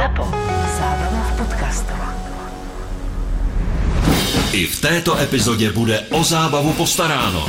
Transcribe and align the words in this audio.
Zapo. 0.00 0.24
Zábrná 0.78 1.22
v 1.28 1.36
podcastov. 1.36 2.00
I 4.52 4.66
v 4.66 4.80
této 4.80 5.18
epizodě 5.18 5.72
bude 5.72 6.00
o 6.00 6.24
zábavu 6.24 6.72
postaráno. 6.72 7.46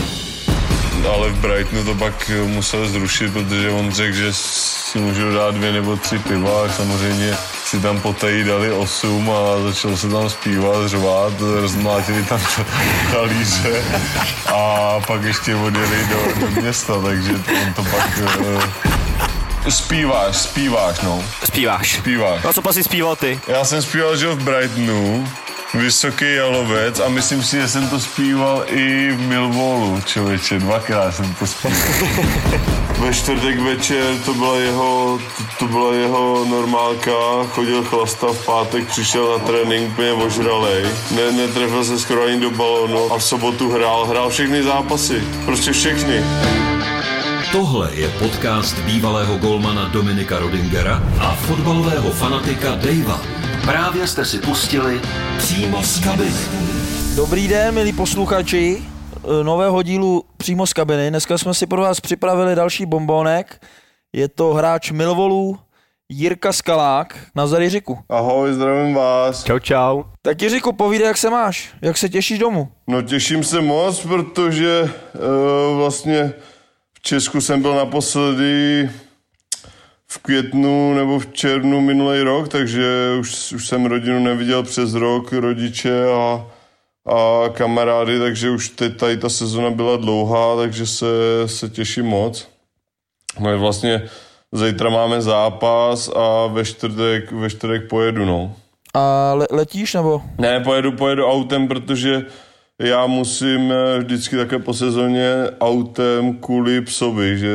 ale 1.14 1.30
v 1.30 1.40
Brightonu 1.40 1.86
to 1.86 1.96
pak 1.96 2.32
musel 2.46 2.88
zrušit, 2.90 3.34
protože 3.34 3.70
on 3.70 3.92
řekl, 3.92 4.16
že 4.16 4.34
si 4.34 5.00
můžu 5.00 5.34
dát 5.34 5.56
dvě 5.56 5.72
nebo 5.72 5.96
tři 5.96 6.20
piva 6.20 6.66
a 6.66 6.70
samozřejmě 6.70 7.38
si 7.66 7.80
tam 7.80 8.02
poté 8.02 8.44
dali 8.44 8.72
osm 8.72 9.32
a 9.32 9.64
začalo 9.64 9.98
se 9.98 10.10
tam 10.10 10.30
zpívat, 10.30 10.88
řvát, 10.88 11.34
rozmlátili 11.40 12.24
tam 12.24 12.42
talíře 13.12 13.84
a 14.54 15.00
pak 15.08 15.24
ještě 15.24 15.56
odjeli 15.56 16.08
do, 16.10 16.40
do 16.40 16.62
města, 16.62 17.02
takže 17.02 17.32
on 17.68 17.74
to 17.74 17.84
pak... 17.84 18.20
Zpíváš, 19.70 20.36
zpíváš, 20.36 21.02
no. 21.02 21.24
Zpíváš. 21.44 21.96
Zpíváš. 21.96 22.44
No 22.44 22.50
a 22.50 22.54
co 22.54 22.62
pas 22.62 22.76
si 22.76 22.84
zpíval 22.84 23.16
ty? 23.16 23.40
Já 23.48 23.66
jsem 23.66 23.82
zpíval, 23.82 24.18
že 24.18 24.28
v 24.28 24.44
Brightonu, 24.44 25.28
Vysoký 25.74 26.36
jalovec 26.36 27.00
a 27.00 27.10
myslím 27.10 27.44
si, 27.44 27.62
že 27.62 27.68
jsem 27.68 27.90
to 27.90 28.00
zpíval 28.00 28.64
i 28.68 29.12
v 29.12 29.20
Milvolu, 29.20 30.02
člověče, 30.06 30.60
dvakrát 30.60 31.16
jsem 31.16 31.36
to 31.36 31.48
zpíval. 31.48 31.78
Ve 33.00 33.14
čtvrtek 33.14 33.60
večer 33.60 34.18
to 34.26 34.34
byla 34.34 34.58
jeho, 34.58 35.20
to, 35.38 35.44
to 35.60 35.68
byla 35.68 35.94
jeho 35.94 36.46
normálka, 36.46 37.12
chodil 37.50 37.84
chlasta 37.84 38.28
v 38.28 38.46
pátek, 38.46 38.88
přišel 38.88 39.32
na 39.32 39.46
trénink 39.46 39.92
úplně 39.92 40.14
ožralej, 40.14 40.86
ne, 41.12 41.32
netrefil 41.32 41.84
se 41.84 42.00
skoro 42.00 42.24
ani 42.24 42.40
do 42.40 42.52
balónu 42.52 43.14
a 43.14 43.18
v 43.18 43.24
sobotu 43.24 43.72
hrál, 43.72 44.06
hrál 44.06 44.30
všechny 44.30 44.64
zápasy, 44.64 45.24
prostě 45.46 45.72
všechny. 45.72 46.24
Tohle 47.52 47.90
je 47.94 48.10
podcast 48.10 48.80
bývalého 48.80 49.38
golmana 49.38 49.88
Dominika 49.88 50.40
Rodingera 50.40 51.04
a 51.20 51.36
fotbalového 51.36 52.10
fanatika 52.10 52.76
Davea. 52.76 53.22
Právě 53.66 54.08
jste 54.08 54.26
si 54.26 54.40
pustili 54.40 55.02
přímo 55.38 55.84
z 55.84 56.04
kabiny. 56.04 56.40
Dobrý 57.16 57.48
den, 57.48 57.76
milí 57.76 57.94
posluchači 57.94 58.78
eh, 58.82 59.44
nového 59.44 59.84
dílu 59.84 60.24
přímo 60.38 60.68
z 60.68 60.74
kabiny. 60.74 61.10
Dneska 61.10 61.38
jsme 61.38 61.54
si 61.54 61.68
pro 61.68 61.82
vás 61.82 62.00
připravili 62.00 62.56
další 62.56 62.86
bombonek. 62.86 63.66
Je 64.14 64.28
to 64.28 64.54
hráč 64.54 64.92
Milvolů 64.92 65.60
Jirka 66.10 66.54
Skalák 66.54 67.18
na 67.36 67.60
Jiříku. 67.60 68.00
Ahoj, 68.10 68.54
zdravím 68.54 68.96
vás. 68.96 69.44
Čau, 69.44 69.60
čau. 69.60 70.04
Tak 70.22 70.42
Jiříku, 70.42 70.74
povídej, 70.74 71.08
jak 71.08 71.18
se 71.18 71.30
máš? 71.30 71.74
Jak 71.82 71.98
se 71.98 72.10
těšíš 72.10 72.40
domů? 72.40 72.68
No 72.88 73.02
těším 73.02 73.44
se 73.44 73.62
moc, 73.62 74.00
protože 74.00 74.84
uh, 74.84 75.78
vlastně 75.78 76.34
v 77.02 77.04
Česku 77.04 77.42
jsem 77.42 77.62
byl 77.62 77.76
naposledy 77.76 78.90
v 80.08 80.18
květnu 80.18 80.94
nebo 80.94 81.20
v 81.20 81.34
červnu 81.34 81.82
minulý 81.82 82.22
rok, 82.22 82.48
takže 82.48 83.16
už, 83.20 83.52
už 83.52 83.68
jsem 83.68 83.86
rodinu 83.86 84.24
neviděl 84.24 84.64
přes 84.64 84.94
rok, 84.94 85.34
rodiče 85.34 86.04
a, 86.14 86.48
a 87.06 87.50
kamarády, 87.50 88.20
takže 88.20 88.50
už 88.50 88.70
teď 88.70 88.98
tady 88.98 89.18
ta 89.18 89.30
sezona 89.30 89.70
byla 89.70 89.98
dlouhá, 89.98 90.56
takže 90.56 90.88
se, 90.88 91.06
se 91.46 91.70
těším 91.70 92.06
moc. 92.06 92.48
No 93.40 93.60
vlastně 93.60 94.10
zítra 94.52 94.90
máme 94.90 95.22
zápas 95.22 96.10
a 96.16 96.48
ve 96.48 96.66
čtvrtek, 96.66 97.32
ve 97.32 97.50
čtvrtek 97.50 97.90
pojedu, 97.90 98.26
no. 98.26 98.56
A 98.94 99.34
le- 99.34 99.48
letíš 99.52 99.94
nebo? 99.94 100.22
Ne, 100.38 100.60
pojedu, 100.60 100.92
pojedu 100.92 101.26
autem, 101.28 101.68
protože 101.68 102.26
já 102.82 103.08
musím 103.08 103.72
eh, 103.72 104.00
vždycky 104.00 104.38
také 104.38 104.60
po 104.60 104.74
sezóně 104.74 105.34
autem 105.60 106.34
kvůli 106.34 106.82
psovi, 106.82 107.38
že 107.38 107.50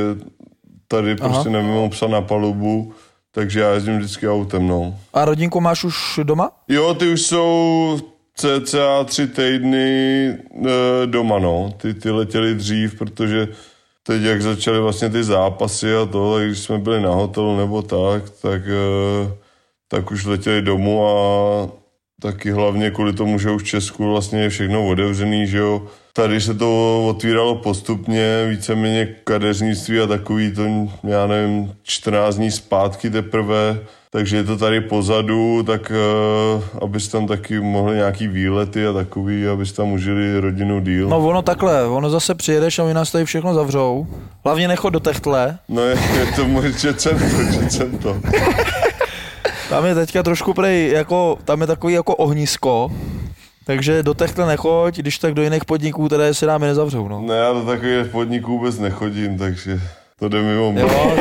tady 0.88 1.16
Aha. 1.20 1.28
prostě 1.28 1.50
nevím 1.50 1.90
psa 1.90 2.06
na 2.06 2.20
palubu, 2.20 2.92
takže 3.32 3.60
já 3.60 3.72
jezdím 3.72 3.98
vždycky 3.98 4.28
autem, 4.28 4.68
no. 4.68 4.98
A 5.12 5.24
rodinku 5.24 5.60
máš 5.60 5.84
už 5.84 6.20
doma? 6.22 6.50
Jo, 6.68 6.94
ty 6.94 7.12
už 7.12 7.22
jsou 7.22 7.98
cca 8.34 9.04
tři 9.04 9.26
týdny 9.26 10.28
e, 10.28 11.06
doma, 11.06 11.38
no. 11.38 11.74
Ty, 11.76 11.94
ty 11.94 12.10
letěli 12.10 12.54
dřív, 12.54 12.98
protože 12.98 13.48
teď, 14.02 14.22
jak 14.22 14.42
začaly 14.42 14.80
vlastně 14.80 15.10
ty 15.10 15.24
zápasy 15.24 15.94
a 15.94 16.06
to, 16.06 16.34
tak 16.34 16.46
když 16.46 16.58
jsme 16.58 16.78
byli 16.78 17.00
na 17.00 17.10
hotelu 17.10 17.56
nebo 17.56 17.82
tak, 17.82 18.30
tak, 18.42 18.62
e, 18.66 19.32
tak 19.88 20.10
už 20.10 20.24
letěli 20.24 20.62
domů 20.62 21.06
a 21.08 21.68
taky 22.22 22.50
hlavně 22.50 22.90
kvůli 22.90 23.12
tomu, 23.12 23.38
že 23.38 23.50
už 23.50 23.62
v 23.62 23.66
Česku 23.66 24.10
vlastně 24.10 24.40
je 24.40 24.48
všechno 24.48 24.88
otevřený, 24.88 25.46
že 25.46 25.58
jo. 25.58 25.82
Tady 26.12 26.40
se 26.40 26.54
to 26.54 27.02
otvíralo 27.08 27.54
postupně, 27.54 28.46
víceméně 28.50 29.08
kadeřnictví 29.24 30.00
a 30.00 30.06
takový 30.06 30.52
to, 30.52 30.62
já 31.04 31.26
nevím, 31.26 31.72
14 31.82 32.34
dní 32.34 32.50
zpátky 32.50 33.10
teprve, 33.10 33.78
takže 34.10 34.36
je 34.36 34.44
to 34.44 34.56
tady 34.56 34.80
pozadu, 34.80 35.62
tak 35.62 35.92
uh, 36.56 36.62
abyste 36.82 37.12
tam 37.12 37.26
taky 37.26 37.60
mohli 37.60 37.96
nějaký 37.96 38.28
výlety 38.28 38.86
a 38.86 38.92
takový, 38.92 39.48
abyste 39.48 39.76
tam 39.76 39.92
užili 39.92 40.40
rodinu 40.40 40.80
díl. 40.80 41.08
No 41.08 41.18
ono 41.18 41.42
takhle, 41.42 41.86
ono 41.86 42.10
zase 42.10 42.34
přijedeš 42.34 42.78
a 42.78 42.84
oni 42.84 42.94
nás 42.94 43.12
tady 43.12 43.24
všechno 43.24 43.54
zavřou. 43.54 44.06
Hlavně 44.44 44.68
nechod 44.68 44.90
do 44.90 45.00
Techtle. 45.00 45.58
No 45.68 45.82
je, 45.82 45.98
je 46.18 46.26
to 46.36 46.44
můj, 46.44 46.72
že 46.72 46.94
jsem 46.98 47.18
to, 47.18 47.52
že 47.52 47.70
jsem 47.70 47.98
to. 47.98 48.16
Tam 49.68 49.86
je 49.86 49.94
teďka 49.94 50.22
trošku 50.22 50.54
prej, 50.54 50.90
jako, 50.90 51.38
tam 51.44 51.60
je 51.60 51.66
takový 51.66 51.94
jako 51.94 52.14
ohnisko. 52.16 52.92
Takže 53.64 54.02
do 54.02 54.14
Techtle 54.14 54.46
nechoď, 54.46 54.96
když 54.98 55.18
tak 55.18 55.34
do 55.34 55.42
jiných 55.42 55.64
podniků, 55.64 56.06
které 56.06 56.34
se 56.34 56.46
námi 56.46 56.66
nezavřou, 56.66 57.08
no. 57.08 57.20
Ne, 57.22 57.34
já 57.36 57.52
do 57.52 57.60
takových 57.64 58.06
podniků 58.06 58.58
vůbec 58.58 58.78
nechodím, 58.78 59.38
takže 59.38 59.80
to 60.18 60.28
jde 60.28 60.42
mimo 60.42 60.72
mě. 60.72 60.82
Jo, 60.82 61.16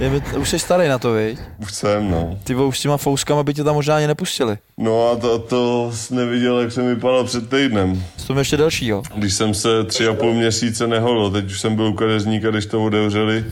je, 0.00 0.10
mi- 0.10 0.22
už 0.38 0.48
jsi 0.48 0.58
starý 0.58 0.88
na 0.88 0.98
to, 0.98 1.12
viď? 1.12 1.38
Už 1.62 1.74
jsem, 1.74 2.10
no. 2.10 2.38
Ty 2.44 2.54
už 2.54 2.78
s 2.78 2.82
těma 2.82 2.96
fouskama 2.96 3.42
by 3.42 3.54
tě 3.54 3.64
tam 3.64 3.74
možná 3.74 3.96
ani 3.96 4.06
nepustili. 4.06 4.58
No 4.78 5.10
a 5.10 5.16
to, 5.16 5.38
to 5.38 5.90
jsi 5.94 6.14
neviděl, 6.14 6.60
jak 6.60 6.72
jsem 6.72 6.86
vypadal 6.94 7.24
před 7.24 7.50
týdnem. 7.50 8.04
S 8.16 8.24
tom 8.24 8.38
ještě 8.38 8.56
dalšího. 8.56 9.02
Když 9.14 9.34
jsem 9.34 9.54
se 9.54 9.84
tři 9.84 10.06
a 10.08 10.14
půl 10.14 10.34
měsíce 10.34 10.86
neholil, 10.86 11.30
teď 11.30 11.44
už 11.46 11.60
jsem 11.60 11.76
byl 11.76 11.86
u 11.86 11.92
kadeřníka, 11.92 12.50
když 12.50 12.66
to 12.66 12.84
otevřeli, 12.84 13.44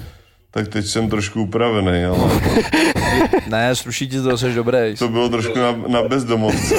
tak 0.57 0.69
teď 0.69 0.87
jsem 0.87 1.11
trošku 1.11 1.43
upravený, 1.43 2.05
ale 2.05 2.19
Ne, 3.47 3.77
sluší 3.77 4.09
ti 4.09 4.21
to, 4.21 4.39
jsi 4.39 4.55
dobrý. 4.55 4.97
to 4.99 5.09
bylo 5.09 5.29
trošku 5.29 5.59
na, 5.59 5.73
na 5.87 6.03
bezdomovce. 6.03 6.75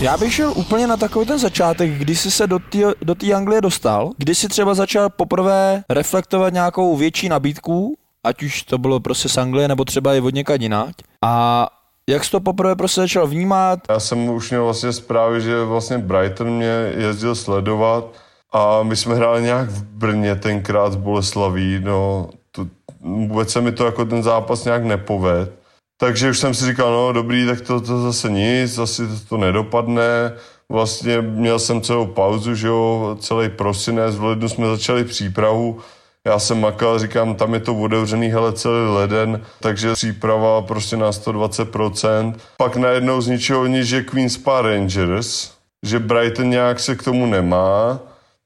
Já 0.00 0.16
bych 0.16 0.34
šel 0.34 0.52
úplně 0.56 0.86
na 0.86 0.96
takový 0.96 1.26
ten 1.26 1.38
začátek, 1.38 1.90
kdy 1.90 2.16
jsi 2.16 2.30
se 2.30 2.46
do 2.46 2.58
té 2.58 2.78
do 3.02 3.14
Anglie 3.36 3.60
dostal, 3.60 4.10
kdy 4.18 4.34
jsi 4.34 4.48
třeba 4.48 4.74
začal 4.74 5.10
poprvé 5.10 5.82
reflektovat 5.88 6.52
nějakou 6.52 6.96
větší 6.96 7.28
nabídku, 7.28 7.94
ať 8.24 8.42
už 8.42 8.62
to 8.62 8.78
bylo 8.78 9.00
prostě 9.00 9.28
z 9.28 9.36
Anglie, 9.36 9.68
nebo 9.68 9.84
třeba 9.84 10.14
i 10.14 10.20
od 10.20 10.34
někať 10.34 10.60
jinak. 10.60 10.94
A 11.24 11.66
jak 12.08 12.24
jsi 12.24 12.30
to 12.30 12.40
poprvé 12.40 12.76
prostě 12.76 13.00
začal 13.00 13.26
vnímat? 13.26 13.78
Já 13.88 14.00
jsem 14.00 14.28
už 14.28 14.50
měl 14.50 14.64
vlastně 14.64 14.92
zprávy, 14.92 15.40
že 15.40 15.64
vlastně 15.64 15.98
Brighton 15.98 16.50
mě 16.50 16.92
jezdil 16.96 17.34
sledovat 17.34 18.21
a 18.52 18.82
my 18.82 18.96
jsme 18.96 19.14
hráli 19.14 19.42
nějak 19.42 19.68
v 19.68 19.82
Brně 19.82 20.36
tenkrát 20.36 20.92
z 20.92 20.96
Boleslaví, 20.96 21.80
no 21.82 22.30
to, 22.50 22.66
vůbec 23.00 23.50
se 23.50 23.60
mi 23.60 23.72
to 23.72 23.86
jako 23.86 24.04
ten 24.04 24.22
zápas 24.22 24.64
nějak 24.64 24.84
nepoved. 24.84 25.62
Takže 26.00 26.30
už 26.30 26.38
jsem 26.38 26.54
si 26.54 26.66
říkal, 26.66 26.92
no 26.92 27.12
dobrý, 27.12 27.46
tak 27.46 27.60
to, 27.60 27.80
to 27.80 28.02
zase 28.02 28.30
nic, 28.30 28.78
asi 28.78 29.06
to, 29.06 29.14
to 29.28 29.36
nedopadne. 29.36 30.32
Vlastně 30.68 31.20
měl 31.20 31.58
jsem 31.58 31.80
celou 31.80 32.06
pauzu, 32.06 32.54
že 32.54 32.66
jo, 32.66 33.16
celý 33.20 33.48
prosinec, 33.48 34.16
v 34.16 34.24
lednu 34.24 34.48
jsme 34.48 34.66
začali 34.66 35.04
přípravu. 35.04 35.78
Já 36.26 36.38
jsem 36.38 36.60
makal, 36.60 36.98
říkám, 36.98 37.34
tam 37.34 37.54
je 37.54 37.60
to 37.60 37.74
otevřený, 37.74 38.28
hele, 38.28 38.52
celý 38.52 38.94
leden, 38.94 39.40
takže 39.60 39.92
příprava 39.92 40.62
prostě 40.62 40.96
na 40.96 41.10
120%. 41.10 42.34
Pak 42.56 42.76
najednou 42.76 43.20
z 43.20 43.26
ničeho 43.28 43.66
nic, 43.66 43.86
že 43.86 44.02
Queen's 44.02 44.38
Park 44.38 44.66
Rangers, 44.66 45.50
že 45.86 45.98
Brighton 45.98 46.50
nějak 46.50 46.80
se 46.80 46.96
k 46.96 47.02
tomu 47.02 47.26
nemá, 47.26 48.00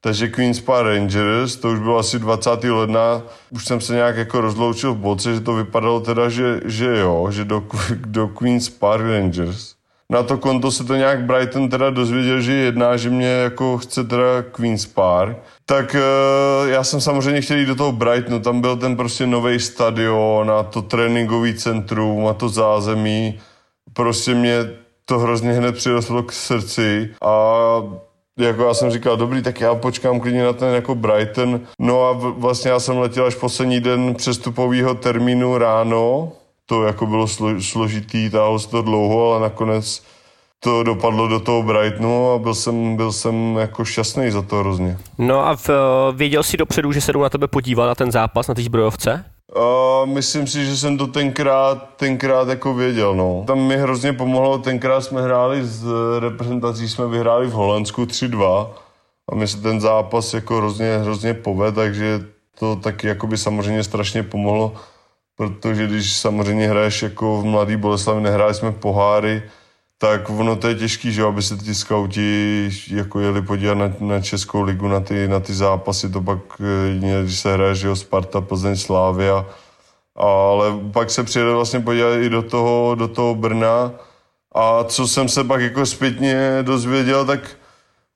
takže 0.07 0.27
Queen's 0.27 0.59
Park 0.59 0.87
Rangers, 0.87 1.55
to 1.55 1.69
už 1.69 1.79
bylo 1.79 1.97
asi 1.97 2.19
20. 2.19 2.63
ledna, 2.63 3.21
už 3.49 3.65
jsem 3.65 3.81
se 3.81 3.93
nějak 3.93 4.17
jako 4.17 4.41
rozloučil 4.41 4.93
v 4.93 4.97
boce, 4.97 5.33
že 5.35 5.41
to 5.41 5.53
vypadalo 5.53 5.99
teda, 5.99 6.29
že, 6.29 6.61
že 6.65 6.97
jo, 6.97 7.27
že 7.31 7.45
do, 7.45 7.63
do 7.95 8.27
Queen's 8.27 8.69
Park 8.69 9.03
Rangers. 9.03 9.75
na 10.09 10.23
to 10.23 10.37
konto 10.37 10.71
se 10.71 10.83
to 10.83 10.95
nějak 10.95 11.25
Brighton 11.25 11.69
teda 11.69 11.89
dozvěděl, 11.89 12.41
že 12.41 12.53
jedná, 12.53 12.97
že 12.97 13.09
mě 13.09 13.27
jako 13.27 13.77
chce 13.77 14.03
teda 14.03 14.41
Queen's 14.51 14.85
Park. 14.85 15.37
Tak 15.65 15.95
uh, 15.95 16.69
já 16.69 16.83
jsem 16.83 17.01
samozřejmě 17.01 17.41
chtěl 17.41 17.57
jít 17.57 17.65
do 17.65 17.75
toho 17.75 17.91
Brightonu, 17.91 18.39
tam 18.39 18.61
byl 18.61 18.77
ten 18.77 18.95
prostě 18.95 19.27
nový 19.27 19.59
stadion 19.59 20.51
a 20.51 20.63
to 20.63 20.81
tréninkový 20.81 21.53
centrum 21.53 22.27
a 22.27 22.33
to 22.33 22.49
zázemí. 22.49 23.39
Prostě 23.93 24.33
mě 24.33 24.69
to 25.05 25.19
hrozně 25.19 25.51
hned 25.51 25.75
přirostlo 25.75 26.23
k 26.23 26.31
srdci 26.31 27.09
a 27.21 27.83
jako 28.37 28.63
já 28.63 28.73
jsem 28.73 28.91
říkal, 28.91 29.17
dobrý, 29.17 29.41
tak 29.41 29.61
já 29.61 29.75
počkám 29.75 30.19
klidně 30.19 30.43
na 30.43 30.53
ten 30.53 30.75
jako 30.75 30.95
Brighton. 30.95 31.61
No 31.79 32.03
a 32.03 32.11
vlastně 32.37 32.71
já 32.71 32.79
jsem 32.79 32.97
letěl 32.97 33.25
až 33.25 33.35
poslední 33.35 33.79
den 33.79 34.15
přestupového 34.15 34.95
termínu 34.95 35.57
ráno. 35.57 36.31
To 36.65 36.83
jako 36.83 37.05
bylo 37.05 37.27
slo, 37.27 37.61
složitý, 37.61 38.29
táhlo 38.29 38.59
se 38.59 38.69
to 38.69 38.81
dlouho, 38.81 39.31
ale 39.31 39.41
nakonec 39.41 40.03
to 40.59 40.83
dopadlo 40.83 41.27
do 41.27 41.39
toho 41.39 41.63
Brightonu 41.63 42.31
a 42.31 42.39
byl 42.39 42.55
jsem, 42.55 42.95
byl 42.95 43.11
jsem 43.11 43.55
jako 43.55 43.85
šťastný 43.85 44.31
za 44.31 44.41
to 44.41 44.55
hrozně. 44.55 44.97
No 45.17 45.47
a 45.47 45.55
v, 45.55 45.69
věděl 46.13 46.43
jsi 46.43 46.57
dopředu, 46.57 46.91
že 46.91 47.01
se 47.01 47.13
jdu 47.13 47.21
na 47.21 47.29
tebe 47.29 47.47
podívat 47.47 47.87
na 47.87 47.95
ten 47.95 48.11
zápas 48.11 48.47
na 48.47 48.53
té 48.53 48.61
zbrojovce? 48.61 49.25
Uh, 49.57 50.09
myslím 50.09 50.47
si, 50.47 50.65
že 50.65 50.77
jsem 50.77 50.97
to 50.97 51.07
tenkrát, 51.07 51.89
tenkrát 51.95 52.47
jako 52.47 52.73
věděl, 52.73 53.15
no. 53.15 53.43
Tam 53.47 53.59
mi 53.59 53.77
hrozně 53.77 54.13
pomohlo, 54.13 54.57
tenkrát 54.57 55.01
jsme 55.01 55.21
hráli 55.21 55.65
s 55.65 55.85
reprezentací, 56.19 56.89
jsme 56.89 57.07
vyhráli 57.07 57.47
v 57.47 57.51
Holandsku 57.51 58.05
3-2 58.05 58.69
a 59.31 59.35
mi 59.35 59.47
se 59.47 59.61
ten 59.61 59.81
zápas 59.81 60.33
jako 60.33 60.57
hrozně, 60.57 60.97
hrozně 60.97 61.33
poved, 61.33 61.75
takže 61.75 62.25
to 62.59 62.75
taky 62.75 63.07
jako 63.07 63.27
by 63.27 63.37
samozřejmě 63.37 63.83
strašně 63.83 64.23
pomohlo, 64.23 64.73
protože 65.37 65.87
když 65.87 66.13
samozřejmě 66.17 66.67
hraješ 66.67 67.03
jako 67.03 67.41
v 67.41 67.45
Mladý 67.45 67.75
Boleslavi, 67.75 68.21
nehráli 68.21 68.53
jsme 68.53 68.71
poháry, 68.71 69.43
tak 69.97 70.29
ono 70.29 70.55
to 70.55 70.67
je 70.67 70.75
těžký, 70.75 71.11
že 71.11 71.23
aby 71.23 71.41
se 71.41 71.57
ti 71.57 71.75
skauti 71.75 72.69
jako 72.87 73.19
jeli 73.19 73.41
podívat 73.41 73.73
na, 73.73 73.93
na 73.99 74.21
Českou 74.21 74.61
ligu, 74.61 74.87
na 74.87 74.99
ty, 74.99 75.27
na 75.27 75.39
ty 75.39 75.53
zápasy, 75.53 76.09
to 76.09 76.21
pak, 76.21 76.39
eh, 76.59 77.23
když 77.23 77.39
se 77.39 77.53
hraje, 77.53 77.75
že 77.75 77.87
jo, 77.87 77.95
Sparta, 77.95 78.41
Plzeň, 78.41 78.75
Slávia, 78.75 79.45
ale 80.15 80.65
pak 80.91 81.09
se 81.09 81.23
přijede 81.23 81.51
vlastně 81.51 81.79
podívat 81.79 82.15
i 82.15 82.29
do 82.29 82.41
toho, 82.41 82.95
do 82.95 83.07
toho 83.07 83.35
Brna. 83.35 83.91
A 84.55 84.83
co 84.83 85.07
jsem 85.07 85.29
se 85.29 85.43
pak 85.43 85.61
jako 85.61 85.85
zpětně 85.85 86.59
dozvěděl, 86.61 87.25
tak 87.25 87.39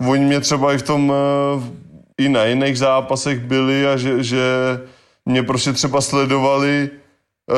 oni 0.09 0.25
mě 0.25 0.39
třeba 0.39 0.73
i 0.73 0.77
v 0.77 0.83
tom, 0.83 1.13
eh, 1.13 1.71
i 2.17 2.29
na 2.29 2.45
jiných 2.45 2.77
zápasech 2.77 3.39
byli 3.39 3.87
a 3.87 3.97
že, 3.97 4.23
že 4.23 4.41
mě 5.25 5.43
prostě 5.43 5.73
třeba 5.73 6.01
sledovali 6.01 6.89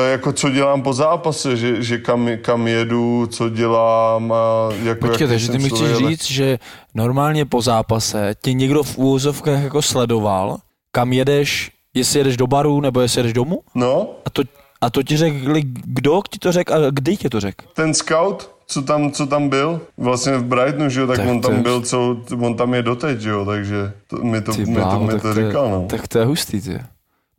jako 0.00 0.32
co 0.32 0.50
dělám 0.50 0.82
po 0.82 0.92
zápase, 0.92 1.56
že, 1.56 1.82
že 1.82 1.98
kam, 1.98 2.28
kam 2.42 2.68
jedu, 2.68 3.26
co 3.26 3.48
dělám 3.48 4.32
a 4.32 4.68
jako 4.82 5.06
Počkej, 5.06 5.28
takže 5.28 5.52
ty 5.52 5.58
mi 5.58 5.68
chceš 5.68 5.96
říct, 5.96 6.24
že 6.24 6.58
normálně 6.94 7.44
po 7.44 7.62
zápase 7.62 8.34
tě 8.42 8.52
někdo 8.52 8.82
v 8.82 8.98
úvozovkách 8.98 9.62
jako 9.62 9.82
sledoval, 9.82 10.56
kam 10.92 11.12
jedeš, 11.12 11.70
jestli 11.94 12.20
jedeš 12.20 12.36
do 12.36 12.46
baru 12.46 12.80
nebo 12.80 13.00
jestli 13.00 13.18
jedeš 13.18 13.32
domů? 13.32 13.60
No. 13.74 14.08
A 14.24 14.30
to, 14.30 14.42
a 14.80 14.90
to 14.90 15.02
ti 15.02 15.16
řekli, 15.16 15.62
kdo 15.84 16.22
ti 16.30 16.38
to 16.38 16.52
řekl 16.52 16.74
a 16.74 16.78
kdy 16.90 17.16
ti 17.16 17.28
to 17.28 17.40
řekl? 17.40 17.64
Ten 17.74 17.94
scout, 17.94 18.50
co 18.66 18.82
tam, 18.82 19.10
co 19.10 19.26
tam 19.26 19.48
byl, 19.48 19.80
vlastně 19.98 20.38
v 20.38 20.44
Brightonu, 20.44 20.88
že 20.88 21.00
jo, 21.00 21.06
tak, 21.06 21.16
tak 21.16 21.28
on 21.28 21.40
tam 21.40 21.62
byl, 21.62 21.80
co, 21.80 22.16
on 22.40 22.54
tam 22.54 22.74
je 22.74 22.82
doteď, 22.82 23.20
že 23.20 23.30
jo, 23.30 23.44
takže 23.44 23.92
to, 24.06 24.16
mi 24.16 24.40
to, 24.40 24.52
mi 24.52 24.64
to, 24.64 25.00
mi 25.00 25.12
to, 25.12 25.20
to 25.20 25.34
říkal, 25.34 25.70
no. 25.70 25.86
Tak 25.88 26.08
to 26.08 26.18
je 26.18 26.24
hustý, 26.24 26.60
ty. 26.60 26.80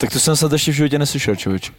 Tak 0.06 0.14
to 0.14 0.20
jsem 0.20 0.36
snad 0.36 0.52
ještě 0.52 0.72
v 0.72 0.76
životě 0.76 1.00
neslyšel, 1.00 1.36
člověč. 1.36 1.72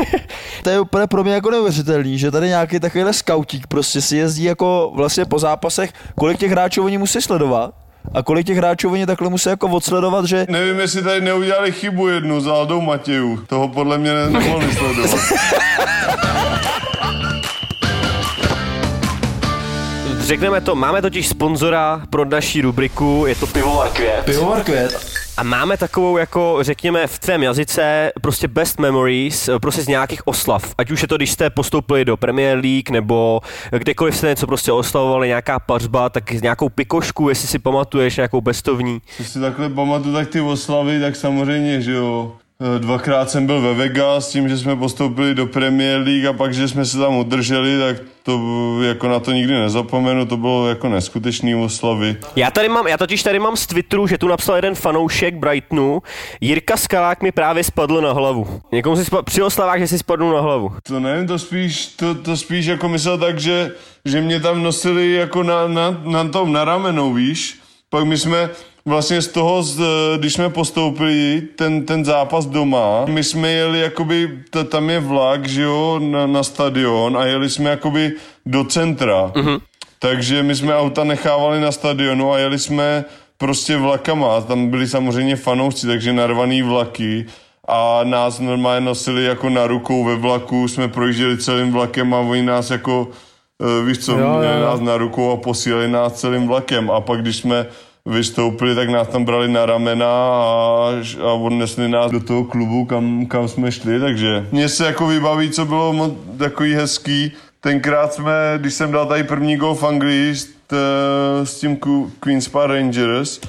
to 0.62 0.70
je 0.70 0.80
úplně 0.80 1.06
pro 1.06 1.24
mě 1.24 1.32
jako 1.32 1.50
neuvěřitelný, 1.50 2.18
že 2.18 2.30
tady 2.30 2.48
nějaký 2.48 2.80
takovýhle 2.80 3.12
skautík 3.12 3.66
prostě 3.66 4.00
si 4.00 4.16
jezdí 4.16 4.44
jako 4.44 4.92
vlastně 4.94 5.24
po 5.24 5.38
zápasech, 5.38 5.92
kolik 6.14 6.38
těch 6.38 6.50
hráčů 6.50 6.84
oni 6.84 6.98
musí 6.98 7.22
sledovat 7.22 7.70
a 8.14 8.22
kolik 8.22 8.46
těch 8.46 8.56
hráčů 8.56 8.90
oni 8.90 9.06
takhle 9.06 9.28
musí 9.28 9.48
jako 9.48 9.68
odsledovat, 9.68 10.24
že... 10.24 10.46
Nevím, 10.48 10.80
jestli 10.80 11.02
tady 11.02 11.20
neudělali 11.20 11.72
chybu 11.72 12.08
jednu 12.08 12.40
za 12.40 12.52
Aldou 12.52 12.80
Matějů. 12.80 13.36
Toho 13.46 13.68
podle 13.68 13.98
mě 13.98 14.14
nemohli 14.14 14.74
sledovat. 14.74 15.20
Řekneme 20.18 20.60
to, 20.60 20.74
máme 20.74 21.02
totiž 21.02 21.28
sponzora 21.28 22.02
pro 22.10 22.24
naší 22.24 22.60
rubriku, 22.60 23.24
je 23.28 23.34
to 23.34 23.46
Pivovar 23.46 23.88
Květ. 23.88 24.24
Pivovar 24.24 24.64
Květ. 24.64 25.17
A 25.38 25.42
máme 25.42 25.76
takovou, 25.76 26.16
jako 26.16 26.58
řekněme 26.60 27.06
v 27.06 27.18
tvém 27.18 27.42
jazyce, 27.42 28.12
prostě 28.22 28.48
best 28.48 28.78
memories, 28.78 29.50
prostě 29.62 29.82
z 29.82 29.88
nějakých 29.88 30.26
oslav. 30.26 30.74
Ať 30.78 30.90
už 30.90 31.02
je 31.02 31.08
to, 31.08 31.16
když 31.16 31.30
jste 31.30 31.50
postoupili 31.50 32.04
do 32.04 32.16
Premier 32.16 32.58
League, 32.58 32.90
nebo 32.90 33.40
kdekoliv 33.70 34.16
jste 34.16 34.26
něco 34.28 34.46
prostě 34.46 34.72
oslavovali, 34.72 35.28
nějaká 35.28 35.58
pařba, 35.58 36.08
tak 36.08 36.30
nějakou 36.30 36.68
pikošku, 36.68 37.28
jestli 37.28 37.48
si 37.48 37.58
pamatuješ, 37.58 38.16
nějakou 38.16 38.40
bestovní. 38.40 39.00
Co 39.16 39.24
si 39.24 39.40
takhle 39.40 39.68
pamatuju, 39.68 40.14
tak 40.14 40.28
ty 40.28 40.40
oslavy, 40.40 41.00
tak 41.00 41.16
samozřejmě, 41.16 41.80
že 41.80 41.92
jo. 41.92 42.32
Eh, 42.62 42.78
dvakrát 42.78 43.30
jsem 43.30 43.46
byl 43.46 43.60
ve 43.60 43.74
Vegas 43.74 44.28
tím, 44.28 44.48
že 44.48 44.58
jsme 44.58 44.76
postoupili 44.76 45.34
do 45.34 45.46
Premier 45.46 46.00
League 46.00 46.26
a 46.26 46.32
pak, 46.32 46.54
že 46.54 46.68
jsme 46.68 46.84
se 46.84 46.98
tam 46.98 47.16
udrželi, 47.16 47.78
tak 47.78 47.96
to 48.22 48.40
jako 48.82 49.08
na 49.08 49.20
to 49.20 49.32
nikdy 49.32 49.54
nezapomenu, 49.54 50.26
to 50.26 50.36
bylo 50.36 50.68
jako 50.68 50.88
neskutečný 50.88 51.54
oslavy. 51.54 52.16
Já 52.36 52.50
tady 52.50 52.68
mám, 52.68 52.86
já 52.86 52.96
totiž 52.96 53.22
tady 53.22 53.38
mám 53.38 53.56
z 53.56 53.66
Twitteru, 53.66 54.06
že 54.06 54.18
tu 54.18 54.28
napsal 54.28 54.56
jeden 54.56 54.74
fanoušek 54.74 55.34
Brightonu, 55.34 56.02
Jirka 56.40 56.76
Skalák 56.76 57.22
mi 57.22 57.32
právě 57.32 57.64
spadl 57.64 58.00
na 58.00 58.12
hlavu. 58.12 58.60
Někomu 58.72 58.96
si 58.96 59.04
spadl, 59.04 59.22
při 59.22 59.42
oslavách, 59.42 59.78
že 59.78 59.88
si 59.88 59.98
spadl 59.98 60.32
na 60.32 60.40
hlavu. 60.40 60.72
To 60.82 61.00
nevím, 61.00 61.26
to 61.26 61.38
spíš, 61.38 61.86
to, 61.86 62.14
to 62.14 62.36
spíš 62.36 62.66
jako 62.66 62.88
myslel 62.88 63.18
tak, 63.18 63.38
že, 63.38 63.72
že 64.04 64.20
mě 64.20 64.40
tam 64.40 64.62
nosili 64.62 65.12
jako 65.12 65.42
na, 65.42 65.68
na, 65.68 66.00
na 66.04 66.28
tom 66.28 66.52
na 66.52 66.64
ramenou, 66.64 67.12
víš? 67.12 67.58
Pak 67.90 68.04
my 68.04 68.18
jsme, 68.18 68.50
vlastně 68.88 69.22
z 69.22 69.28
toho, 69.28 69.64
když 70.16 70.32
jsme 70.32 70.50
postoupili 70.50 71.42
ten, 71.56 71.86
ten 71.86 72.04
zápas 72.04 72.46
doma, 72.46 73.04
my 73.06 73.24
jsme 73.24 73.52
jeli 73.52 73.80
jakoby, 73.80 74.38
tam 74.68 74.90
je 74.90 75.00
vlak, 75.00 75.48
že 75.48 75.62
jo, 75.62 76.00
na, 76.02 76.26
na 76.26 76.42
stadion 76.42 77.16
a 77.16 77.24
jeli 77.24 77.50
jsme 77.50 77.70
jakoby 77.70 78.12
do 78.46 78.64
centra. 78.64 79.32
Mm-hmm. 79.34 79.60
Takže 79.98 80.42
my 80.42 80.54
jsme 80.54 80.76
auta 80.76 81.04
nechávali 81.04 81.60
na 81.60 81.72
stadionu 81.72 82.32
a 82.32 82.38
jeli 82.38 82.58
jsme 82.58 83.04
prostě 83.38 83.76
vlakama. 83.76 84.36
A 84.36 84.40
tam 84.40 84.70
byli 84.70 84.88
samozřejmě 84.88 85.36
fanoušci, 85.36 85.86
takže 85.86 86.12
narvaný 86.12 86.62
vlaky 86.62 87.26
a 87.68 88.00
nás 88.04 88.40
normálně 88.40 88.86
nosili 88.86 89.24
jako 89.24 89.50
na 89.50 89.66
rukou 89.66 90.04
ve 90.04 90.16
vlaku, 90.16 90.68
jsme 90.68 90.88
projížděli 90.88 91.38
celým 91.38 91.72
vlakem 91.72 92.14
a 92.14 92.18
oni 92.18 92.42
nás 92.42 92.70
jako, 92.70 93.08
eh, 93.62 93.84
víš 93.84 93.98
co, 93.98 94.12
jo, 94.12 94.18
jo. 94.18 94.60
nás 94.60 94.80
na 94.80 94.96
rukou 94.96 95.32
a 95.32 95.36
posílali 95.36 95.88
nás 95.88 96.12
celým 96.12 96.48
vlakem 96.48 96.90
a 96.90 97.00
pak 97.00 97.20
když 97.20 97.36
jsme 97.36 97.66
vystoupili, 98.08 98.74
tak 98.74 98.88
nás 98.88 99.08
tam 99.08 99.24
brali 99.24 99.48
na 99.48 99.66
ramena 99.66 100.06
a, 100.06 100.92
a 101.22 101.32
odnesli 101.32 101.88
nás 101.88 102.10
do 102.10 102.20
toho 102.20 102.44
klubu, 102.44 102.84
kam, 102.84 103.26
kam 103.26 103.48
jsme 103.48 103.72
šli, 103.72 104.00
takže 104.00 104.46
mně 104.52 104.68
se 104.68 104.86
jako 104.86 105.06
vybaví, 105.06 105.50
co 105.50 105.64
bylo 105.64 105.92
moc, 105.92 106.12
takový 106.38 106.74
hezký. 106.74 107.32
Tenkrát 107.60 108.12
jsme, 108.12 108.32
když 108.56 108.74
jsem 108.74 108.92
dal 108.92 109.06
tady 109.06 109.24
první 109.24 109.56
gol 109.56 109.74
v 109.74 109.84
Anglii 109.84 110.34
s, 110.34 110.48
s 111.44 111.60
tím 111.60 111.78
Queen's 112.20 112.48
Park 112.48 112.72
Rangers, 112.72 113.40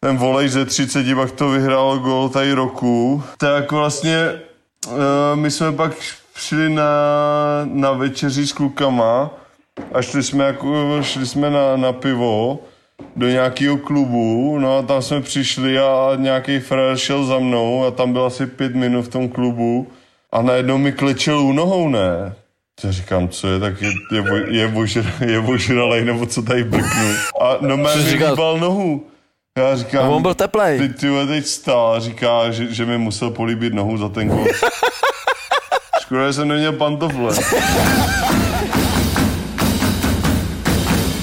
ten 0.00 0.16
volej 0.16 0.48
ze 0.48 0.64
30, 0.64 1.14
pak 1.14 1.30
to 1.30 1.48
vyhrál 1.48 1.98
gol 1.98 2.28
tady 2.28 2.52
roku, 2.52 3.22
tak 3.38 3.72
vlastně 3.72 4.40
uh, 4.86 4.94
my 5.34 5.50
jsme 5.50 5.72
pak 5.72 5.92
šli 6.36 6.68
na, 6.68 6.84
na 7.64 7.92
večeři 7.92 8.46
s 8.46 8.52
klukama 8.52 9.30
a 9.92 10.02
šli 10.02 10.22
jsme, 10.22 10.44
jako, 10.44 10.98
šli 11.02 11.26
jsme 11.26 11.50
na, 11.50 11.76
na 11.76 11.92
pivo 11.92 12.58
do 13.16 13.28
nějakého 13.28 13.76
klubu, 13.76 14.58
no 14.58 14.78
a 14.78 14.82
tam 14.82 15.02
jsme 15.02 15.20
přišli 15.20 15.78
a 15.78 16.12
nějaký 16.16 16.58
frajer 16.58 16.96
šel 16.96 17.24
za 17.24 17.38
mnou 17.38 17.84
a 17.84 17.90
tam 17.90 18.12
byl 18.12 18.24
asi 18.24 18.46
pět 18.46 18.74
minut 18.74 19.02
v 19.02 19.08
tom 19.08 19.28
klubu 19.28 19.88
a 20.32 20.42
najednou 20.42 20.78
mi 20.78 20.92
klečel 20.92 21.40
u 21.40 21.52
nohou, 21.52 21.88
ne? 21.88 22.34
Já 22.84 22.92
říkám, 22.92 23.28
co 23.28 23.48
je, 23.48 23.60
tak 23.60 23.82
je, 23.82 23.90
je, 24.12 24.24
je, 24.48 24.68
božr, 24.68 25.12
je 25.26 25.40
božralej, 25.40 26.04
nebo 26.04 26.26
co 26.26 26.42
tady 26.42 26.64
brknu. 26.64 27.14
A 27.40 27.56
no 27.60 27.76
mě 27.76 27.96
mi 27.96 28.02
říkal... 28.02 28.58
nohu. 28.58 29.06
Já 29.58 29.76
říkám, 29.76 30.04
a 30.04 30.08
on 30.08 30.22
byl 30.22 30.34
teplej. 30.34 30.78
Ty, 30.78 30.88
ty 30.88 31.26
teď 31.26 31.46
stál 31.46 31.94
a 31.94 32.00
říká, 32.00 32.50
že, 32.50 32.74
že 32.74 32.86
mi 32.86 32.98
musel 32.98 33.30
políbit 33.30 33.74
nohu 33.74 33.98
za 33.98 34.08
ten 34.08 34.28
gol. 34.28 34.46
Škoda, 36.02 36.26
že 36.26 36.32
jsem 36.32 36.48
neměl 36.48 36.72
pantofle. 36.72 37.34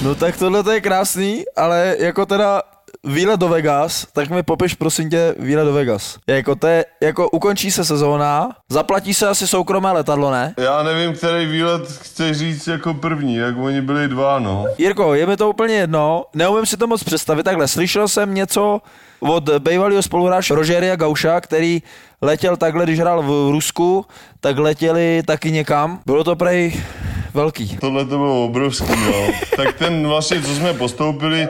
No 0.03 0.15
tak 0.15 0.38
tohle 0.38 0.63
to 0.63 0.72
je 0.72 0.82
krásný, 0.82 1.44
ale 1.56 1.96
jako 2.00 2.25
teda 2.25 2.62
výlet 3.03 3.39
do 3.39 3.48
Vegas, 3.48 4.08
tak 4.13 4.29
mi 4.29 4.44
popiš 4.44 4.74
prosím 4.74 5.10
tě 5.10 5.36
výlet 5.39 5.65
do 5.65 5.74
Vegas. 5.74 6.18
Jako 6.27 6.56
to 6.56 6.68
je, 6.68 6.86
jako 7.01 7.29
ukončí 7.29 7.72
se 7.72 7.86
sezóna, 7.86 8.50
zaplatí 8.70 9.13
se 9.13 9.27
asi 9.27 9.48
soukromé 9.48 9.91
letadlo, 9.91 10.32
ne? 10.32 10.53
Já 10.58 10.84
nevím, 10.84 11.13
který 11.13 11.46
výlet 11.46 11.91
chceš 11.91 12.38
říct 12.38 12.68
jako 12.68 12.94
první, 12.94 13.36
jak 13.36 13.58
oni 13.58 13.82
byli 13.82 14.08
dva, 14.08 14.39
no. 14.39 14.65
Jirko, 14.77 15.13
je 15.13 15.25
mi 15.25 15.38
to 15.38 15.50
úplně 15.50 15.75
jedno, 15.75 16.25
neumím 16.36 16.65
si 16.65 16.77
to 16.77 16.88
moc 16.88 17.03
představit, 17.03 17.44
takhle 17.44 17.68
slyšel 17.68 18.08
jsem 18.08 18.34
něco 18.34 18.82
od 19.20 19.50
bývalého 19.50 20.03
spoluhráče 20.03 20.56
Rogeria 20.56 20.96
Gauša, 20.96 21.41
který 21.41 21.84
letěl 22.22 22.58
takhle, 22.58 22.84
když 22.84 23.00
hrál 23.00 23.24
v 23.24 23.51
Rusku, 23.51 24.06
tak 24.39 24.58
letěli 24.58 25.24
taky 25.25 25.51
někam. 25.51 26.00
Bylo 26.06 26.24
to 26.24 26.36
prej 26.36 26.84
velký. 27.33 27.77
Tohle 27.77 28.05
to 28.05 28.17
bylo 28.17 28.45
obrovský, 28.45 28.93
no. 29.05 29.27
tak 29.55 29.77
ten 29.77 30.07
vlastně, 30.07 30.41
co 30.41 30.55
jsme 30.55 30.74
postoupili, 30.74 31.48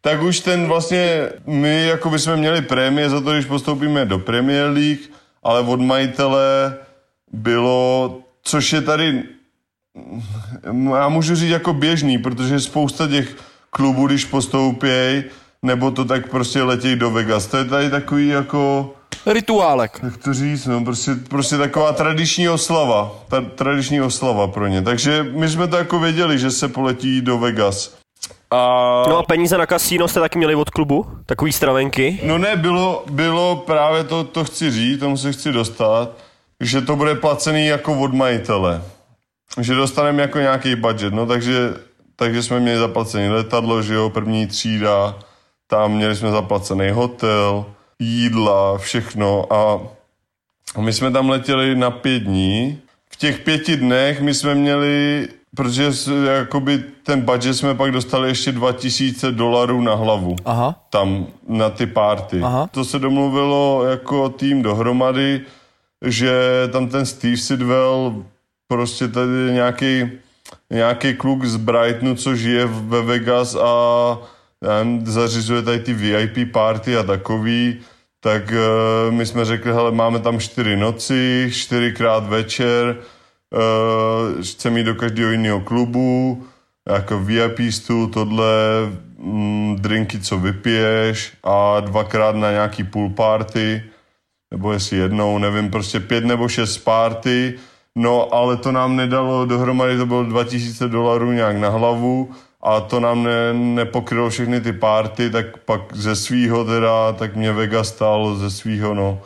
tak 0.00 0.22
už 0.22 0.40
ten 0.40 0.66
vlastně, 0.66 1.28
my 1.46 1.86
jako 1.86 2.10
by 2.10 2.18
jsme 2.18 2.36
měli 2.36 2.62
prémie 2.62 3.10
za 3.10 3.20
to, 3.20 3.32
když 3.32 3.46
postoupíme 3.46 4.04
do 4.04 4.18
Premier 4.18 4.70
League, 4.70 5.00
ale 5.42 5.60
od 5.60 5.80
majitele 5.80 6.76
bylo, 7.32 8.18
což 8.42 8.72
je 8.72 8.82
tady, 8.82 9.22
já 10.94 11.08
můžu 11.08 11.34
říct 11.34 11.50
jako 11.50 11.72
běžný, 11.72 12.18
protože 12.18 12.60
spousta 12.60 13.08
těch 13.08 13.36
klubů, 13.70 14.06
když 14.06 14.24
postoupějí, 14.24 15.24
nebo 15.62 15.90
to 15.90 16.04
tak 16.04 16.30
prostě 16.30 16.62
letějí 16.62 16.96
do 16.96 17.10
Vegas. 17.10 17.46
To 17.46 17.56
je 17.56 17.64
tady 17.64 17.90
takový 17.90 18.28
jako, 18.28 18.94
Rituálek. 19.26 20.00
jak 20.02 20.16
to 20.16 20.34
říct, 20.34 20.66
no, 20.66 20.84
prostě, 20.84 21.14
prostě 21.14 21.58
taková 21.58 21.92
tradiční 21.92 22.48
oslava. 22.48 23.12
Ta 23.28 23.40
tradiční 23.40 24.00
oslava 24.00 24.46
pro 24.46 24.66
ně. 24.66 24.82
Takže 24.82 25.26
my 25.30 25.48
jsme 25.48 25.68
to 25.68 25.76
jako 25.76 25.98
věděli, 25.98 26.38
že 26.38 26.50
se 26.50 26.68
poletí 26.68 27.20
do 27.20 27.38
Vegas. 27.38 27.96
A... 28.50 28.56
No 29.08 29.18
a 29.18 29.22
peníze 29.22 29.58
na 29.58 29.66
kasíno 29.66 30.08
jste 30.08 30.20
taky 30.20 30.38
měli 30.38 30.54
od 30.54 30.70
klubu? 30.70 31.06
Takový 31.26 31.52
stravenky? 31.52 32.20
No 32.22 32.38
ne, 32.38 32.56
bylo, 32.56 33.04
bylo 33.10 33.56
právě 33.56 34.04
to, 34.04 34.24
to 34.24 34.44
chci 34.44 34.70
říct, 34.70 35.00
tomu 35.00 35.16
se 35.16 35.32
chci 35.32 35.52
dostat, 35.52 36.10
že 36.60 36.80
to 36.80 36.96
bude 36.96 37.14
placený 37.14 37.66
jako 37.66 37.98
od 38.00 38.14
majitele. 38.14 38.82
Že 39.60 39.74
dostaneme 39.74 40.22
jako 40.22 40.38
nějaký 40.38 40.76
budget, 40.76 41.14
no 41.14 41.26
takže, 41.26 41.74
takže 42.16 42.42
jsme 42.42 42.60
měli 42.60 42.78
zaplacený 42.78 43.28
letadlo, 43.28 43.82
že 43.82 43.94
jo, 43.94 44.10
první 44.10 44.46
třída, 44.46 45.14
tam 45.66 45.92
měli 45.92 46.16
jsme 46.16 46.30
zaplacený 46.30 46.90
hotel, 46.90 47.64
jídla, 47.98 48.78
všechno 48.78 49.52
a 49.52 49.80
my 50.80 50.92
jsme 50.92 51.10
tam 51.10 51.28
letěli 51.30 51.76
na 51.76 51.90
pět 51.90 52.18
dní. 52.22 52.78
V 53.10 53.16
těch 53.16 53.38
pěti 53.40 53.76
dnech 53.76 54.20
my 54.20 54.34
jsme 54.34 54.54
měli, 54.54 55.28
protože 55.56 55.90
jakoby 56.36 56.84
ten 57.02 57.20
budget 57.20 57.54
jsme 57.54 57.74
pak 57.74 57.90
dostali 57.92 58.28
ještě 58.28 58.52
2000 58.52 59.32
dolarů 59.32 59.80
na 59.82 59.94
hlavu 59.94 60.36
Aha. 60.44 60.74
tam 60.90 61.26
na 61.48 61.70
ty 61.70 61.86
párty. 61.86 62.40
Aha. 62.42 62.68
To 62.70 62.84
se 62.84 62.98
domluvilo 62.98 63.84
jako 63.84 64.28
tým 64.28 64.62
dohromady, 64.62 65.40
že 66.04 66.32
tam 66.72 66.88
ten 66.88 67.06
Steve 67.06 67.36
Sidwell, 67.36 68.24
prostě 68.68 69.08
tady 69.08 69.28
nějaký 69.52 70.10
nějaký 70.70 71.14
kluk 71.14 71.44
z 71.44 71.56
Brightonu, 71.56 72.14
co 72.14 72.36
žije 72.36 72.64
v- 72.66 72.88
ve 72.88 73.02
Vegas 73.02 73.54
a 73.54 74.18
zařizuje 75.04 75.62
tady 75.62 75.80
ty 75.80 75.94
VIP 75.94 76.52
party 76.52 76.96
a 76.96 77.02
takový, 77.02 77.80
tak 78.20 78.42
uh, 78.50 79.14
my 79.14 79.26
jsme 79.26 79.44
řekli, 79.44 79.72
hele, 79.72 79.92
máme 79.92 80.18
tam 80.18 80.40
čtyři 80.40 80.76
noci, 80.76 81.50
čtyřikrát 81.52 82.28
večer, 82.28 82.96
uh, 82.96 84.42
chceme 84.42 84.78
jít 84.78 84.84
do 84.84 84.94
každého 84.94 85.30
jiného 85.30 85.60
klubu, 85.60 86.44
jako 86.88 87.18
VIP 87.18 87.72
stůl, 87.72 88.06
tohle, 88.06 88.46
mm, 89.18 89.76
drinky, 89.80 90.18
co 90.20 90.38
vypiješ 90.38 91.32
a 91.44 91.80
dvakrát 91.80 92.36
na 92.36 92.50
nějaký 92.50 92.84
pool 92.84 93.10
party, 93.10 93.82
nebo 94.50 94.72
jestli 94.72 94.96
jednou, 94.96 95.38
nevím, 95.38 95.70
prostě 95.70 96.00
pět 96.00 96.24
nebo 96.24 96.48
šest 96.48 96.78
party, 96.78 97.54
no 97.96 98.34
ale 98.34 98.56
to 98.56 98.72
nám 98.72 98.96
nedalo 98.96 99.46
dohromady, 99.46 99.96
to 99.96 100.06
bylo 100.06 100.24
2000 100.24 100.88
dolarů 100.88 101.32
nějak 101.32 101.56
na 101.56 101.68
hlavu 101.68 102.30
a 102.62 102.80
to 102.80 103.00
nám 103.00 103.22
ne, 103.22 103.54
nepokrylo 103.54 104.30
všechny 104.30 104.60
ty 104.60 104.72
party, 104.72 105.30
tak 105.30 105.56
pak 105.56 105.80
ze 105.94 106.16
svýho 106.16 106.64
teda, 106.64 107.12
tak 107.12 107.36
mě 107.36 107.52
Vegas 107.52 107.88
stálo 107.88 108.36
ze 108.36 108.50
svýho, 108.50 108.94
no, 108.94 109.20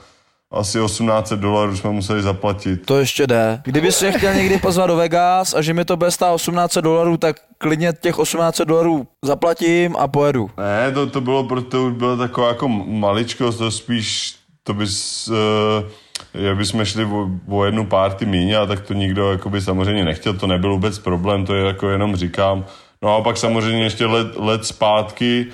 asi 0.53 0.79
1800 0.79 1.41
dolarů 1.41 1.77
jsme 1.77 1.91
museli 1.91 2.23
zaplatit. 2.23 2.87
To 2.87 2.99
ještě 2.99 3.27
jde. 3.27 3.61
Kdyby 3.65 3.93
si 3.93 4.13
chtěl 4.13 4.35
někdy 4.35 4.59
pozvat 4.59 4.87
do 4.87 4.97
Vegas 4.97 5.55
a 5.55 5.63
že 5.63 5.75
mi 5.75 5.85
to 5.85 5.97
bude 5.97 6.11
stát 6.11 6.37
1800 6.37 6.85
dolarů, 6.85 7.17
tak 7.17 7.37
klidně 7.59 7.93
těch 8.01 8.17
1800 8.17 8.69
dolarů 8.69 9.07
zaplatím 9.25 9.97
a 9.97 10.09
pojedu. 10.09 10.51
Ne, 10.59 10.93
to, 10.93 11.07
to 11.07 11.21
bylo, 11.21 11.45
proto 11.45 11.85
už 11.85 11.93
byla 11.93 12.17
taková 12.17 12.49
jako 12.49 12.69
maličkost, 12.69 13.59
to 13.59 13.71
spíš, 13.71 14.35
to 14.63 14.75
bys, 14.75 15.29
uh, 15.29 15.91
jak 16.35 16.57
bychom 16.57 16.85
šli 16.85 17.05
o, 17.05 17.31
o 17.49 17.65
jednu 17.65 17.87
párty 17.87 18.27
míň, 18.27 18.55
a 18.55 18.67
tak 18.67 18.81
to 18.81 18.95
nikdo 18.95 19.33
jakoby 19.33 19.61
samozřejmě 19.61 20.05
nechtěl, 20.05 20.35
to 20.35 20.47
nebyl 20.47 20.73
vůbec 20.73 20.99
problém, 20.99 21.47
to 21.47 21.55
je 21.55 21.67
jako 21.67 21.89
jenom 21.89 22.17
říkám. 22.17 22.65
No 23.05 23.17
a 23.17 23.23
pak 23.23 23.37
samozřejmě 23.37 23.83
ještě 23.85 24.07
let, 24.07 24.37
let 24.37 24.65
zpátky 24.65 25.47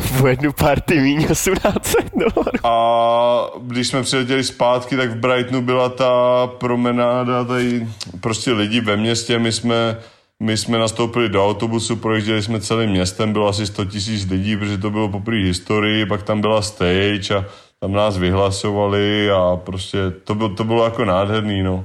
V 0.00 0.26
jednu 0.26 0.52
party 0.52 1.00
míň 1.00 1.26
18 1.30 1.94
dolarů. 2.16 2.66
a 2.66 3.50
když 3.60 3.88
jsme 3.88 4.02
přiletěli 4.02 4.44
zpátky, 4.44 4.96
tak 4.96 5.10
v 5.10 5.16
Brightonu 5.16 5.62
byla 5.62 5.88
ta 5.88 6.46
promenáda, 6.46 7.44
tady 7.44 7.88
prostě 8.20 8.52
lidi 8.52 8.80
ve 8.80 8.96
městě, 8.96 9.38
my 9.38 9.52
jsme, 9.52 9.98
my 10.40 10.56
jsme 10.56 10.78
nastoupili 10.78 11.28
do 11.28 11.46
autobusu, 11.46 11.96
projížděli 11.96 12.42
jsme 12.42 12.60
celým 12.60 12.90
městem, 12.90 13.32
bylo 13.32 13.48
asi 13.48 13.66
100 13.66 13.84
tisíc 13.84 14.30
lidí, 14.30 14.56
protože 14.56 14.78
to 14.78 14.90
bylo 14.90 15.08
poprvé 15.08 15.38
historii, 15.38 16.06
pak 16.06 16.22
tam 16.22 16.40
byla 16.40 16.62
stage 16.62 17.34
a 17.38 17.44
tam 17.80 17.92
nás 17.92 18.16
vyhlasovali 18.16 19.30
a 19.30 19.56
prostě 19.56 19.98
to, 20.24 20.34
bylo, 20.34 20.48
to 20.48 20.64
bylo 20.64 20.84
jako 20.84 21.04
nádherný, 21.04 21.62
no. 21.62 21.84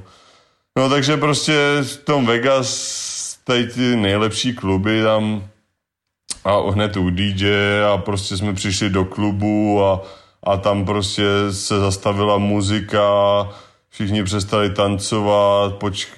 No 0.78 0.88
takže 0.88 1.16
prostě 1.16 1.54
v 1.82 1.96
tom 1.96 2.26
Vegas, 2.26 2.68
tady 3.48 3.66
ty 3.66 3.96
nejlepší 3.96 4.52
kluby 4.52 5.02
tam 5.02 5.48
a 6.44 6.70
hned 6.70 6.96
u 6.96 7.10
DJ 7.10 7.50
a 7.92 7.96
prostě 7.98 8.36
jsme 8.36 8.54
přišli 8.54 8.90
do 8.90 9.04
klubu 9.04 9.84
a, 9.84 10.02
a 10.42 10.56
tam 10.56 10.84
prostě 10.84 11.24
se 11.50 11.80
zastavila 11.80 12.38
muzika, 12.38 13.02
všichni 13.88 14.24
přestali 14.24 14.70
tancovat, 14.70 15.74
poč, 15.74 16.08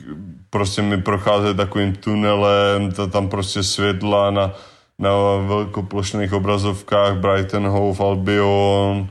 prostě 0.51 0.83
mi 0.83 1.03
procházeli 1.03 1.55
takovým 1.55 1.97
tunelem, 1.97 2.93
to 2.93 3.07
tam 3.07 3.29
prostě 3.29 3.63
světla 3.63 4.31
na, 4.31 4.53
na 4.99 5.11
velkoplošných 5.47 6.33
obrazovkách 6.33 7.17
Brighton 7.17 7.67
Hove 7.67 8.05
Albion, 8.05 9.09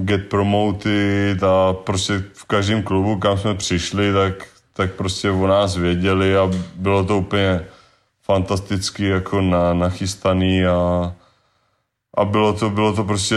get 0.00 0.28
promoted 0.28 1.42
a 1.42 1.72
prostě 1.72 2.24
v 2.32 2.44
každém 2.44 2.82
klubu, 2.82 3.16
kam 3.16 3.38
jsme 3.38 3.54
přišli, 3.54 4.12
tak, 4.12 4.57
tak 4.78 4.92
prostě 4.92 5.30
o 5.30 5.46
nás 5.46 5.76
věděli 5.76 6.36
a 6.36 6.50
bylo 6.74 7.04
to 7.04 7.18
úplně 7.18 7.66
fantasticky 8.22 9.08
jako 9.08 9.40
na, 9.40 9.74
nachystaný 9.74 10.66
a, 10.66 11.12
a 12.16 12.24
bylo 12.24 12.52
to, 12.52 12.70
bylo 12.70 12.92
to 12.92 13.04
prostě 13.04 13.36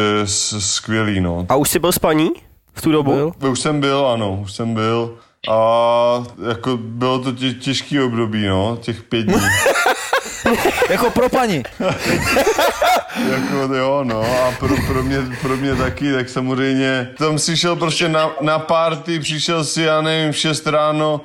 skvělý, 0.59 1.21
no. 1.21 1.45
A 1.49 1.55
už 1.55 1.69
jsi 1.69 1.79
byl 1.79 1.91
s 1.91 1.99
paní 1.99 2.29
v 2.73 2.81
tu 2.81 2.91
dobu? 2.91 3.33
Byl? 3.39 3.51
Už 3.51 3.59
jsem 3.59 3.79
byl, 3.79 4.07
ano, 4.07 4.39
už 4.41 4.53
jsem 4.53 4.73
byl 4.73 5.17
a 5.49 6.23
jako 6.49 6.77
bylo 6.77 7.19
to 7.19 7.31
tě, 7.31 7.53
těžký 7.53 7.99
období, 7.99 8.45
no, 8.45 8.77
těch 8.81 9.03
pět 9.03 9.23
dní. 9.23 9.35
Jako 10.89 11.09
pro 11.09 11.29
paní. 11.29 11.63
jako 13.15 13.75
jo, 13.75 14.03
no 14.03 14.21
a 14.21 14.51
pro, 14.59 14.75
pro, 14.87 15.03
mě, 15.03 15.17
pro 15.41 15.57
mě 15.57 15.75
taky, 15.75 16.13
tak 16.13 16.29
samozřejmě 16.29 17.09
tam 17.17 17.39
si 17.39 17.57
šel 17.57 17.75
prostě 17.75 18.09
na, 18.09 18.31
na 18.41 18.59
party, 18.59 19.19
přišel 19.19 19.63
si, 19.63 19.81
já 19.81 20.01
nevím, 20.01 20.31
v 20.31 20.37
6 20.37 20.67
ráno 20.67 21.21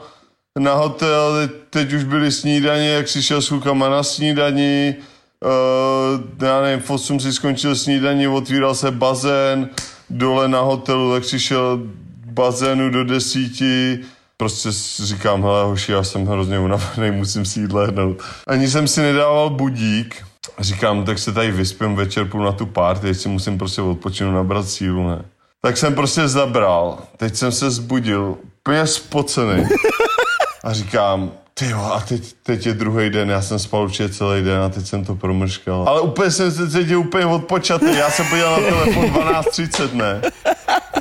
na 0.58 0.74
hotel, 0.74 1.48
teď, 1.70 1.92
už 1.92 2.04
byly 2.04 2.32
snídaně, 2.32 2.88
jak 2.88 3.08
si 3.08 3.22
šel 3.22 3.42
s 3.42 3.48
klukama 3.48 3.88
na 3.88 4.02
snídani, 4.02 4.96
uh, 5.44 6.46
já 6.46 6.60
nevím, 6.60 6.80
v 6.80 6.90
8 6.90 7.20
si 7.20 7.32
skončil 7.32 7.76
snídaní, 7.76 8.28
otvíral 8.28 8.74
se 8.74 8.90
bazén, 8.90 9.68
dole 10.10 10.48
na 10.48 10.60
hotelu, 10.60 11.12
tak 11.12 11.24
si 11.24 11.40
šel 11.40 11.80
bazénu 12.26 12.90
do 12.90 13.04
desíti, 13.04 13.98
Prostě 14.38 14.68
říkám, 15.04 15.42
hele 15.42 15.64
hoši, 15.64 15.92
já 15.92 16.02
jsem 16.02 16.26
hrozně 16.26 16.58
unavený, 16.58 17.10
musím 17.16 17.44
si 17.44 17.60
jít 17.60 17.72
lehnout. 17.72 18.22
Ani 18.46 18.68
jsem 18.68 18.88
si 18.88 19.00
nedával 19.00 19.50
budík. 19.50 20.24
Říkám, 20.58 21.04
tak 21.04 21.18
se 21.18 21.32
tady 21.32 21.50
vyspím 21.50 21.94
večer, 21.96 22.24
půl 22.24 22.44
na 22.44 22.52
tu 22.52 22.66
party, 22.66 23.00
teď 23.00 23.16
si 23.16 23.28
musím 23.28 23.58
prostě 23.58 23.82
odpočinout, 23.82 24.32
nabrat 24.32 24.68
sílu, 24.68 25.08
ne. 25.08 25.24
Tak 25.60 25.76
jsem 25.76 25.94
prostě 25.94 26.28
zabral. 26.28 26.98
Teď 27.16 27.36
jsem 27.36 27.52
se 27.52 27.70
zbudil, 27.70 28.36
úplně 28.60 28.86
spocený. 28.86 29.64
A 30.64 30.72
říkám, 30.72 31.30
ty 31.54 31.70
jo, 31.70 31.90
a 31.94 32.00
teď, 32.00 32.34
teď 32.42 32.66
je 32.66 32.74
druhý 32.74 33.10
den, 33.10 33.30
já 33.30 33.42
jsem 33.42 33.58
spal 33.58 33.82
určitě 33.82 34.08
celý 34.08 34.42
den 34.42 34.60
a 34.60 34.68
teď 34.68 34.86
jsem 34.86 35.04
to 35.04 35.14
promrškal. 35.14 35.84
Ale 35.88 36.00
úplně 36.00 36.30
jsem 36.30 36.52
se 36.52 36.70
cítil 36.70 37.00
úplně 37.00 37.26
odpočatý, 37.26 37.96
já 37.96 38.10
jsem 38.10 38.26
podíval 38.26 38.60
na 38.60 38.68
telefon 38.68 39.04
12.30, 39.04 39.92
ne? 39.92 40.20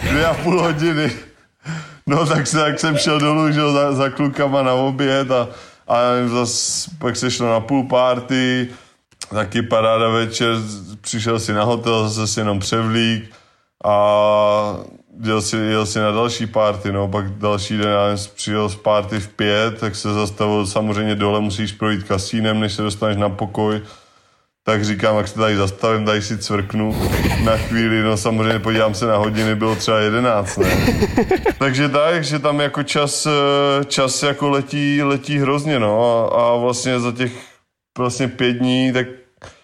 Dvě 0.10 0.26
a 0.26 0.34
půl 0.34 0.62
hodiny. 0.62 1.12
No 2.08 2.26
tak, 2.26 2.48
se, 2.48 2.58
tak 2.58 2.80
jsem 2.80 2.98
šel 2.98 3.20
dolů, 3.20 3.52
že 3.52 3.62
za, 3.62 3.94
za 3.94 4.10
klukama 4.10 4.64
na 4.64 4.74
oběd 4.74 5.32
a, 5.32 5.48
a 5.88 5.98
zas, 6.26 6.86
pak 7.00 7.16
se 7.16 7.32
šlo 7.32 7.50
na 7.50 7.60
pool 7.60 7.84
party, 7.84 8.68
taky 9.30 9.62
paráda 9.62 10.10
večer, 10.10 10.56
přišel 11.02 11.40
si 11.40 11.54
na 11.54 11.64
hotel, 11.64 12.10
zase 12.10 12.34
si 12.34 12.40
jenom 12.40 12.60
převlík 12.60 13.32
a 13.86 14.78
jel 15.24 15.42
si, 15.42 15.58
jel 15.58 15.86
si 15.86 16.00
na 16.00 16.12
další 16.12 16.48
party, 16.48 16.92
no, 16.92 17.08
pak 17.08 17.30
další 17.30 17.78
den, 17.78 17.88
já 17.88 18.18
přijel 18.36 18.70
z 18.70 18.76
party 18.76 19.20
v 19.20 19.28
pět, 19.28 19.80
tak 19.80 19.96
se 19.96 20.14
zastavil 20.14 20.68
samozřejmě 20.68 21.16
dole, 21.16 21.42
musíš 21.42 21.72
projít 21.72 22.04
kasínem, 22.04 22.60
než 22.60 22.74
se 22.74 22.82
dostaneš 22.82 23.18
na 23.18 23.30
pokoj, 23.30 23.82
tak 24.64 24.86
říkám, 24.86 25.18
jak 25.18 25.28
se 25.28 25.36
tady 25.36 25.58
zastavím, 25.58 26.06
tady 26.06 26.22
si 26.22 26.38
cvrknu 26.38 27.10
na 27.44 27.58
chvíli, 27.58 28.04
no 28.04 28.18
samozřejmě 28.18 28.60
podívám 28.60 28.94
se 28.94 29.06
na 29.06 29.18
hodiny, 29.18 29.56
bylo 29.56 29.76
třeba 29.76 30.00
11, 30.00 30.58
ne? 30.58 30.78
Takže 31.60 31.90
tak, 31.90 32.24
že 32.24 32.40
tam 32.40 32.60
jako 32.60 32.84
čas, 32.84 33.26
eh, 33.26 33.86
čas 33.86 34.24
jako 34.24 34.50
letí, 34.50 35.04
letí 35.04 35.38
hrozně, 35.38 35.80
no 35.80 36.06
a, 36.06 36.42
a 36.42 36.56
vlastně 36.56 37.00
za 37.00 37.12
těch 37.12 37.32
vlastně 37.98 38.28
pět 38.28 38.54
dní, 38.54 38.94
tak 38.94 39.08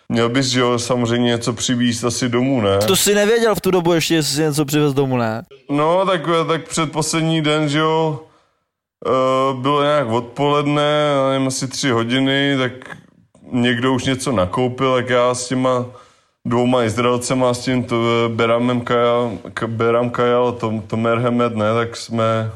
měl 0.09 0.29
bys, 0.29 0.45
že 0.45 0.59
jo, 0.59 0.79
samozřejmě 0.79 1.27
něco 1.27 1.53
přivízt 1.53 2.03
asi 2.03 2.29
domů, 2.29 2.61
ne? 2.61 2.77
To 2.77 2.95
si 2.95 3.15
nevěděl 3.15 3.55
v 3.55 3.61
tu 3.61 3.71
dobu 3.71 3.93
ještě, 3.93 4.15
jestli 4.15 4.35
si 4.35 4.41
něco 4.41 4.65
přivez 4.65 4.93
domů, 4.93 5.17
ne? 5.17 5.43
No, 5.69 6.05
tak, 6.05 6.21
tak 6.47 6.67
předposlední 6.67 7.41
den, 7.41 7.69
že 7.69 7.79
jo, 7.79 8.19
eh, 9.07 9.61
bylo 9.61 9.83
nějak 9.83 10.07
odpoledne, 10.07 11.13
nevím, 11.31 11.47
asi 11.47 11.67
tři 11.67 11.89
hodiny, 11.89 12.55
tak 12.57 12.71
někdo 13.51 13.93
už 13.93 14.05
něco 14.05 14.31
nakoupil, 14.31 14.95
tak 14.95 15.09
já 15.09 15.33
s 15.33 15.47
těma 15.47 15.85
dvouma 16.45 16.83
Izraelcema, 16.83 17.53
s 17.53 17.59
tím 17.59 17.83
to, 17.83 17.95
eh, 18.25 18.29
Beramem 18.29 18.81
Kajal, 18.81 19.37
Beram 19.67 20.09
Kajal, 20.09 20.51
Tom, 20.51 20.81
Tomer 20.81 21.17
Hemed, 21.17 21.55
ne, 21.55 21.73
tak 21.73 21.97
jsme 21.97 22.51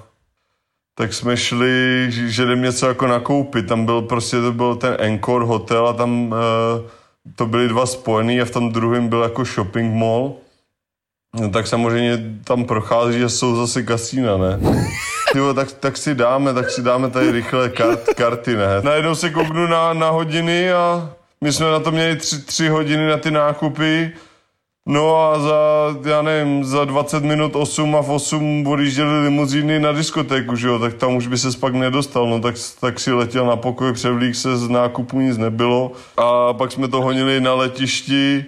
tak 0.96 1.14
jsme 1.14 1.38
šli, 1.38 2.08
že 2.10 2.44
jdem 2.44 2.62
něco 2.62 2.88
jako 2.88 3.08
nakoupit. 3.08 3.68
Tam 3.68 3.86
byl 3.86 4.02
prostě, 4.02 4.42
to 4.42 4.52
byl 4.52 4.76
ten 4.76 4.96
Encore 5.00 5.46
hotel 5.46 5.88
a 5.88 5.94
tam 5.94 6.32
uh, 6.32 6.38
to 7.36 7.46
byly 7.46 7.68
dva 7.68 7.86
spojený 7.86 8.42
a 8.42 8.46
v 8.46 8.52
tom 8.52 8.72
druhém 8.72 9.08
byl 9.08 9.22
jako 9.22 9.46
shopping 9.46 9.94
mall. 9.96 10.34
No, 11.40 11.50
tak 11.50 11.68
samozřejmě 11.68 12.40
tam 12.44 12.66
prochází, 12.66 13.20
že 13.20 13.30
jsou 13.30 13.56
zase 13.56 13.84
kasína, 13.84 14.38
ne? 14.38 14.60
Jo, 15.36 15.54
tak, 15.54 15.72
tak 15.72 15.98
si 15.98 16.16
dáme, 16.16 16.54
tak 16.54 16.70
si 16.70 16.82
dáme 16.82 17.10
tady 17.10 17.32
rychle 17.32 17.70
kart, 17.70 18.14
karty, 18.14 18.56
ne? 18.56 18.68
Najednou 18.84 19.16
se 19.16 19.30
kouknu 19.30 19.68
na, 19.68 19.94
na 19.94 20.10
hodiny 20.10 20.72
a 20.72 21.10
my 21.42 21.54
jsme 21.54 21.66
na 21.66 21.80
to 21.80 21.92
měli 21.92 22.16
tři, 22.16 22.42
tři 22.42 22.68
hodiny 22.68 23.08
na 23.08 23.18
ty 23.18 23.32
nákupy. 23.32 24.12
No 24.88 25.16
a 25.16 25.40
za, 25.40 25.60
já 26.10 26.22
nevím, 26.22 26.64
za 26.64 26.86
20 26.86 27.24
minut 27.24 27.56
8 27.56 27.96
a 27.96 28.02
v 28.02 28.12
8 28.12 28.68
odjížděli 28.68 29.24
limuzíny 29.24 29.80
na 29.80 29.92
diskotéku, 29.92 30.56
že 30.56 30.68
jo, 30.68 30.80
tak 30.80 30.94
tam 30.94 31.16
už 31.16 31.28
by 31.28 31.38
se 31.38 31.58
pak 31.60 31.74
nedostal, 31.74 32.30
no 32.30 32.40
tak, 32.40 32.56
tak 32.80 33.00
si 33.00 33.12
letěl 33.12 33.46
na 33.46 33.56
pokoj, 33.56 33.94
převlík 33.94 34.36
se, 34.36 34.58
z 34.58 34.70
nákupu 34.70 35.20
nic 35.20 35.38
nebylo. 35.38 35.92
A 36.18 36.54
pak 36.54 36.72
jsme 36.72 36.88
to 36.88 37.02
honili 37.02 37.42
na 37.42 37.54
letišti, 37.54 38.46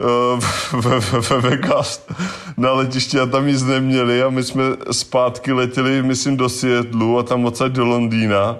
eh, 0.00 0.40
ve, 0.76 1.00
ve, 1.00 1.20
ve 1.20 1.40
Vegas. 1.40 2.06
Na 2.56 2.72
letišti 2.72 3.20
a 3.20 3.26
tam 3.26 3.46
nic 3.46 3.62
neměli 3.62 4.22
a 4.22 4.30
my 4.30 4.42
jsme 4.42 4.62
zpátky 4.90 5.52
letěli, 5.52 6.02
myslím, 6.02 6.36
do 6.36 6.48
Seattlu 6.48 7.18
a 7.18 7.22
tam 7.22 7.44
odsaď 7.44 7.72
do 7.72 7.84
Londýna. 7.84 8.56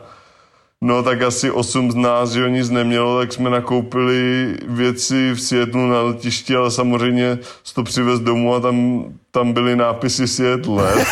No 0.85 1.03
tak 1.03 1.23
asi 1.23 1.50
osm 1.50 1.91
z 1.91 1.95
nás, 1.95 2.31
že 2.31 2.50
nic 2.50 2.71
nemělo, 2.71 3.19
tak 3.19 3.33
jsme 3.33 3.50
nakoupili 3.50 4.55
věci 4.69 5.33
v 5.33 5.41
Seattlu 5.41 5.87
na 5.87 6.00
letišti, 6.00 6.57
ale 6.57 6.71
samozřejmě 6.71 7.38
to 7.75 7.83
přivez 7.83 8.21
domů 8.21 8.55
a 8.55 8.61
tam, 8.61 9.05
tam 9.31 9.53
byly 9.53 9.76
nápisy 9.76 10.29
Seattle. 10.29 10.93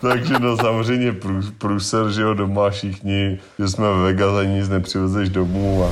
Takže 0.00 0.34
no 0.38 0.56
samozřejmě 0.56 1.12
prů, 1.12 1.40
průser, 1.58 2.10
že 2.10 2.22
jo, 2.22 2.34
doma 2.34 2.70
všichni, 2.70 3.40
že 3.58 3.68
jsme 3.68 3.92
v 3.92 4.02
Vegas 4.02 4.34
a 4.34 4.44
nic 4.44 4.68
nepřivezeš 4.68 5.28
domů. 5.28 5.84
A... 5.84 5.90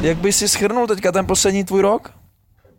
Jak 0.00 0.18
bys 0.18 0.36
si 0.36 0.48
schrnul 0.48 0.86
teďka 0.86 1.12
ten 1.12 1.26
poslední 1.26 1.64
tvůj 1.64 1.82
rok? 1.82 2.10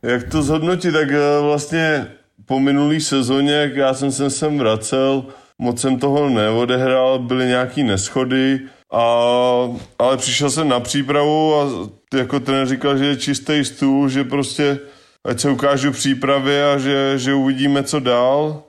Jak 0.01 0.24
to 0.29 0.43
zhodnotit, 0.43 0.91
tak 0.91 1.12
eh, 1.12 1.41
vlastně 1.41 2.07
po 2.45 2.60
minulý 2.60 3.01
sezóně, 3.01 3.53
jak 3.53 3.75
já 3.75 3.93
jsem 3.93 4.12
se 4.12 4.29
sem 4.29 4.57
vracel, 4.57 5.25
moc 5.62 5.82
jsem 5.82 6.00
toho 6.00 6.30
neodehrál, 6.30 7.20
byly 7.20 7.46
nějaký 7.46 7.84
neschody, 7.84 8.60
a, 8.91 9.03
ale 10.00 10.18
přišel 10.18 10.50
jsem 10.50 10.68
na 10.68 10.80
přípravu 10.80 11.56
a 11.56 11.70
jako 12.18 12.39
trenér 12.39 12.68
říkal, 12.68 12.98
že 12.98 13.06
je 13.06 13.18
čistý 13.18 13.65
stůl, 13.65 14.10
že 14.10 14.24
prostě 14.24 14.80
ať 15.25 15.39
se 15.39 15.50
ukážu 15.50 15.91
přípravě 15.91 16.72
a 16.74 16.77
že, 16.77 17.13
že 17.18 17.34
uvidíme, 17.34 17.84
co 17.84 18.00
dál. 18.00 18.63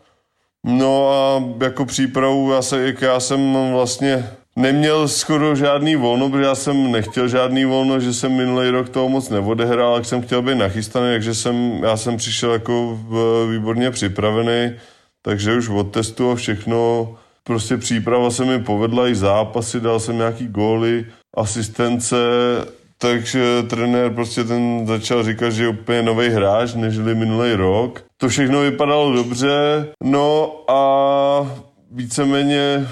No 0.64 1.10
a 1.10 1.42
jako 1.64 1.84
přípravu, 1.84 2.52
já, 2.52 2.62
se, 2.62 2.94
já 3.00 3.20
jsem 3.20 3.56
vlastně 3.72 4.30
neměl 4.56 5.08
skoro 5.08 5.56
žádný 5.56 5.96
volno, 5.96 6.30
protože 6.30 6.44
já 6.44 6.54
jsem 6.54 6.92
nechtěl 6.92 7.28
žádný 7.28 7.64
volno, 7.64 8.00
že 8.00 8.14
jsem 8.14 8.32
minulý 8.32 8.70
rok 8.70 8.88
toho 8.88 9.08
moc 9.08 9.28
neodehrál, 9.28 9.96
jak 9.96 10.04
jsem 10.04 10.22
chtěl 10.22 10.42
být 10.42 10.54
nachystaný, 10.54 11.12
takže 11.12 11.34
jsem, 11.34 11.80
já 11.82 11.96
jsem 11.96 12.16
přišel 12.16 12.52
jako 12.52 13.00
výborně 13.50 13.90
připravený, 13.90 14.72
takže 15.22 15.56
už 15.56 15.68
od 15.68 15.84
testu 15.84 16.30
a 16.30 16.34
všechno, 16.34 17.14
prostě 17.44 17.76
příprava 17.76 18.30
se 18.30 18.44
mi 18.44 18.58
povedla, 18.58 19.08
i 19.08 19.14
zápasy, 19.14 19.80
dal 19.80 20.00
jsem 20.00 20.16
nějaký 20.16 20.48
góly, 20.48 21.06
asistence, 21.34 22.16
takže 22.98 23.62
trenér 23.62 24.10
prostě 24.10 24.44
ten 24.44 24.86
začal 24.86 25.24
říkat, 25.24 25.50
že 25.50 25.62
je 25.62 25.68
úplně 25.68 26.02
nový 26.02 26.28
hráč, 26.28 26.74
nežli 26.74 27.14
minulý 27.14 27.54
rok. 27.54 28.04
To 28.16 28.28
všechno 28.28 28.60
vypadalo 28.60 29.12
dobře, 29.12 29.86
no 30.04 30.56
a 30.68 30.82
víceméně 31.90 32.88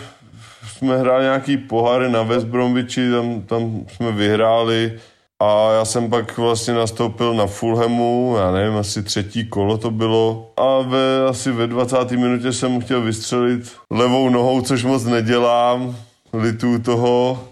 jsme 0.67 0.97
hráli 0.99 1.25
nějaký 1.25 1.57
poháry 1.57 2.11
na 2.11 2.23
West 2.23 2.47
Bromwichi, 2.47 3.11
tam, 3.11 3.43
tam 3.43 3.85
jsme 3.89 4.13
vyhráli 4.13 4.93
a 5.41 5.73
já 5.73 5.85
jsem 5.85 6.11
pak 6.11 6.39
vlastně 6.39 6.75
nastoupil 6.75 7.35
na 7.35 7.47
Fulhamu, 7.47 8.35
já 8.39 8.51
nevím, 8.51 8.77
asi 8.77 9.03
třetí 9.03 9.47
kolo 9.47 9.79
to 9.79 9.91
bylo 9.91 10.53
a 10.57 10.81
ve, 10.81 11.29
asi 11.29 11.53
ve 11.53 11.67
20. 11.67 12.11
minutě 12.11 12.53
jsem 12.53 12.81
chtěl 12.81 13.01
vystřelit 13.01 13.73
levou 13.91 14.29
nohou, 14.29 14.61
což 14.61 14.85
moc 14.85 15.05
nedělám, 15.05 15.97
lituju 16.33 16.79
toho 16.79 17.45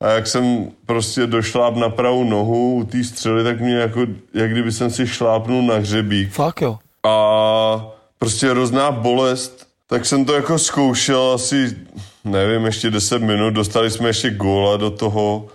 a 0.00 0.08
jak 0.08 0.26
jsem 0.26 0.70
prostě 0.86 1.26
došláp 1.26 1.76
na 1.76 1.88
pravou 1.88 2.24
nohu 2.24 2.74
u 2.74 2.84
té 2.84 3.04
střely, 3.04 3.44
tak 3.44 3.60
mě 3.60 3.76
jako, 3.76 4.00
jak 4.34 4.50
kdyby 4.50 4.72
jsem 4.72 4.90
si 4.90 5.06
šlápnul 5.06 5.62
na 5.62 5.74
hřebík 5.74 6.32
Fakt 6.32 6.62
jo. 6.62 6.78
a 7.06 7.86
prostě 8.18 8.50
hrozná 8.50 8.90
bolest, 8.90 9.66
tak 9.86 10.06
jsem 10.06 10.24
to 10.24 10.32
jako 10.32 10.58
zkoušel 10.58 11.32
asi, 11.34 11.76
nevím, 12.24 12.66
ještě 12.66 12.90
10 12.90 13.22
minut, 13.22 13.50
dostali 13.50 13.90
jsme 13.90 14.08
ještě 14.08 14.30
góla 14.30 14.76
do 14.76 14.90
toho 14.90 15.48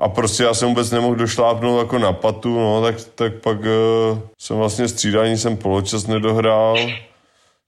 a 0.00 0.08
prostě 0.08 0.42
já 0.42 0.54
jsem 0.54 0.68
vůbec 0.68 0.90
nemohl 0.90 1.14
došlápnout 1.14 1.78
jako 1.78 1.98
na 1.98 2.12
patu, 2.12 2.58
no, 2.58 2.82
tak, 2.82 2.94
tak 3.14 3.34
pak 3.34 3.58
uh, 3.60 4.18
jsem 4.38 4.56
vlastně 4.56 4.88
střídání 4.88 5.38
jsem 5.38 5.56
poločas 5.56 6.06
nedohrál. 6.06 6.76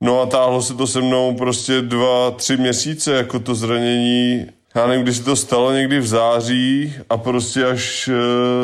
No 0.00 0.20
a 0.20 0.26
táhlo 0.26 0.62
se 0.62 0.74
to 0.74 0.86
se 0.86 1.00
mnou 1.00 1.34
prostě 1.34 1.80
dva, 1.80 2.30
tři 2.30 2.56
měsíce, 2.56 3.12
jako 3.12 3.38
to 3.38 3.54
zranění. 3.54 4.46
Já 4.74 4.86
nevím, 4.86 5.02
kdy 5.02 5.14
se 5.14 5.24
to 5.24 5.36
stalo, 5.36 5.72
někdy 5.72 6.00
v 6.00 6.06
září 6.06 6.94
a 7.10 7.16
prostě 7.16 7.66
až 7.66 8.08
eh, 8.08 8.12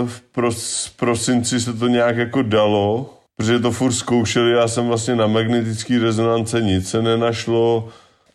v 0.06 0.20
pros, 0.32 0.88
prosinci 0.96 1.60
se 1.60 1.72
to 1.72 1.88
nějak 1.88 2.16
jako 2.16 2.42
dalo, 2.42 3.14
protože 3.36 3.58
to 3.58 3.70
furt 3.70 3.92
zkoušeli, 3.92 4.52
já 4.52 4.68
jsem 4.68 4.88
vlastně 4.88 5.16
na 5.16 5.26
magnetický 5.26 5.98
rezonance 5.98 6.60
nic 6.60 6.90
se 6.90 7.02
nenašlo, 7.02 7.88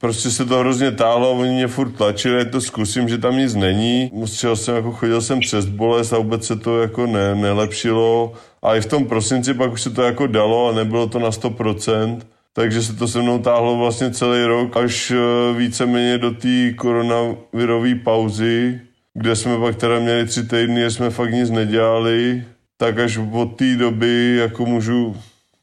prostě 0.04 0.32
se 0.32 0.46
to 0.46 0.60
hrozně 0.60 0.92
táhlo 0.92 1.32
oni 1.32 1.52
mě 1.52 1.68
furt 1.68 1.92
tlačili, 1.92 2.46
to 2.46 2.62
zkusím, 2.62 3.10
že 3.10 3.18
tam 3.18 3.38
nic 3.38 3.56
není. 3.56 4.12
Musel 4.14 4.56
jsem, 4.56 4.76
jako 4.76 4.92
chodil 4.92 5.22
jsem 5.22 5.40
přes 5.40 5.66
bolest 5.66 6.14
a 6.14 6.18
vůbec 6.18 6.46
se 6.46 6.56
to 6.56 6.82
jako 6.82 7.08
ne, 7.08 7.36
nelepšilo. 7.36 8.34
A 8.64 8.76
i 8.76 8.82
v 8.82 8.86
tom 8.86 9.06
prosinci 9.06 9.54
pak 9.54 9.72
už 9.72 9.82
se 9.82 9.90
to 9.90 10.02
jako 10.02 10.28
dalo 10.28 10.70
a 10.70 10.76
nebylo 10.76 11.08
to 11.08 11.20
na 11.20 11.30
100%. 11.30 12.20
Takže 12.54 12.84
se 12.84 12.94
to 12.94 13.08
se 13.08 13.22
mnou 13.22 13.40
táhlo 13.40 13.78
vlastně 13.78 14.12
celý 14.12 14.44
rok, 14.44 14.78
až 14.78 15.12
eh, 15.12 15.58
víceméně 15.58 16.18
do 16.18 16.32
té 16.32 16.74
koronavirové 16.74 17.96
pauzy, 17.96 18.82
kde 19.14 19.36
jsme 19.36 19.58
pak 19.58 19.76
teda 19.76 20.00
měli 20.00 20.26
tři 20.26 20.44
týdny, 20.44 20.92
jsme 20.92 21.10
fakt 21.10 21.32
nic 21.32 21.50
nedělali, 21.50 22.44
tak 22.78 23.00
až 23.00 23.20
od 23.32 23.56
té 23.56 23.76
doby 23.76 24.36
jako 24.36 24.66
můžu 24.66 25.16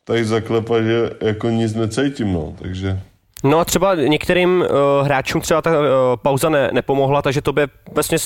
tady 0.05 0.24
zaklepat, 0.24 0.85
že 0.85 1.11
jako 1.20 1.50
nic 1.50 1.74
necítím, 1.74 2.33
no, 2.33 2.57
takže... 2.62 3.10
No 3.44 3.59
a 3.59 3.64
třeba 3.64 3.94
některým 3.94 4.61
uh, 4.61 5.07
hráčům 5.07 5.40
třeba 5.40 5.62
ta 5.62 5.70
uh, 5.70 5.87
pauza 6.22 6.48
ne, 6.48 6.70
nepomohla, 6.72 7.22
takže 7.22 7.42
to 7.42 7.53
by 7.53 7.62
vlastně 7.92 8.18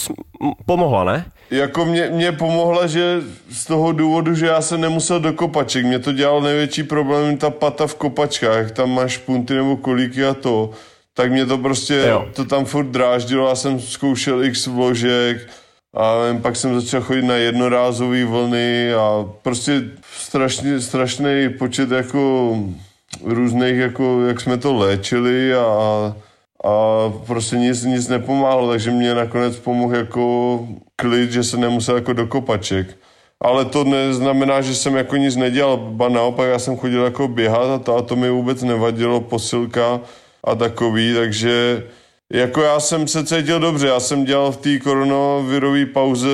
pomohla, 0.66 1.04
ne? 1.04 1.24
Jako 1.50 1.84
mě, 1.84 2.10
mě 2.12 2.32
pomohla, 2.32 2.86
že 2.86 3.20
z 3.50 3.64
toho 3.64 3.92
důvodu, 3.92 4.34
že 4.34 4.46
já 4.46 4.60
jsem 4.60 4.80
nemusel 4.80 5.20
do 5.20 5.32
kopaček, 5.32 5.84
mě 5.86 5.98
to 5.98 6.12
dělalo 6.12 6.40
největší 6.40 6.82
problém 6.82 7.36
ta 7.36 7.50
pata 7.50 7.86
v 7.86 7.94
kopačkách, 7.94 8.70
tam 8.70 8.90
máš 8.90 9.18
punty 9.18 9.54
nebo 9.54 9.76
kolíky 9.76 10.24
a 10.24 10.34
to, 10.34 10.70
tak 11.14 11.32
mě 11.32 11.46
to 11.46 11.58
prostě, 11.58 12.04
Jo. 12.08 12.26
to 12.34 12.44
tam 12.44 12.64
furt 12.64 12.86
dráždilo, 12.86 13.48
já 13.48 13.54
jsem 13.54 13.80
zkoušel 13.80 14.44
x 14.44 14.66
vložek 14.66 15.48
a 15.96 16.14
pak 16.42 16.56
jsem 16.56 16.80
začal 16.80 17.00
chodit 17.00 17.22
na 17.22 17.34
jednorázové 17.34 18.24
vlny 18.24 18.94
a 18.94 19.24
prostě 19.42 19.82
strašně, 20.18 20.80
strašný 20.80 21.48
počet 21.58 21.90
jako 21.90 22.56
různých, 23.24 23.76
jako 23.76 24.20
jak 24.26 24.40
jsme 24.40 24.56
to 24.58 24.74
léčili 24.74 25.54
a, 25.54 25.66
a 26.64 26.72
prostě 27.26 27.56
nic, 27.56 27.84
nic 27.84 28.08
nepomáhalo, 28.08 28.68
takže 28.68 28.90
mě 28.90 29.14
nakonec 29.14 29.58
pomohl 29.58 29.96
jako 29.96 30.68
klid, 30.96 31.32
že 31.32 31.44
se 31.44 31.56
nemusel 31.56 31.94
jako 31.96 32.12
do 32.12 32.26
kopaček. 32.26 32.98
Ale 33.40 33.64
to 33.64 33.84
neznamená, 33.84 34.60
že 34.60 34.74
jsem 34.74 34.96
jako 34.96 35.16
nic 35.16 35.36
nedělal, 35.36 35.76
ba 35.76 36.08
naopak 36.08 36.48
já 36.48 36.58
jsem 36.58 36.76
chodil 36.76 37.04
jako 37.04 37.28
běhat 37.28 37.70
a 37.70 37.78
to, 37.78 37.96
a 37.96 38.02
to 38.02 38.16
mi 38.16 38.30
vůbec 38.30 38.62
nevadilo, 38.62 39.20
posilka 39.20 40.00
a 40.44 40.54
takový, 40.54 41.14
takže 41.14 41.84
Jako 42.32 42.62
já 42.62 42.80
jsem 42.80 43.08
se 43.08 43.24
cítil 43.26 43.60
dobře, 43.60 43.86
já 43.86 44.00
jsem 44.00 44.24
dělal 44.24 44.52
v 44.52 44.56
té 44.56 44.78
koronavirové 44.78 45.86
pauze 45.86 46.28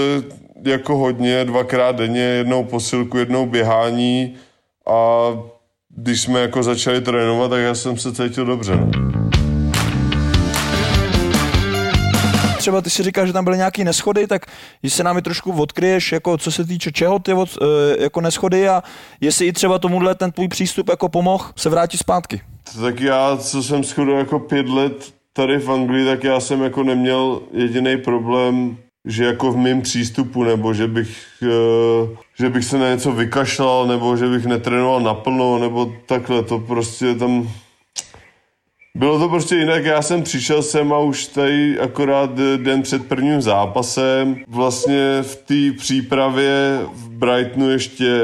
jako 0.65 0.97
hodně, 0.97 1.45
dvakrát 1.45 1.97
denně, 1.97 2.21
jednou 2.21 2.65
posilku, 2.65 3.19
jednou 3.19 3.47
běhání 3.47 4.37
a 4.87 5.29
když 5.97 6.21
jsme 6.21 6.41
jako 6.41 6.63
začali 6.63 7.01
trénovat, 7.01 7.51
tak 7.51 7.61
já 7.61 7.75
jsem 7.75 7.97
se 7.97 8.13
cítil 8.13 8.45
dobře. 8.45 8.77
No. 8.77 8.91
Třeba 12.59 12.81
ty 12.81 12.91
si 12.91 13.03
říkáš, 13.03 13.27
že 13.27 13.33
tam 13.33 13.45
byly 13.45 13.57
nějaké 13.57 13.85
neschody, 13.85 14.27
tak 14.27 14.47
jestli 14.83 14.97
se 14.97 15.05
nám 15.05 15.19
i 15.19 15.23
trošku 15.23 15.53
odkryješ, 15.53 16.13
jako 16.13 16.39
co 16.39 16.53
se 16.53 16.65
týče 16.65 16.93
čeho 16.93 17.19
ty 17.19 17.33
od, 17.33 17.59
eh, 17.63 18.03
jako 18.03 18.21
neschody 18.21 18.69
a 18.69 18.83
jestli 19.21 19.47
i 19.47 19.53
třeba 19.53 19.79
tomuhle 19.79 20.15
ten 20.15 20.33
tvůj 20.33 20.49
přístup 20.49 20.89
jako 20.89 21.09
pomohl 21.09 21.45
se 21.57 21.69
vrátit 21.69 21.99
zpátky. 21.99 22.41
Tak 22.81 23.01
já, 23.01 23.37
co 23.37 23.63
jsem 23.63 23.85
skoro 23.85 24.19
jako 24.19 24.39
pět 24.39 24.69
let 24.69 25.13
tady 25.33 25.59
v 25.59 25.71
Anglii, 25.71 26.07
tak 26.07 26.25
já 26.25 26.41
jsem 26.41 26.63
jako 26.63 26.83
neměl 26.83 27.43
jediný 27.53 27.97
problém, 27.97 28.77
že 29.05 29.25
jako 29.25 29.53
v 29.53 29.57
mém 29.57 29.83
přístupu, 29.83 30.45
nebo 30.45 30.75
že 30.75 30.87
bych, 30.87 31.27
eh, 31.43 32.17
že 32.39 32.49
bych 32.49 32.65
se 32.65 32.79
na 32.79 32.91
něco 32.91 33.13
vykašlal, 33.13 33.87
nebo 33.87 34.17
že 34.17 34.27
bych 34.29 34.47
netrénoval 34.47 35.01
naplno, 35.01 35.59
nebo 35.59 35.93
takhle, 36.07 36.43
to 36.43 36.59
prostě 36.59 37.15
tam... 37.15 37.51
Bylo 38.95 39.19
to 39.19 39.29
prostě 39.29 39.57
jinak, 39.57 39.85
já 39.85 40.03
jsem 40.03 40.23
přišel 40.23 40.63
sem 40.63 40.93
a 40.93 40.99
už 40.99 41.27
tady 41.27 41.81
akorát 41.81 42.31
den 42.57 42.83
před 42.83 43.09
prvním 43.09 43.43
zápasem, 43.43 44.37
vlastně 44.49 45.23
v 45.23 45.37
té 45.37 45.79
přípravě 45.79 46.81
v 46.93 47.09
Brightonu 47.11 47.71
ještě 47.71 48.19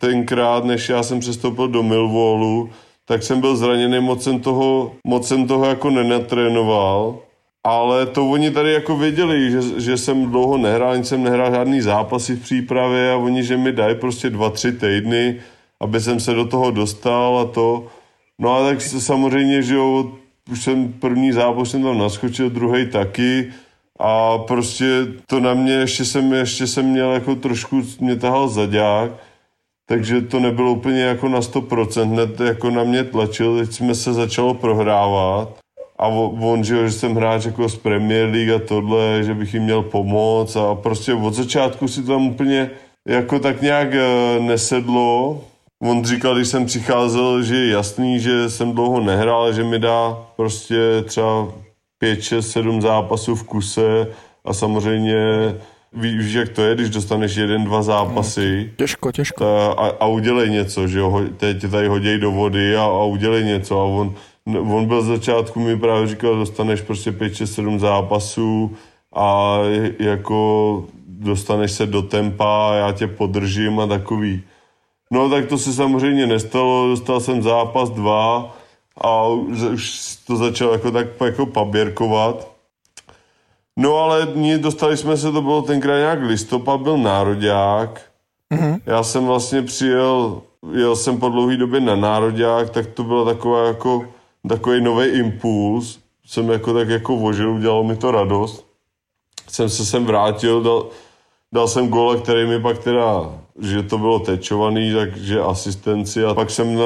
tenkrát, 0.00 0.64
než 0.64 0.88
já 0.88 1.02
jsem 1.02 1.20
přestoupil 1.20 1.68
do 1.68 1.82
Millwallu, 1.82 2.70
tak 3.06 3.22
jsem 3.22 3.40
byl 3.40 3.56
zraněný, 3.56 4.00
moc 4.00 4.22
jsem 4.22 4.40
toho, 4.40 4.92
moc 5.04 5.28
jsem 5.28 5.46
toho 5.46 5.64
jako 5.64 5.90
nenatrénoval. 5.90 7.18
Ale 7.66 8.06
to 8.06 8.30
oni 8.30 8.50
tady 8.50 8.72
jako 8.72 8.96
věděli, 8.96 9.50
že, 9.50 9.80
že 9.80 9.96
jsem 9.96 10.30
dlouho 10.30 10.56
nehrál, 10.56 10.90
ani 10.90 11.04
jsem 11.04 11.22
nehrál 11.22 11.50
žádný 11.50 11.80
zápasy 11.80 12.36
v 12.36 12.42
přípravě 12.42 13.12
a 13.12 13.16
oni, 13.16 13.44
že 13.44 13.56
mi 13.56 13.72
dají 13.72 13.94
prostě 13.94 14.30
dva, 14.30 14.50
tři 14.50 14.72
týdny, 14.72 15.40
aby 15.80 16.00
jsem 16.00 16.20
se 16.20 16.34
do 16.34 16.44
toho 16.44 16.70
dostal 16.70 17.38
a 17.38 17.44
to. 17.44 17.86
No 18.38 18.56
a 18.56 18.68
tak 18.68 18.80
samozřejmě, 18.80 19.62
že 19.62 19.74
jo, 19.74 20.12
už 20.50 20.62
jsem 20.62 20.92
první 20.92 21.32
zápas 21.32 21.70
jsem 21.70 21.82
tam 21.82 21.98
naskočil, 21.98 22.50
druhý 22.50 22.86
taky 22.86 23.52
a 23.98 24.38
prostě 24.38 25.06
to 25.26 25.40
na 25.40 25.54
mě, 25.54 25.72
ještě 25.72 26.04
jsem, 26.04 26.32
ještě 26.32 26.66
jsem 26.66 26.86
měl 26.86 27.12
jako 27.12 27.34
trošku, 27.34 27.82
mě 28.00 28.16
tahal 28.16 28.48
zaďák, 28.48 29.10
takže 29.86 30.20
to 30.20 30.40
nebylo 30.40 30.72
úplně 30.72 31.02
jako 31.02 31.28
na 31.28 31.40
100%, 31.40 32.10
hned 32.10 32.40
jako 32.40 32.70
na 32.70 32.84
mě 32.84 33.04
tlačil, 33.04 33.58
teď 33.58 33.72
jsme 33.72 33.94
se 33.94 34.12
začalo 34.12 34.54
prohrávat 34.54 35.63
a 35.98 36.06
on, 36.08 36.64
že, 36.64 36.86
že 36.86 36.92
jsem 36.92 37.14
hráč 37.14 37.44
jako 37.44 37.68
z 37.68 37.76
Premier 37.76 38.28
League 38.28 38.50
a 38.50 38.58
tohle, 38.58 39.22
že 39.22 39.34
bych 39.34 39.54
jim 39.54 39.62
měl 39.62 39.82
pomoct 39.82 40.56
a 40.56 40.74
prostě 40.74 41.14
od 41.14 41.34
začátku 41.34 41.88
si 41.88 42.02
to 42.02 42.12
tam 42.12 42.26
úplně 42.26 42.70
jako 43.08 43.38
tak 43.38 43.62
nějak 43.62 43.94
eh, 43.94 44.40
nesedlo. 44.40 45.40
On 45.82 46.04
říkal, 46.04 46.34
když 46.34 46.48
jsem 46.48 46.66
přicházel, 46.66 47.42
že 47.42 47.56
je 47.56 47.72
jasný, 47.72 48.20
že 48.20 48.50
jsem 48.50 48.72
dlouho 48.72 49.00
nehrál, 49.00 49.52
že 49.52 49.64
mi 49.64 49.78
dá 49.78 50.18
prostě 50.36 50.76
třeba 51.04 51.48
5, 51.98 52.22
6, 52.22 52.50
7 52.50 52.82
zápasů 52.82 53.34
v 53.34 53.44
kuse 53.44 54.06
a 54.44 54.52
samozřejmě 54.52 55.16
víš, 55.92 56.32
jak 56.32 56.48
to 56.48 56.62
je, 56.62 56.74
když 56.74 56.90
dostaneš 56.90 57.36
jeden, 57.36 57.64
dva 57.64 57.82
zápasy. 57.82 58.70
Těžko, 58.76 59.12
těžko. 59.12 59.44
A, 59.44 59.72
a, 59.72 59.86
a 60.00 60.06
udělej 60.06 60.50
něco, 60.50 60.88
že 60.88 60.98
jo, 60.98 61.22
teď 61.36 61.70
tady 61.70 61.88
hoděj 61.88 62.18
do 62.18 62.30
vody 62.30 62.76
a, 62.76 62.82
a 62.82 63.04
udělej 63.04 63.44
něco 63.44 63.80
a 63.80 63.84
on, 63.84 64.14
on 64.46 64.86
byl 64.86 65.02
z 65.02 65.06
začátku, 65.06 65.60
mi 65.60 65.78
právě 65.78 66.06
říkal, 66.06 66.36
dostaneš 66.36 66.80
prostě 66.80 67.12
5, 67.12 67.34
6, 67.34 67.54
7 67.54 67.80
zápasů 67.80 68.76
a 69.14 69.58
jako 69.98 70.84
dostaneš 71.06 71.72
se 71.72 71.86
do 71.86 72.02
tempa, 72.02 72.74
já 72.74 72.92
tě 72.92 73.06
podržím 73.06 73.80
a 73.80 73.86
takový. 73.86 74.42
No 75.10 75.30
tak 75.30 75.46
to 75.46 75.58
se 75.58 75.72
samozřejmě 75.72 76.26
nestalo, 76.26 76.88
dostal 76.88 77.20
jsem 77.20 77.42
zápas 77.42 77.90
dva 77.90 78.56
a 79.00 79.26
už 79.26 80.16
to 80.26 80.36
začal 80.36 80.72
jako 80.72 80.90
tak 80.90 81.06
jako 81.24 81.46
paběrkovat. 81.46 82.54
No 83.76 83.96
ale 83.96 84.28
dostali 84.58 84.96
jsme 84.96 85.16
se, 85.16 85.32
to 85.32 85.42
bylo 85.42 85.62
tenkrát 85.62 85.98
nějak 85.98 86.22
listopad, 86.22 86.80
byl 86.80 86.98
nároďák. 86.98 88.02
Mm-hmm. 88.54 88.80
Já 88.86 89.02
jsem 89.02 89.26
vlastně 89.26 89.62
přijel, 89.62 90.42
jel 90.72 90.96
jsem 90.96 91.18
po 91.18 91.28
dlouhé 91.28 91.56
době 91.56 91.80
na 91.80 91.96
nároďák, 91.96 92.70
tak 92.70 92.86
to 92.86 93.04
byla 93.04 93.24
taková 93.24 93.66
jako 93.66 94.06
takový 94.48 94.80
nový 94.80 95.06
impuls. 95.06 95.98
Jsem 96.26 96.50
jako 96.50 96.74
tak 96.74 96.88
jako 96.88 97.16
vožil, 97.16 97.52
udělalo 97.52 97.84
mi 97.84 97.96
to 97.96 98.10
radost. 98.10 98.66
Jsem 99.48 99.68
se 99.68 99.86
sem 99.86 100.04
vrátil, 100.04 100.62
dal, 100.62 100.86
dal 101.52 101.68
jsem 101.68 101.88
gole, 101.88 102.18
který 102.18 102.46
mi 102.46 102.60
pak 102.60 102.78
teda, 102.78 103.32
že 103.60 103.82
to 103.82 103.98
bylo 103.98 104.18
tečovaný, 104.18 104.92
takže 104.94 105.40
asistenci 105.40 106.24
a 106.24 106.34
pak 106.34 106.50
jsem 106.50 106.74
na, 106.74 106.82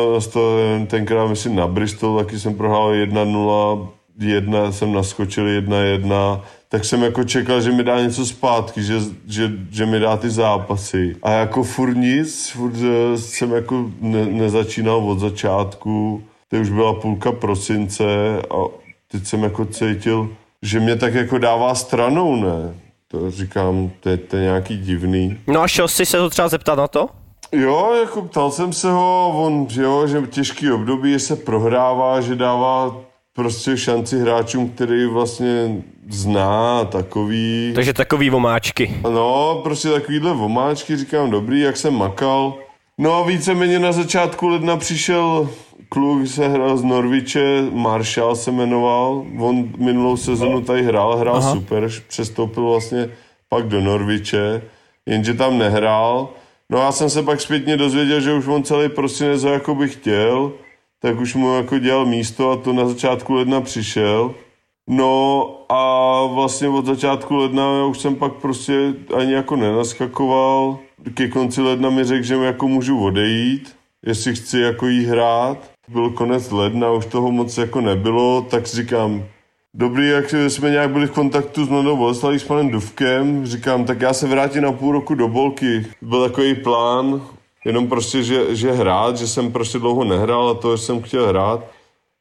tenkrát 0.87 1.27
myslím 1.27 1.57
na 1.57 1.67
Bristol, 1.67 2.19
taky 2.19 2.39
jsem 2.39 2.55
prohrál 2.55 2.93
1-0, 2.93 3.89
jedna 4.19 4.73
jsem 4.73 4.93
naskočil 4.93 5.45
1-1, 5.45 6.41
tak 6.69 6.85
jsem 6.85 7.03
jako 7.03 7.25
čekal, 7.25 7.61
že 7.61 7.73
mi 7.73 7.85
dá 7.85 8.01
něco 8.01 8.27
zpátky, 8.27 8.83
že, 8.83 9.01
že, 9.27 9.53
že 9.71 9.87
mi 9.87 10.01
dá 10.01 10.17
ty 10.17 10.31
zápasy. 10.31 11.17
A 11.23 11.31
jako 11.31 11.63
furt 11.63 11.95
nic, 11.95 12.51
furt 12.51 12.75
eh, 12.83 13.19
jsem 13.19 13.53
jako 13.53 13.91
ne, 14.01 14.27
nezačínal 14.27 14.97
od 14.97 15.19
začátku, 15.19 16.23
to 16.49 16.57
už 16.57 16.71
byla 16.71 16.95
půlka 16.95 17.33
prosince 17.33 18.05
a 18.51 18.57
teď 19.13 19.27
jsem 19.27 19.43
jako 19.43 19.65
cítil, 19.65 20.29
že 20.63 20.81
mě 20.81 20.97
tak 20.97 21.15
jako 21.15 21.39
dává 21.39 21.75
stranou, 21.75 22.37
ne? 22.37 22.75
To 23.09 23.31
říkám, 23.31 23.91
to 24.01 24.09
je, 24.09 24.17
to 24.17 24.37
je 24.37 24.43
nějaký 24.43 24.79
divný. 24.79 25.39
No 25.47 25.61
a 25.61 25.69
šel 25.69 25.89
jsi 25.89 26.07
se 26.07 26.17
to 26.17 26.31
třeba 26.31 26.49
zeptat 26.49 26.75
na 26.75 26.89
to? 26.89 27.09
Jo, 27.53 27.95
jako 28.01 28.23
ptal 28.23 28.51
jsem 28.51 28.73
se 28.73 28.91
ho, 28.91 29.33
on, 29.35 29.67
jo, 29.71 30.07
že 30.07 30.23
těžký 30.31 30.73
období, 30.73 31.13
že 31.13 31.19
se 31.19 31.37
prohrává, 31.37 32.21
že 32.21 32.35
dává 32.35 32.97
prostě 33.33 33.77
šanci 33.77 34.21
hráčům, 34.21 34.69
který 34.69 35.07
vlastně 35.07 35.83
zná, 36.11 36.85
takový... 36.85 37.73
Takže 37.75 37.93
takový 37.93 38.31
vomáčky. 38.31 38.95
No, 39.03 39.61
prostě 39.63 39.89
takovýhle 39.89 40.33
vomáčky, 40.33 40.97
říkám, 40.97 41.31
dobrý, 41.31 41.61
jak 41.61 41.77
jsem 41.77 41.95
makal. 41.95 42.55
No 42.99 43.15
a 43.15 43.27
víceméně 43.27 43.79
na 43.79 43.93
začátku 43.93 44.49
ledna 44.49 44.77
přišel 44.77 45.49
kluk, 45.89 46.27
se 46.27 46.49
hrál 46.49 46.77
z 46.77 46.85
Norviče, 46.85 47.63
Marshall 47.73 48.37
se 48.37 48.53
jmenoval, 48.53 49.27
on 49.39 49.73
minulou 49.79 50.17
sezonu 50.17 50.61
tady 50.61 50.83
hrál, 50.83 51.17
hrál 51.17 51.37
Aha. 51.37 51.53
super, 51.53 51.91
přestoupil 52.09 52.69
vlastně 52.69 53.11
pak 53.49 53.69
do 53.69 53.81
Norviče, 53.81 54.63
jenže 55.07 55.35
tam 55.35 55.59
nehrál. 55.59 56.29
No 56.71 56.79
a 56.79 56.85
já 56.85 56.93
jsem 56.93 57.11
se 57.11 57.23
pak 57.23 57.41
zpětně 57.41 57.77
dozvěděl, 57.77 58.21
že 58.21 58.35
už 58.35 58.47
on 58.47 58.63
celý 58.63 58.89
prosinec 58.89 59.43
jako 59.43 59.75
by 59.75 59.89
chtěl, 59.89 60.53
tak 61.01 61.21
už 61.21 61.35
mu 61.35 61.55
jako 61.55 61.79
dělal 61.79 62.07
místo 62.07 62.51
a 62.51 62.57
to 62.57 62.73
na 62.73 62.89
začátku 62.89 63.35
ledna 63.35 63.61
přišel. 63.61 64.35
No 64.89 65.49
a 65.69 66.25
vlastně 66.27 66.69
od 66.69 66.87
začátku 66.87 67.37
ledna 67.37 67.79
já 67.79 67.85
už 67.85 67.99
jsem 67.99 68.17
pak 68.17 68.33
prostě 68.33 68.95
ani 69.17 69.33
jako 69.33 69.57
nenaskakoval. 69.57 70.79
Ke 71.15 71.29
konci 71.29 71.63
ledna 71.63 71.91
mi 71.91 72.05
řekl, 72.05 72.23
že 72.23 72.35
jako 72.35 72.69
můžu 72.69 73.05
odejít, 73.05 73.77
jestli 74.07 74.35
chci 74.35 74.61
jako 74.61 74.87
jí 74.87 75.05
hrát. 75.05 75.71
Byl 75.89 76.11
konec 76.11 76.51
ledna, 76.51 76.93
už 76.93 77.07
toho 77.07 77.31
moc 77.31 77.59
jako 77.59 77.81
nebylo, 77.81 78.47
tak 78.51 78.67
říkám, 78.67 79.25
Dobrý, 79.75 80.09
jak 80.09 80.35
jsme 80.49 80.71
nějak 80.71 80.91
byli 80.91 81.07
v 81.07 81.11
kontaktu 81.11 81.65
s 81.65 81.69
Mladou 81.69 81.97
Boleslaví 81.97 82.39
s 82.39 82.45
panem 82.45 82.71
Duvkem, 82.71 83.47
říkám, 83.47 83.85
tak 83.85 84.01
já 84.01 84.13
se 84.13 84.27
vrátím 84.27 84.63
na 84.63 84.73
půl 84.73 84.93
roku 84.93 85.15
do 85.15 85.29
Bolky. 85.29 85.87
Byl 86.03 86.29
takový 86.29 86.55
plán, 86.55 87.23
jenom 87.65 87.89
prostě, 87.89 88.23
že, 88.23 88.57
že 88.57 88.73
hrát, 88.73 89.17
že 89.17 89.27
jsem 89.27 89.53
prostě 89.53 89.79
dlouho 89.79 90.05
nehrál 90.05 90.49
a 90.49 90.55
to, 90.55 90.77
že 90.77 90.83
jsem 90.83 91.03
chtěl 91.03 91.27
hrát. 91.27 91.61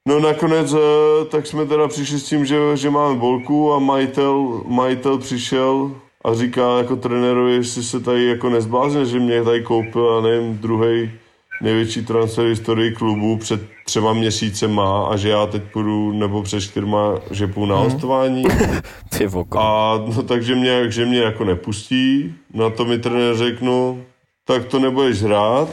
No 0.07 0.19
nakonec 0.19 0.73
eh, 0.73 1.25
tak 1.25 1.47
jsme 1.47 1.65
teda 1.65 1.87
přišli 1.87 2.19
s 2.19 2.29
tím, 2.29 2.45
že, 2.45 2.77
že 2.77 2.89
máme 2.89 3.19
bolku 3.19 3.73
a 3.73 3.79
majitel, 3.79 4.61
majitel 4.65 5.17
přišel 5.17 5.91
a 6.25 6.33
říká 6.33 6.77
jako 6.77 6.95
trenérovi, 6.95 7.53
jestli 7.53 7.83
se 7.83 7.99
tady 7.99 8.25
jako 8.25 8.49
nezblázne, 8.49 9.05
že 9.05 9.19
mě 9.19 9.43
tady 9.43 9.63
koupil, 9.63 10.17
a 10.17 10.21
nevím, 10.21 10.57
druhý 10.57 11.11
největší 11.61 12.05
transfer 12.05 12.45
historii 12.45 12.91
klubu 12.91 13.37
před 13.37 13.61
třema 13.85 14.13
měsícema 14.13 15.07
a 15.07 15.17
že 15.17 15.29
já 15.29 15.45
teď 15.45 15.63
půjdu, 15.73 16.11
nebo 16.11 16.43
před 16.43 16.61
čtyřma, 16.61 17.19
že 17.31 17.47
půjdu 17.47 17.71
na 17.71 17.75
hmm. 17.75 17.91
hostování. 17.91 18.43
Ty 19.17 19.27
voko. 19.27 19.59
A 19.59 20.03
no, 20.15 20.23
takže 20.23 20.55
mě, 20.55 20.91
že 20.91 21.05
mě 21.05 21.19
jako 21.19 21.43
nepustí. 21.43 22.35
Na 22.53 22.69
to 22.69 22.85
mi 22.85 22.99
trenér 22.99 23.37
řeknu, 23.37 24.03
tak 24.45 24.65
to 24.65 24.79
nebudeš 24.79 25.23
hrát. 25.23 25.69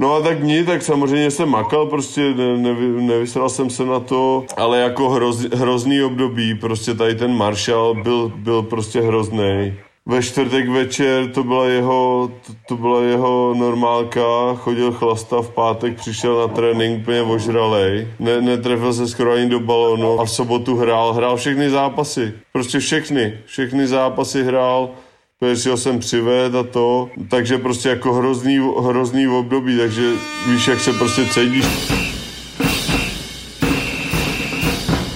No 0.00 0.14
a 0.14 0.20
tak 0.20 0.42
ní, 0.42 0.64
tak 0.64 0.82
samozřejmě 0.82 1.30
jsem 1.30 1.48
makal, 1.48 1.86
prostě 1.86 2.34
ne, 2.34 2.56
nevy, 2.56 3.02
nevysral 3.02 3.48
jsem 3.48 3.70
se 3.70 3.84
na 3.84 4.00
to, 4.00 4.44
ale 4.56 4.78
jako 4.78 5.10
hroz, 5.10 5.40
hrozný 5.40 6.02
období, 6.02 6.54
prostě 6.54 6.94
tady 6.94 7.14
ten 7.14 7.36
Marshall 7.36 7.94
byl, 8.02 8.32
byl 8.36 8.62
prostě 8.62 9.00
hrozný. 9.00 9.74
Ve 10.08 10.22
čtvrtek 10.22 10.68
večer 10.68 11.28
to 11.28 11.44
byla 11.44 11.66
jeho, 11.66 12.30
to, 12.46 12.52
to 12.68 12.76
byla 12.76 13.02
jeho 13.02 13.54
normálka, 13.54 14.54
chodil 14.54 14.92
chlasta, 14.92 15.42
v 15.42 15.50
pátek 15.50 15.96
přišel 15.96 16.38
na 16.38 16.54
trénink 16.54 17.02
úplně 17.02 17.22
ožralej, 17.22 18.08
ne, 18.18 18.40
netrefil 18.40 18.92
se 18.92 19.08
skoro 19.08 19.32
ani 19.32 19.48
do 19.48 19.60
balónu 19.60 20.20
a 20.20 20.24
v 20.24 20.30
sobotu 20.30 20.76
hrál, 20.76 21.12
hrál 21.12 21.36
všechny 21.36 21.70
zápasy, 21.70 22.32
prostě 22.52 22.78
všechny, 22.78 23.38
všechny 23.46 23.86
zápasy 23.86 24.44
hrál, 24.44 24.90
protože 25.38 25.70
ho 25.70 25.76
jsem 25.76 25.98
přived 25.98 26.54
a 26.54 26.62
to, 26.62 27.10
takže 27.30 27.58
prostě 27.58 27.88
jako 27.88 28.12
hrozný, 28.12 28.60
hrozný 28.82 29.28
období, 29.28 29.78
takže 29.78 30.12
víš, 30.46 30.68
jak 30.68 30.80
se 30.80 30.92
prostě 30.92 31.26
cítíš. 31.26 31.66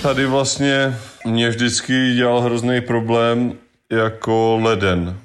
Tady 0.03 0.27
vlastně 0.27 0.97
mě 1.27 1.49
vždycky 1.49 2.15
dělal 2.15 2.41
hrozný 2.41 2.81
problém 2.81 3.62
jako 3.93 4.59
leden. 4.63 5.19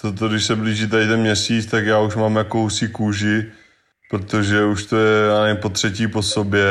Toto, 0.00 0.28
když 0.28 0.44
se 0.44 0.56
blíží 0.56 0.88
tady 0.88 1.06
ten 1.06 1.20
měsíc, 1.20 1.66
tak 1.66 1.86
já 1.86 2.00
už 2.00 2.16
mám 2.16 2.36
jakousi 2.36 2.88
kůži, 2.88 3.44
protože 4.10 4.64
už 4.64 4.86
to 4.86 4.96
je, 4.96 5.42
nevím, 5.42 5.56
po 5.56 5.68
třetí 5.68 6.06
po 6.06 6.22
sobě. 6.22 6.66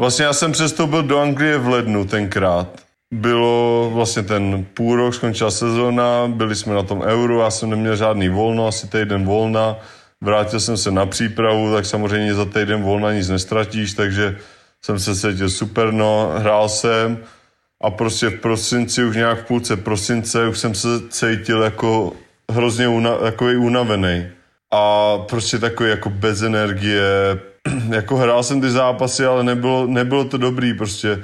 Vlastně 0.00 0.24
já 0.24 0.32
jsem 0.32 0.52
přestoupil 0.52 1.02
do 1.02 1.20
Anglie 1.20 1.58
v 1.58 1.68
lednu 1.68 2.04
tenkrát. 2.04 2.82
Bylo 3.14 3.90
vlastně 3.94 4.22
ten 4.22 4.66
půl 4.74 4.96
rok, 4.96 5.14
skončila 5.14 5.50
sezóna, 5.50 6.28
byli 6.28 6.56
jsme 6.56 6.74
na 6.74 6.82
tom 6.82 7.02
euru, 7.02 7.40
já 7.40 7.50
jsem 7.50 7.70
neměl 7.70 7.96
žádný 7.96 8.28
volno, 8.28 8.66
asi 8.66 8.88
týden 8.88 9.24
volna. 9.24 9.76
Vrátil 10.20 10.60
jsem 10.60 10.76
se 10.76 10.90
na 10.90 11.06
přípravu, 11.06 11.72
tak 11.74 11.86
samozřejmě 11.86 12.34
za 12.34 12.44
týden 12.44 12.82
volna 12.82 13.12
nic 13.12 13.28
nestratíš, 13.28 13.92
takže 13.92 14.38
jsem 14.84 14.98
se 14.98 15.16
cítil 15.16 15.50
super, 15.50 15.92
no, 15.92 16.32
hrál 16.36 16.68
jsem 16.68 17.18
a 17.82 17.90
prostě 17.90 18.28
v 18.28 18.40
prosinci, 18.40 19.04
už 19.04 19.16
nějak 19.16 19.38
v 19.38 19.46
půlce 19.46 19.76
prosince, 19.76 20.48
už 20.48 20.58
jsem 20.58 20.74
se 20.74 20.88
cítil 21.08 21.62
jako 21.62 22.12
hrozně 22.50 22.88
una, 22.88 23.16
unavený. 23.58 24.26
A 24.70 25.18
prostě 25.18 25.58
takový 25.58 25.90
jako 25.90 26.10
bez 26.10 26.42
energie. 26.42 27.02
jako 27.90 28.16
hrál 28.16 28.42
jsem 28.42 28.60
ty 28.60 28.70
zápasy, 28.70 29.24
ale 29.24 29.44
nebylo, 29.44 29.86
nebylo 29.86 30.24
to 30.24 30.38
dobrý, 30.38 30.74
prostě 30.74 31.22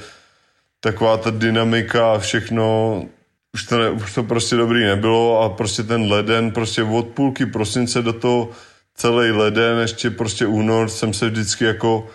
taková 0.81 1.17
ta 1.17 1.31
dynamika 1.31 2.13
a 2.13 2.19
všechno, 2.19 3.03
už 3.55 3.63
to, 3.63 3.79
ne, 3.79 3.91
už 3.91 4.15
to 4.15 4.23
prostě 4.23 4.57
dobrý 4.57 4.85
nebylo 4.85 5.43
a 5.43 5.49
prostě 5.49 5.83
ten 5.83 6.13
leden, 6.13 6.51
prostě 6.51 6.83
od 6.83 7.07
půlky 7.07 7.47
prosince 7.47 8.03
do 8.03 8.13
toho 8.13 8.51
celý 8.95 9.31
leden, 9.31 9.79
ještě 9.79 10.11
prostě 10.11 10.47
únor 10.47 10.89
jsem 10.89 11.15
se 11.15 11.31
vždycky 11.31 11.65
jako 11.65 12.07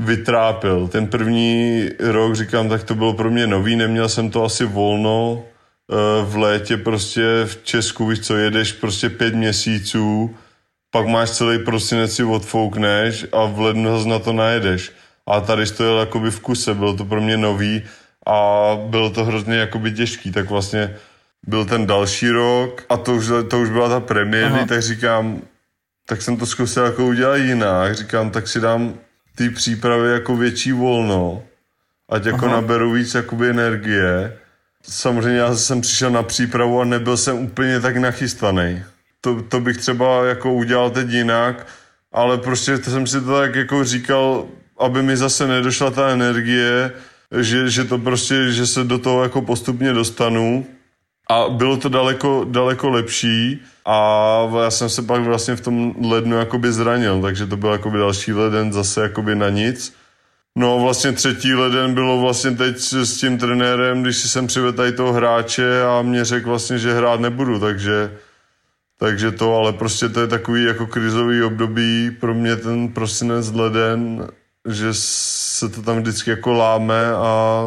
vytrápil. 0.00 0.88
Ten 0.88 1.06
první 1.06 1.88
rok, 1.98 2.34
říkám, 2.34 2.68
tak 2.68 2.82
to 2.82 2.94
bylo 2.94 3.12
pro 3.12 3.30
mě 3.30 3.46
nový, 3.46 3.76
neměl 3.76 4.08
jsem 4.08 4.30
to 4.30 4.44
asi 4.44 4.64
volno. 4.64 5.42
Eh, 5.92 6.24
v 6.24 6.36
létě 6.36 6.76
prostě 6.76 7.22
v 7.44 7.64
Česku, 7.64 8.06
víš 8.06 8.20
co, 8.20 8.36
jedeš 8.36 8.72
prostě 8.72 9.10
pět 9.10 9.34
měsíců, 9.34 10.36
pak 10.90 11.06
máš 11.06 11.30
celý 11.30 11.58
prosinec 11.58 12.14
si 12.14 12.24
odfoukneš 12.24 13.26
a 13.32 13.44
v 13.44 13.60
lednu 13.60 14.04
na 14.08 14.18
to 14.18 14.32
najedeš. 14.32 14.92
A 15.26 15.40
tady 15.40 15.66
to 15.66 15.84
jel 15.84 15.98
jakoby 15.98 16.30
v 16.30 16.40
kuse, 16.40 16.74
bylo 16.74 16.96
to 16.96 17.04
pro 17.04 17.20
mě 17.20 17.36
nový 17.36 17.82
a 18.26 18.76
bylo 18.86 19.10
to 19.10 19.24
hrozně 19.24 19.56
jakoby 19.56 19.92
těžký, 19.92 20.32
tak 20.32 20.50
vlastně 20.50 20.96
byl 21.46 21.64
ten 21.64 21.86
další 21.86 22.30
rok 22.30 22.84
a 22.88 22.96
to 22.96 23.14
už, 23.14 23.26
to 23.50 23.60
už 23.60 23.70
byla 23.70 23.88
ta 23.88 24.00
premiéry, 24.00 24.66
tak 24.66 24.82
říkám, 24.82 25.42
tak 26.06 26.22
jsem 26.22 26.36
to 26.36 26.46
zkusil 26.46 26.84
jako 26.84 27.06
udělat 27.06 27.36
jinak, 27.36 27.94
říkám, 27.94 28.30
tak 28.30 28.48
si 28.48 28.60
dám 28.60 28.94
ty 29.40 29.50
přípravy 29.50 30.10
jako 30.10 30.36
větší 30.36 30.72
volno, 30.72 31.42
ať 32.08 32.24
jako 32.24 32.46
Aha. 32.46 32.54
naberu 32.54 32.92
víc 32.92 33.14
jakoby 33.14 33.50
energie. 33.50 34.36
Samozřejmě 34.82 35.38
já 35.38 35.56
jsem 35.56 35.80
přišel 35.80 36.10
na 36.10 36.22
přípravu 36.22 36.80
a 36.80 36.84
nebyl 36.84 37.16
jsem 37.16 37.38
úplně 37.38 37.80
tak 37.80 37.96
nachystaný. 37.96 38.82
To, 39.20 39.42
to 39.42 39.60
bych 39.60 39.76
třeba 39.76 40.24
jako 40.24 40.52
udělal 40.52 40.90
teď 40.90 41.08
jinak, 41.08 41.66
ale 42.12 42.38
prostě 42.38 42.78
jsem 42.78 43.06
si 43.06 43.20
to 43.20 43.40
tak 43.40 43.54
jako 43.54 43.84
říkal, 43.84 44.46
aby 44.78 45.02
mi 45.02 45.16
zase 45.16 45.46
nedošla 45.46 45.90
ta 45.90 46.08
energie, 46.08 46.92
že, 47.40 47.70
že 47.70 47.84
to 47.84 47.98
prostě, 47.98 48.52
že 48.52 48.66
se 48.66 48.84
do 48.84 48.98
toho 48.98 49.22
jako 49.22 49.42
postupně 49.42 49.92
dostanu 49.92 50.66
a 51.30 51.48
bylo 51.48 51.76
to 51.76 51.88
daleko, 51.88 52.46
daleko 52.48 52.88
lepší 52.88 53.62
a 53.86 53.96
já 54.62 54.70
jsem 54.70 54.88
se 54.88 55.02
pak 55.02 55.22
vlastně 55.22 55.56
v 55.56 55.60
tom 55.60 55.94
lednu 56.10 56.36
jakoby 56.36 56.72
zranil, 56.72 57.22
takže 57.22 57.46
to 57.46 57.56
byl 57.56 57.70
jakoby 57.70 57.98
další 57.98 58.32
leden 58.32 58.72
zase 58.72 59.02
jakoby 59.02 59.34
na 59.34 59.48
nic. 59.48 59.94
No 60.56 60.78
vlastně 60.78 61.12
třetí 61.12 61.54
leden 61.54 61.94
bylo 61.94 62.20
vlastně 62.20 62.50
teď 62.50 62.76
s 62.78 63.20
tím 63.20 63.38
trenérem, 63.38 64.02
když 64.02 64.16
jsem 64.16 64.46
přivedl 64.46 64.76
tady 64.76 64.92
toho 64.92 65.12
hráče 65.12 65.82
a 65.82 66.02
mě 66.02 66.24
řekl 66.24 66.48
vlastně, 66.48 66.78
že 66.78 66.94
hrát 66.94 67.20
nebudu, 67.20 67.60
takže 67.60 68.12
takže 68.98 69.30
to, 69.30 69.56
ale 69.56 69.72
prostě 69.72 70.08
to 70.08 70.20
je 70.20 70.26
takový 70.26 70.64
jako 70.64 70.86
krizový 70.86 71.42
období 71.42 72.10
pro 72.20 72.34
mě 72.34 72.56
ten 72.56 72.88
prosinec 72.88 73.52
leden, 73.52 74.28
že 74.68 74.88
se 74.92 75.68
to 75.68 75.82
tam 75.82 75.98
vždycky 75.98 76.30
jako 76.30 76.52
láme 76.52 77.06
a 77.14 77.64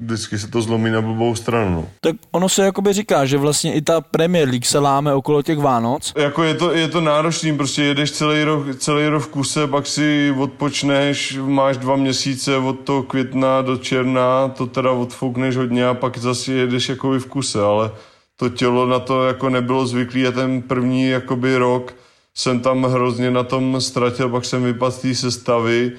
vždycky 0.00 0.38
se 0.38 0.48
to 0.48 0.62
zlomí 0.62 0.90
na 0.90 1.00
blbou 1.00 1.34
stranu. 1.34 1.70
No. 1.74 1.88
Tak 2.00 2.16
ono 2.30 2.48
se 2.48 2.64
jakoby 2.64 2.92
říká, 2.92 3.26
že 3.26 3.38
vlastně 3.38 3.74
i 3.74 3.82
ta 3.82 4.00
Premier 4.00 4.48
League 4.48 4.66
se 4.66 4.78
láme 4.78 5.14
okolo 5.14 5.42
těch 5.42 5.58
Vánoc. 5.58 6.12
Jako 6.16 6.42
je 6.42 6.54
to, 6.54 6.72
je 6.72 6.88
to 6.88 7.00
náročný, 7.00 7.56
prostě 7.56 7.82
jedeš 7.82 8.10
celý 8.10 8.44
rok, 8.44 8.76
celý 8.78 9.06
rok 9.06 9.22
v 9.22 9.28
kuse, 9.28 9.66
pak 9.66 9.86
si 9.86 10.34
odpočneš, 10.38 11.38
máš 11.46 11.76
dva 11.76 11.96
měsíce 11.96 12.56
od 12.56 12.80
toho 12.80 13.02
května 13.02 13.62
do 13.62 13.76
června, 13.76 14.48
to 14.48 14.66
teda 14.66 14.90
odfoukneš 14.90 15.56
hodně 15.56 15.86
a 15.86 15.94
pak 15.94 16.18
zase 16.18 16.52
jedeš 16.52 16.88
jakoby 16.88 17.18
v 17.18 17.26
kuse, 17.26 17.62
ale 17.62 17.90
to 18.36 18.48
tělo 18.48 18.86
na 18.86 18.98
to 18.98 19.24
jako 19.24 19.48
nebylo 19.48 19.86
zvyklý 19.86 20.26
a 20.26 20.32
ten 20.32 20.62
první 20.62 21.08
jakoby 21.08 21.56
rok 21.56 21.94
jsem 22.34 22.60
tam 22.60 22.84
hrozně 22.84 23.30
na 23.30 23.42
tom 23.42 23.80
ztratil, 23.80 24.28
pak 24.28 24.44
jsem 24.44 24.64
vypadl 24.64 24.92
z 24.92 24.98
té 24.98 25.14
sestavy, 25.14 25.92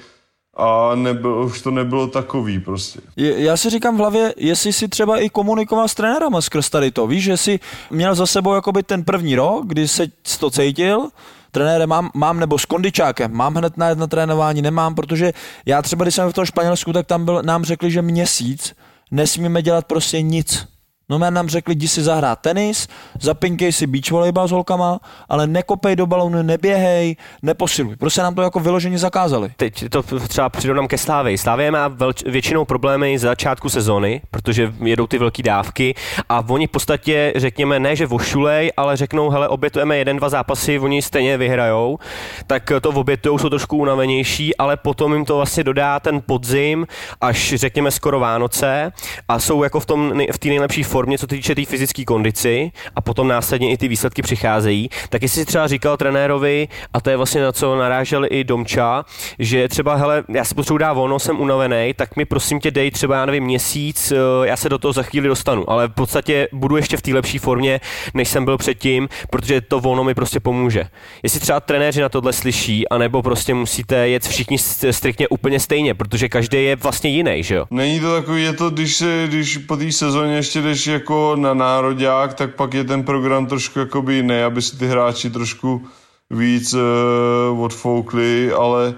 a 0.56 0.94
nebylo, 0.94 1.44
už 1.44 1.62
to 1.62 1.70
nebylo 1.70 2.06
takový 2.06 2.60
prostě. 2.60 3.00
Já 3.16 3.56
si 3.56 3.70
říkám 3.70 3.94
v 3.94 3.98
hlavě, 3.98 4.34
jestli 4.36 4.72
si 4.72 4.88
třeba 4.88 5.18
i 5.18 5.28
komunikoval 5.28 5.88
s 5.88 5.94
trenérama 5.94 6.40
skrz 6.40 6.70
tady 6.70 6.90
to, 6.90 7.06
víš, 7.06 7.24
že 7.24 7.36
jsi 7.36 7.60
měl 7.90 8.14
za 8.14 8.26
sebou 8.26 8.54
jakoby 8.54 8.82
ten 8.82 9.04
první 9.04 9.36
rok, 9.36 9.66
kdy 9.66 9.88
se 9.88 10.06
to 10.40 10.50
cítil, 10.50 11.08
trenére 11.50 11.86
mám, 11.86 12.10
mám 12.14 12.40
nebo 12.40 12.58
s 12.58 12.64
kondičákem, 12.64 13.32
mám 13.32 13.54
hned 13.54 13.76
na 13.76 13.88
jedno 13.88 14.06
trénování, 14.06 14.62
nemám, 14.62 14.94
protože 14.94 15.32
já 15.66 15.82
třeba, 15.82 16.04
když 16.04 16.14
jsem 16.14 16.30
v 16.30 16.34
tom 16.34 16.44
Španělsku, 16.44 16.92
tak 16.92 17.06
tam 17.06 17.24
byl, 17.24 17.42
nám 17.42 17.64
řekli, 17.64 17.90
že 17.90 18.02
měsíc 18.02 18.74
nesmíme 19.10 19.62
dělat 19.62 19.84
prostě 19.84 20.22
nic. 20.22 20.73
No 21.08 21.18
mě 21.18 21.30
nám 21.30 21.48
řekli, 21.48 21.74
jdi 21.74 21.88
si 21.88 22.02
zahrát 22.02 22.40
tenis, 22.40 22.88
zapinkej 23.20 23.72
si 23.72 23.86
beach 23.86 24.10
volejbal 24.10 24.48
s 24.48 24.50
holkama, 24.50 25.00
ale 25.28 25.46
nekopej 25.46 25.96
do 25.96 26.06
balónu, 26.06 26.42
neběhej, 26.42 27.16
neposiluj. 27.42 27.96
Prostě 27.96 28.22
nám 28.22 28.34
to 28.34 28.42
jako 28.42 28.60
vyloženě 28.60 28.98
zakázali. 28.98 29.52
Teď 29.56 29.84
to 29.90 30.02
třeba 30.02 30.48
přirovnám 30.48 30.88
ke 30.88 30.98
Slávy. 30.98 31.38
Slávě 31.38 31.70
má 31.70 31.88
velč, 31.88 32.22
většinou 32.24 32.64
problémy 32.64 33.18
z 33.18 33.22
začátku 33.22 33.68
sezóny, 33.68 34.22
protože 34.30 34.72
jedou 34.84 35.06
ty 35.06 35.18
velké 35.18 35.42
dávky 35.42 35.94
a 36.28 36.44
oni 36.48 36.66
v 36.66 36.70
podstatě, 36.70 37.32
řekněme, 37.36 37.80
ne, 37.80 37.96
že 37.96 38.06
vošulej, 38.06 38.72
ale 38.76 38.96
řeknou, 38.96 39.30
hele, 39.30 39.48
obětujeme 39.48 39.96
jeden, 39.96 40.16
dva 40.16 40.28
zápasy, 40.28 40.78
oni 40.78 41.02
stejně 41.02 41.36
vyhrajou, 41.36 41.98
tak 42.46 42.72
to 42.80 42.90
obětujou, 42.90 43.38
jsou 43.38 43.48
trošku 43.48 43.76
unavenější, 43.76 44.56
ale 44.56 44.76
potom 44.76 45.14
jim 45.14 45.24
to 45.24 45.36
vlastně 45.36 45.64
dodá 45.64 46.00
ten 46.00 46.20
podzim, 46.26 46.86
až 47.20 47.54
řekněme 47.56 47.90
skoro 47.90 48.20
Vánoce 48.20 48.92
a 49.28 49.38
jsou 49.38 49.62
jako 49.62 49.80
v 49.80 49.86
tom 49.86 50.22
v 50.32 50.38
té 50.38 50.48
nejlepší 50.48 50.82
formě, 50.94 51.18
co 51.18 51.26
týče 51.26 51.54
té 51.54 51.54
tý 51.54 51.64
fyzické 51.64 52.04
kondici 52.04 52.72
a 52.96 53.00
potom 53.00 53.28
následně 53.28 53.70
i 53.70 53.76
ty 53.76 53.88
výsledky 53.88 54.22
přicházejí, 54.22 54.88
tak 55.08 55.22
jestli 55.22 55.40
si 55.40 55.46
třeba 55.46 55.66
říkal 55.66 55.96
trenérovi, 55.96 56.68
a 56.92 57.00
to 57.00 57.10
je 57.10 57.16
vlastně 57.16 57.42
na 57.42 57.52
co 57.52 57.76
narážel 57.76 58.26
i 58.30 58.44
Domča, 58.44 59.04
že 59.38 59.68
třeba, 59.68 59.94
hele, 59.94 60.24
já 60.28 60.44
si 60.44 60.54
potřebuji 60.54 60.78
dát 60.78 60.92
volno, 60.92 61.18
jsem 61.18 61.40
unavený, 61.40 61.94
tak 61.96 62.16
mi 62.16 62.24
prosím 62.24 62.60
tě 62.60 62.70
dej 62.70 62.90
třeba, 62.90 63.16
já 63.16 63.26
nevím, 63.26 63.44
měsíc, 63.44 64.12
eh, 64.12 64.16
já 64.46 64.56
se 64.56 64.68
do 64.68 64.78
toho 64.78 64.92
za 64.92 65.02
chvíli 65.02 65.28
dostanu, 65.28 65.70
ale 65.70 65.88
v 65.88 65.92
podstatě 65.92 66.48
budu 66.52 66.76
ještě 66.76 66.96
v 66.96 67.02
té 67.02 67.14
lepší 67.14 67.38
formě, 67.38 67.80
než 68.14 68.28
jsem 68.28 68.44
byl 68.44 68.58
předtím, 68.58 69.08
protože 69.30 69.60
to 69.60 69.80
volno 69.80 70.04
mi 70.04 70.14
prostě 70.14 70.40
pomůže. 70.40 70.84
Jestli 71.22 71.40
třeba 71.40 71.60
trenéři 71.60 72.00
na 72.00 72.08
tohle 72.08 72.32
slyší, 72.32 72.88
anebo 72.88 73.22
prostě 73.22 73.54
musíte 73.54 74.08
jet 74.08 74.26
všichni 74.26 74.58
striktně 74.90 75.28
úplně 75.28 75.60
stejně, 75.60 75.94
protože 75.94 76.28
každý 76.28 76.64
je 76.64 76.76
vlastně 76.76 77.10
jiný, 77.10 77.42
že 77.42 77.54
jo? 77.54 77.64
Není 77.70 78.00
to 78.00 78.14
takový, 78.16 78.42
je 78.42 78.52
to, 78.52 78.70
když, 78.70 79.02
když 79.26 79.58
po 79.58 79.76
té 79.76 79.92
sezóně 79.92 80.36
ještě 80.36 80.62
jdeš 80.62 80.83
jako 80.86 81.36
na 81.36 81.54
nároďák, 81.54 82.34
tak 82.34 82.54
pak 82.54 82.74
je 82.74 82.84
ten 82.84 83.02
program 83.02 83.46
trošku 83.46 83.78
jakoby 83.78 84.14
jiný, 84.14 84.42
aby 84.42 84.62
si 84.62 84.78
ty 84.78 84.86
hráči 84.86 85.30
trošku 85.30 85.86
víc 86.30 86.74
uh, 86.74 87.62
odfoukli, 87.62 88.52
ale, 88.52 88.94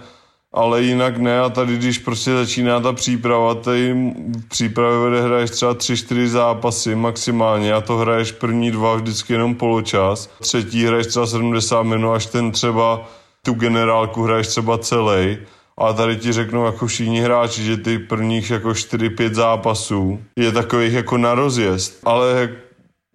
ale 0.53 0.83
jinak 0.83 1.17
ne. 1.17 1.41
A 1.41 1.49
tady, 1.49 1.77
když 1.77 1.99
prostě 1.99 2.33
začíná 2.33 2.81
ta 2.81 2.93
příprava, 2.93 3.55
tady 3.55 3.95
v 4.39 4.49
přípravě 4.49 5.23
hraješ 5.23 5.51
třeba 5.51 5.75
3-4 5.75 6.27
zápasy 6.27 6.95
maximálně 6.95 7.73
a 7.73 7.81
to 7.81 7.97
hraješ 7.97 8.33
první 8.33 8.71
dva 8.71 8.95
vždycky 8.95 9.33
jenom 9.33 9.55
poločas, 9.55 10.31
třetí 10.41 10.87
hraješ 10.87 11.07
třeba 11.07 11.27
70 11.27 11.83
minut, 11.83 12.13
až 12.13 12.27
ten 12.27 12.53
třeba 12.53 13.09
tu 13.43 13.55
generálku 13.55 14.23
hraješ 14.23 14.47
třeba 14.47 14.79
celý 14.79 15.39
a 15.79 15.93
tady 15.93 16.17
ti 16.17 16.33
řeknou 16.33 16.67
jako 16.67 16.87
všichni 16.87 17.21
hráči, 17.21 17.65
že 17.65 17.77
ty 17.77 17.99
prvních 17.99 18.51
jako 18.51 18.69
4-5 18.69 19.35
zápasů 19.35 20.21
je 20.37 20.53
takových 20.53 20.93
jako 20.93 21.19
na 21.19 21.35
rozjezd, 21.35 22.01
ale 22.05 22.49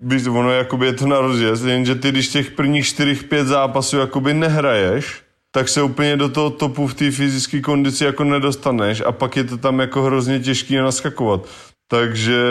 víš, 0.02 0.28
ono 0.28 0.52
jakoby 0.52 0.86
je 0.86 0.94
to 0.94 1.08
na 1.08 1.20
rozjezd, 1.20 1.66
jenže 1.66 1.96
ty, 1.96 2.12
když 2.12 2.28
těch 2.28 2.52
prvních 2.52 2.86
4-5 2.86 3.44
zápasů 3.44 3.98
jakoby 3.98 4.34
nehraješ, 4.34 5.22
tak 5.52 5.70
se 5.70 5.82
úplně 5.82 6.18
do 6.18 6.30
toho 6.30 6.50
topu 6.50 6.88
v 6.88 6.94
té 6.94 7.12
fyzické 7.12 7.62
kondici 7.62 8.06
jako 8.06 8.24
nedostaneš 8.24 9.04
a 9.06 9.12
pak 9.12 9.36
je 9.36 9.44
to 9.44 9.58
tam 9.58 9.80
jako 9.80 10.04
hrozně 10.04 10.40
těžký 10.40 10.76
naskakovat. 10.76 11.48
Takže 11.88 12.44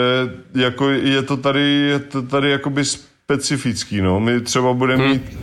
jako 0.55 0.89
je 0.89 1.21
to 1.21 1.37
tady, 1.37 1.61
je 1.61 1.99
to 1.99 2.21
tady 2.21 2.51
jakoby 2.51 2.85
specifický, 2.85 4.01
no. 4.01 4.19
My 4.19 4.41
třeba 4.41 4.73
budeme 4.73 5.03
hmm. 5.03 5.11
mít 5.11 5.37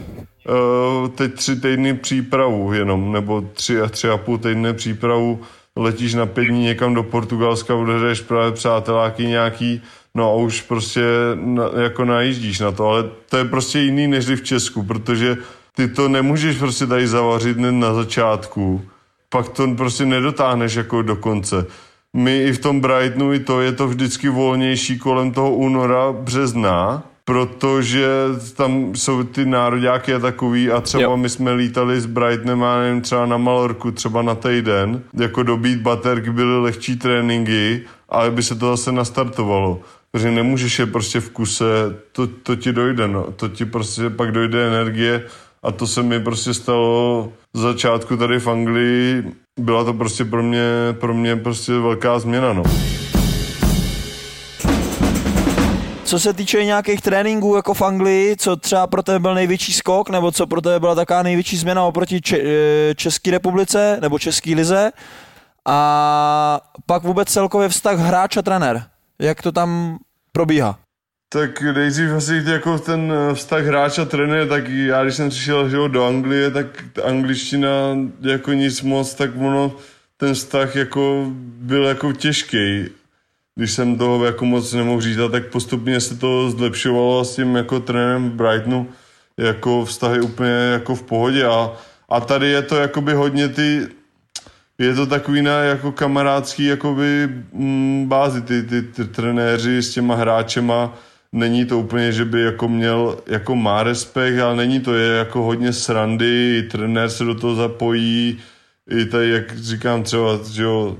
teď 1.14 1.34
tři 1.34 1.56
týdny 1.56 1.94
přípravu 1.94 2.72
jenom, 2.72 3.12
nebo 3.12 3.44
tři 3.52 3.80
a 3.80 3.88
tři 3.88 4.08
a 4.08 4.16
půl 4.16 4.38
týdny 4.38 4.74
přípravu, 4.74 5.40
letíš 5.76 6.14
na 6.14 6.26
pět 6.26 6.44
dní 6.44 6.62
někam 6.62 6.94
do 6.94 7.02
Portugalska, 7.02 7.76
budeš 7.76 8.20
právě 8.20 8.52
přáteláky 8.52 9.26
nějaký, 9.26 9.82
no 10.14 10.30
a 10.30 10.34
už 10.34 10.62
prostě 10.62 11.02
na, 11.34 11.64
jako 11.82 12.04
najíždíš 12.04 12.60
na 12.60 12.72
to, 12.72 12.88
ale 12.88 13.04
to 13.28 13.36
je 13.36 13.44
prostě 13.44 13.78
jiný 13.78 14.06
než 14.06 14.28
v 14.28 14.42
Česku, 14.42 14.82
protože 14.82 15.36
ty 15.76 15.88
to 15.88 16.08
nemůžeš 16.08 16.56
prostě 16.56 16.86
tady 16.86 17.08
zavařit 17.08 17.58
na 17.58 17.94
začátku, 17.94 18.82
pak 19.28 19.48
to 19.48 19.74
prostě 19.76 20.06
nedotáhneš 20.06 20.74
jako 20.74 21.02
do 21.02 21.16
konce. 21.16 21.66
My 22.16 22.42
i 22.42 22.52
v 22.52 22.58
tom 22.58 22.80
Brightonu, 22.80 23.32
i 23.32 23.40
to 23.40 23.60
je 23.60 23.72
to 23.72 23.88
vždycky 23.88 24.28
volnější 24.28 24.98
kolem 24.98 25.32
toho 25.32 25.54
února, 25.54 26.12
března, 26.12 27.02
protože 27.28 28.08
tam 28.56 28.94
jsou 28.94 29.22
ty 29.22 29.46
nároďáky 29.46 30.14
a 30.14 30.18
takový 30.18 30.70
a 30.70 30.80
třeba 30.80 31.02
jo. 31.02 31.16
my 31.16 31.28
jsme 31.28 31.52
lítali 31.52 32.00
s 32.00 32.06
Brightnem 32.06 32.62
a 32.62 32.80
nevím, 32.80 33.00
třeba 33.00 33.26
na 33.26 33.36
Malorku, 33.36 33.90
třeba 33.90 34.22
na 34.22 34.34
týden, 34.34 35.02
jako 35.14 35.42
do 35.42 35.56
Beat 35.56 35.78
Baterky 35.78 36.30
byly 36.30 36.60
lehčí 36.60 36.96
tréninky, 36.96 37.82
ale 38.08 38.30
by 38.30 38.42
se 38.42 38.54
to 38.54 38.66
zase 38.66 38.92
nastartovalo. 38.92 39.80
Protože 40.10 40.30
nemůžeš 40.30 40.78
je 40.78 40.86
prostě 40.86 41.20
v 41.20 41.30
kuse, 41.30 41.64
to, 42.12 42.26
to 42.26 42.56
ti 42.56 42.72
dojde, 42.72 43.08
no. 43.08 43.26
to 43.36 43.48
ti 43.48 43.64
prostě 43.64 44.10
pak 44.10 44.32
dojde 44.32 44.66
energie 44.66 45.22
a 45.62 45.72
to 45.72 45.86
se 45.86 46.02
mi 46.02 46.20
prostě 46.20 46.54
stalo 46.54 47.32
z 47.54 47.60
začátku 47.60 48.16
tady 48.16 48.40
v 48.40 48.48
Anglii. 48.48 49.32
Byla 49.60 49.84
to 49.84 49.94
prostě 49.94 50.24
pro 50.24 50.42
mě, 50.42 50.64
pro 50.92 51.14
mě 51.14 51.36
prostě 51.36 51.72
velká 51.72 52.18
změna, 52.18 52.52
no. 52.52 52.62
Co 56.08 56.18
se 56.18 56.32
týče 56.32 56.64
nějakých 56.64 57.00
tréninků 57.00 57.56
jako 57.56 57.74
v 57.74 57.82
Anglii, 57.82 58.36
co 58.36 58.56
třeba 58.56 58.86
pro 58.86 59.02
tebe 59.02 59.18
byl 59.18 59.34
největší 59.34 59.72
skok, 59.72 60.10
nebo 60.10 60.32
co 60.32 60.46
pro 60.46 60.60
tebe 60.60 60.80
byla 60.80 60.94
taková 60.94 61.22
největší 61.22 61.56
změna 61.56 61.84
oproti 61.84 62.20
eh, 62.32 62.94
České 62.94 63.30
republice 63.30 63.98
nebo 64.00 64.18
České 64.18 64.54
lize 64.54 64.90
a 65.66 66.60
pak 66.86 67.02
vůbec 67.02 67.28
celkově 67.28 67.68
vztah 67.68 67.98
hráč 67.98 68.36
a 68.36 68.42
trenér. 68.42 68.82
Jak 69.18 69.42
to 69.42 69.52
tam 69.52 69.98
probíhá? 70.32 70.78
Tak 71.28 71.62
nejdřív 71.62 72.10
asi 72.10 72.42
jako 72.46 72.78
ten 72.78 73.12
eh, 73.12 73.34
vztah 73.34 73.64
hráč 73.64 73.98
a 73.98 74.04
trenér, 74.04 74.48
tak 74.48 74.68
já 74.68 75.02
když 75.02 75.14
jsem 75.14 75.30
přišel 75.30 75.68
že 75.68 75.76
do 75.88 76.06
Anglie, 76.06 76.50
tak 76.50 76.66
angličtina 77.04 77.68
jako 78.20 78.52
nic 78.52 78.82
moc, 78.82 79.14
tak 79.14 79.30
ono 79.38 79.72
ten 80.16 80.34
vztah 80.34 80.76
jako 80.76 81.26
byl 81.58 81.84
jako 81.84 82.12
těžký. 82.12 82.97
Když 83.58 83.72
jsem 83.72 83.98
toho 83.98 84.24
jako 84.24 84.44
moc 84.44 84.72
nemohl 84.72 85.00
říct, 85.00 85.18
tak 85.30 85.46
postupně 85.46 86.00
se 86.00 86.16
to 86.16 86.50
zlepšovalo 86.50 87.24
s 87.24 87.36
tím 87.36 87.56
jako 87.56 87.80
trenérem 87.80 88.30
v 88.30 88.34
Brightonu, 88.34 88.88
jako 89.36 89.84
vztahy 89.84 90.20
úplně 90.20 90.50
jako 90.50 90.94
v 90.94 91.02
pohodě. 91.02 91.44
A, 91.44 91.72
a 92.08 92.20
tady 92.20 92.48
je 92.48 92.62
to 92.62 92.76
jakoby 92.76 93.12
hodně 93.12 93.48
ty, 93.48 93.86
je 94.78 94.94
to 94.94 95.06
takový 95.06 95.42
na 95.42 95.60
jako 95.60 95.92
kamarádský 95.92 96.64
jakoby 96.64 97.28
mm, 97.52 98.06
bázi, 98.08 98.42
ty, 98.42 98.62
ty, 98.62 98.82
ty 98.82 99.04
trenéři 99.04 99.82
s 99.82 99.94
těma 99.94 100.14
hráčema, 100.14 100.94
není 101.32 101.64
to 101.64 101.78
úplně, 101.78 102.12
že 102.12 102.24
by 102.24 102.40
jako 102.40 102.68
měl, 102.68 103.18
jako 103.26 103.56
má 103.56 103.82
respekt, 103.82 104.38
ale 104.38 104.56
není 104.56 104.80
to, 104.80 104.94
je 104.94 105.16
jako 105.16 105.42
hodně 105.42 105.72
srandy, 105.72 106.58
i 106.58 106.68
trenér 106.70 107.10
se 107.10 107.24
do 107.24 107.34
toho 107.34 107.54
zapojí, 107.54 108.38
i 108.90 109.04
tady, 109.04 109.30
jak 109.30 109.58
říkám 109.58 110.02
třeba, 110.02 110.38
že 110.52 110.62
jo, 110.62 110.96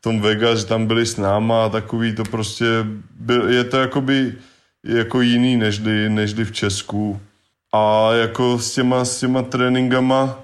tom 0.00 0.20
Vegas, 0.20 0.64
tam 0.64 0.86
byli 0.86 1.06
s 1.06 1.16
náma 1.16 1.64
a 1.64 1.68
takový 1.68 2.14
to 2.14 2.24
prostě, 2.24 2.64
byl, 3.20 3.48
je 3.48 3.64
to 3.64 3.76
jakoby 3.76 4.34
jako 4.84 5.20
jiný 5.20 5.56
nežli, 5.56 6.10
nežli 6.10 6.44
v 6.44 6.52
Česku. 6.52 7.20
A 7.74 8.12
jako 8.12 8.58
s 8.58 8.74
těma, 8.74 9.04
s 9.04 9.20
těma 9.20 9.42
tréninkama, 9.42 10.38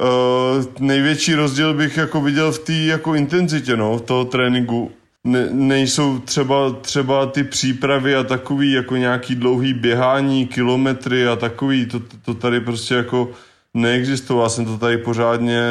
Uh, 0.00 0.64
největší 0.80 1.34
rozdíl 1.34 1.74
bych 1.74 1.96
jako 1.96 2.20
viděl 2.20 2.52
v 2.52 2.58
té 2.58 2.72
jako 2.72 3.14
intenzitě 3.14 3.76
no, 3.76 4.00
toho 4.00 4.24
tréninku 4.24 4.92
ne, 5.24 5.48
nejsou 5.50 6.18
třeba, 6.18 6.70
třeba 6.70 7.26
ty 7.26 7.44
přípravy 7.44 8.16
a 8.16 8.22
takový 8.22 8.72
jako 8.72 8.96
nějaký 8.96 9.34
dlouhý 9.34 9.74
běhání, 9.74 10.46
kilometry 10.46 11.26
a 11.26 11.36
takový, 11.36 11.86
to, 11.86 12.00
to, 12.24 12.34
tady 12.34 12.60
prostě 12.60 12.94
jako 12.94 13.30
neexistovalo. 13.74 14.44
Já 14.44 14.48
jsem 14.48 14.64
to 14.64 14.78
tady 14.78 14.98
pořádně 14.98 15.62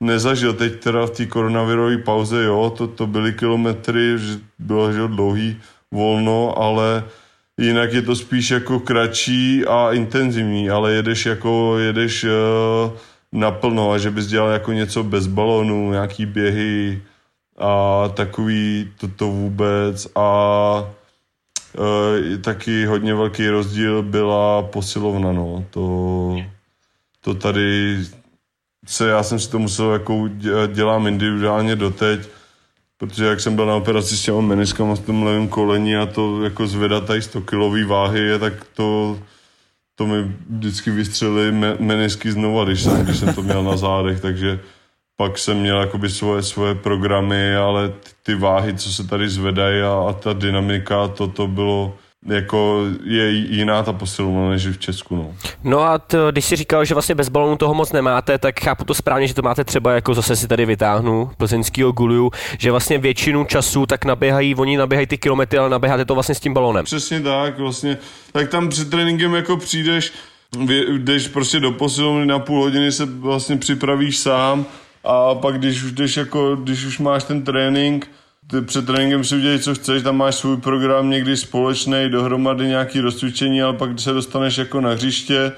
nezažil. 0.00 0.52
Teď 0.52 0.80
teda 0.80 1.06
v 1.06 1.10
té 1.10 1.26
koronavirové 1.26 1.98
pauze, 1.98 2.44
jo, 2.44 2.72
to, 2.76 2.86
to 2.86 3.06
byly 3.06 3.32
kilometry, 3.32 4.18
že 4.18 4.38
bylo 4.58 4.92
že 4.92 5.08
dlouhý 5.08 5.60
volno, 5.90 6.58
ale 6.58 7.04
jinak 7.58 7.92
je 7.92 8.02
to 8.02 8.16
spíš 8.16 8.50
jako 8.50 8.80
kratší 8.80 9.64
a 9.66 9.92
intenzivní, 9.92 10.70
ale 10.70 10.92
jedeš 10.92 11.26
jako, 11.26 11.78
jedeš 11.78 12.24
uh, 12.24 12.30
naplno 13.32 13.92
a 13.92 13.98
že 13.98 14.10
bys 14.10 14.26
dělal 14.26 14.50
jako 14.50 14.72
něco 14.72 15.02
bez 15.02 15.26
balonu, 15.26 15.90
nějaký 15.90 16.26
běhy, 16.26 17.02
a 17.58 18.08
takový 18.08 18.92
toto 19.00 19.26
vůbec 19.28 20.08
a 20.14 20.30
e, 22.34 22.38
taky 22.38 22.86
hodně 22.86 23.14
velký 23.14 23.48
rozdíl 23.48 24.02
byla 24.02 24.62
posilovna, 24.62 25.32
no. 25.32 25.64
To, 25.70 26.36
to 27.20 27.34
tady 27.34 27.98
se, 28.88 29.08
já 29.08 29.22
jsem 29.22 29.38
si 29.38 29.50
to 29.50 29.58
musel 29.58 29.92
jako 29.92 30.28
dělám 30.66 31.06
individuálně 31.06 31.76
doteď, 31.76 32.28
protože 32.98 33.24
jak 33.24 33.40
jsem 33.40 33.56
byl 33.56 33.66
na 33.66 33.74
operaci 33.74 34.16
s 34.16 34.22
těma 34.22 34.40
meniskama 34.40 34.96
s 34.96 35.00
tom 35.00 35.22
levým 35.22 35.48
kolení 35.48 35.96
a 35.96 36.06
to 36.06 36.44
jako 36.44 36.66
zvedat 36.66 37.06
tady 37.06 37.22
100 37.22 37.40
kilový 37.40 37.84
váhy 37.84 38.20
je, 38.20 38.38
tak 38.38 38.52
to, 38.74 39.18
to 39.94 40.06
mi 40.06 40.32
vždycky 40.50 40.90
vystřelili 40.90 41.52
menisky 41.78 42.32
znova, 42.32 42.64
když 42.64 42.82
jsem, 42.82 43.04
když 43.04 43.16
jsem 43.16 43.34
to 43.34 43.42
měl 43.42 43.62
na 43.62 43.76
zádech, 43.76 44.20
takže 44.20 44.60
pak 45.16 45.38
jsem 45.38 45.56
měl 45.56 45.80
jakoby 45.80 46.10
svoje, 46.10 46.42
svoje 46.42 46.74
programy, 46.74 47.56
ale 47.56 47.88
ty, 47.88 48.10
ty 48.22 48.34
váhy, 48.34 48.74
co 48.74 48.92
se 48.92 49.06
tady 49.06 49.28
zvedají 49.28 49.82
a, 49.82 50.04
a 50.08 50.12
ta 50.12 50.32
dynamika, 50.32 51.08
to, 51.08 51.28
to 51.28 51.46
bylo 51.46 51.94
jako 52.26 52.84
je 53.04 53.30
jiná 53.30 53.82
ta 53.82 53.92
posilovna 53.92 54.50
než 54.50 54.66
v 54.66 54.78
Česku. 54.78 55.16
No, 55.16 55.34
no 55.64 55.80
a 55.80 55.98
to, 55.98 56.30
když 56.30 56.44
si 56.44 56.56
říkal, 56.56 56.84
že 56.84 56.94
vlastně 56.94 57.14
bez 57.14 57.28
balonu 57.28 57.56
toho 57.56 57.74
moc 57.74 57.92
nemáte, 57.92 58.38
tak 58.38 58.60
chápu 58.60 58.84
to 58.84 58.94
správně, 58.94 59.26
že 59.26 59.34
to 59.34 59.42
máte 59.42 59.64
třeba 59.64 59.92
jako 59.92 60.14
zase 60.14 60.36
si 60.36 60.48
tady 60.48 60.66
vytáhnu 60.66 61.30
plzeňskýho 61.36 61.92
guluju, 61.92 62.30
že 62.58 62.70
vlastně 62.70 62.98
většinu 62.98 63.44
času 63.44 63.86
tak 63.86 64.04
naběhají, 64.04 64.54
oni 64.54 64.76
naběhají 64.76 65.06
ty 65.06 65.18
kilometry, 65.18 65.58
ale 65.58 65.70
naběháte 65.70 66.04
to 66.04 66.14
vlastně 66.14 66.34
s 66.34 66.40
tím 66.40 66.54
balonem. 66.54 66.84
Přesně 66.84 67.20
tak, 67.20 67.58
vlastně. 67.58 67.98
Tak 68.32 68.48
tam 68.48 68.68
před 68.68 68.90
tréninkem 68.90 69.34
jako 69.34 69.56
přijdeš, 69.56 70.12
jdeš 70.98 71.28
prostě 71.28 71.60
do 71.60 71.72
posilovny 71.72 72.26
na 72.26 72.38
půl 72.38 72.62
hodiny 72.62 72.92
se 72.92 73.04
vlastně 73.04 73.56
připravíš 73.56 74.18
sám, 74.18 74.66
a 75.04 75.34
pak 75.34 75.58
když 75.58 75.82
už, 75.82 75.92
jdeš 75.92 76.16
jako, 76.16 76.56
když 76.56 76.84
už 76.84 76.98
máš 76.98 77.24
ten 77.24 77.42
trénink, 77.42 78.10
ty 78.50 78.60
před 78.60 78.86
tréninkem 78.86 79.24
si 79.24 79.36
udělej, 79.36 79.58
co 79.58 79.74
chceš, 79.74 80.02
tam 80.02 80.16
máš 80.16 80.34
svůj 80.34 80.56
program 80.56 81.10
někdy 81.10 81.36
společný, 81.36 82.08
dohromady 82.08 82.66
nějaký 82.66 83.00
rozcvičení, 83.00 83.62
ale 83.62 83.72
pak 83.72 83.90
když 83.90 84.04
se 84.04 84.12
dostaneš 84.12 84.58
jako 84.58 84.80
na 84.80 84.90
hřiště, 84.90 85.52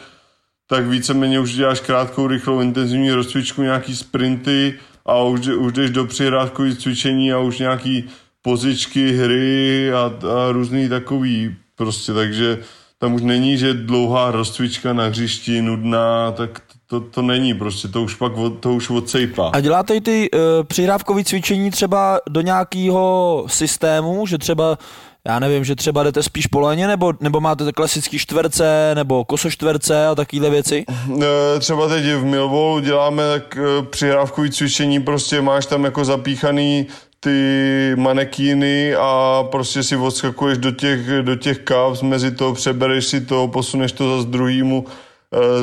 tak 0.66 0.87
víceméně 0.87 1.40
už 1.40 1.55
děláš 1.55 1.81
krátkou, 1.81 2.26
rychlou, 2.26 2.61
intenzivní 2.61 3.11
rozcvičku, 3.11 3.62
nějaký 3.62 3.96
sprinty 3.96 4.74
a 5.07 5.22
už, 5.22 5.46
už 5.46 5.72
jdeš 5.72 5.90
do 5.90 6.05
přihrádkových 6.05 6.79
cvičení 6.79 7.33
a 7.33 7.38
už 7.38 7.59
nějaký 7.59 8.05
pozičky, 8.42 9.12
hry 9.12 9.92
a, 9.92 9.98
a 10.05 10.53
různý 10.53 10.88
takový 10.88 11.57
prostě, 11.76 12.12
takže 12.12 12.59
tam 12.98 13.14
už 13.14 13.22
není, 13.22 13.59
že 13.59 13.74
dlouhá 13.74 14.31
rozcvička 14.31 14.92
na 14.92 15.07
hřišti, 15.07 15.62
nudná, 15.62 16.33
tak 16.33 16.62
to, 16.90 17.00
to 17.00 17.22
není 17.22 17.55
prostě, 17.55 17.88
to 17.88 18.03
už 18.03 18.14
pak 18.14 18.33
to 18.61 18.74
už 18.74 18.90
odsejpá. 18.90 19.50
A 19.55 19.61
děláte 19.61 19.96
i 19.96 20.00
ty 20.00 20.31
uh, 20.31 20.40
přihrávkové 20.64 21.24
cvičení 21.24 21.70
třeba 21.70 22.20
do 22.31 22.40
nějakého 22.40 23.44
systému, 23.46 24.26
že 24.26 24.38
třeba 24.38 24.79
já 25.26 25.38
nevím, 25.38 25.64
že 25.64 25.76
třeba 25.76 26.03
jdete 26.03 26.22
spíš 26.22 26.46
po 26.46 26.61
leně, 26.61 26.87
nebo, 26.87 27.12
nebo 27.20 27.40
máte 27.40 27.72
klasický 27.72 28.18
čtverce, 28.18 28.92
nebo 28.94 29.24
kosoštverce 29.24 30.07
a 30.07 30.14
takovéhle 30.14 30.50
věci? 30.50 30.85
E, 31.22 31.61
třeba 31.61 31.88
teď 31.88 32.05
v 32.05 32.24
Millwallu 32.24 32.81
děláme 32.81 33.22
tak 33.33 33.57
e, 33.57 33.83
přihrávkový 33.83 34.50
cvičení, 34.50 35.00
prostě 35.00 35.40
máš 35.40 35.66
tam 35.66 35.85
jako 35.85 36.05
zapíchaný 36.05 36.87
ty 37.20 37.92
manekíny 37.96 38.94
a 38.94 39.42
prostě 39.50 39.83
si 39.83 39.96
odskakuješ 39.96 40.59
do 40.59 40.70
těch, 40.70 41.07
do 41.22 41.37
těch 41.37 41.59
kaps, 41.59 42.03
mezi 42.03 42.31
to 42.31 42.53
přebereš 42.53 43.07
si 43.07 43.20
to, 43.20 43.48
posuneš 43.48 43.92
to 43.92 44.16
zase 44.16 44.29
druhýmu 44.29 44.86
Eh, 44.88 45.09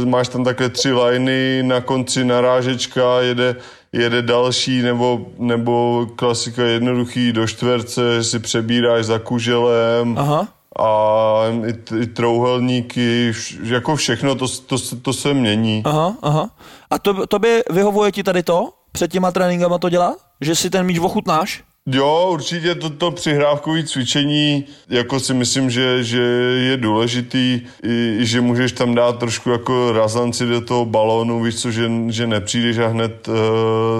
máš 0.05 0.27
tam 0.27 0.43
takhle 0.43 0.69
tři 0.69 0.93
liney, 0.93 1.63
na 1.63 1.81
konci 1.81 2.25
narážečka, 2.25 3.21
jede, 3.21 3.55
jede 3.93 4.21
další, 4.21 4.81
nebo, 4.81 5.25
nebo 5.37 6.07
klasika 6.15 6.63
jednoduchý 6.63 7.33
do 7.33 7.47
čtverce, 7.47 8.23
si 8.23 8.39
přebíráš 8.39 9.05
za 9.05 9.19
kuželem 9.19 10.17
Aha. 10.17 10.47
a 10.79 11.43
i, 11.67 12.01
i 12.01 12.07
trouhelníky, 12.07 13.31
vš- 13.31 13.73
jako 13.73 13.95
všechno, 13.95 14.35
to, 14.35 14.47
to, 14.47 14.77
to 15.01 15.13
se 15.13 15.33
mění. 15.33 15.81
Aha, 15.85 16.15
aha. 16.21 16.49
A 16.89 16.99
to, 16.99 17.27
tobě 17.27 17.63
vyhovuje 17.69 18.11
ti 18.11 18.23
tady 18.23 18.43
to? 18.43 18.69
Před 18.91 19.11
těma 19.11 19.31
tréninkama 19.31 19.77
to 19.77 19.89
dělá? 19.89 20.15
Že 20.41 20.55
si 20.55 20.69
ten 20.69 20.85
míč 20.85 20.99
ochutnáš? 20.99 21.63
Jo, 21.91 22.29
určitě 22.33 22.75
toto 22.75 23.11
přihrávkové 23.11 23.83
cvičení, 23.83 24.65
jako 24.89 25.19
si 25.19 25.33
myslím, 25.33 25.69
že, 25.69 26.03
že 26.03 26.21
je 26.57 26.77
důležitý, 26.77 27.61
i, 27.83 28.17
že 28.19 28.41
můžeš 28.41 28.71
tam 28.71 28.95
dát 28.95 29.19
trošku 29.19 29.49
jako 29.49 29.91
razanci 29.91 30.45
do 30.45 30.61
toho 30.61 30.85
balónu, 30.85 31.43
víš 31.43 31.55
co, 31.55 31.71
že, 31.71 31.91
že 32.07 32.27
nepřijdeš 32.27 32.77
a 32.77 32.87
hned 32.87 33.27
uh, 33.27 33.35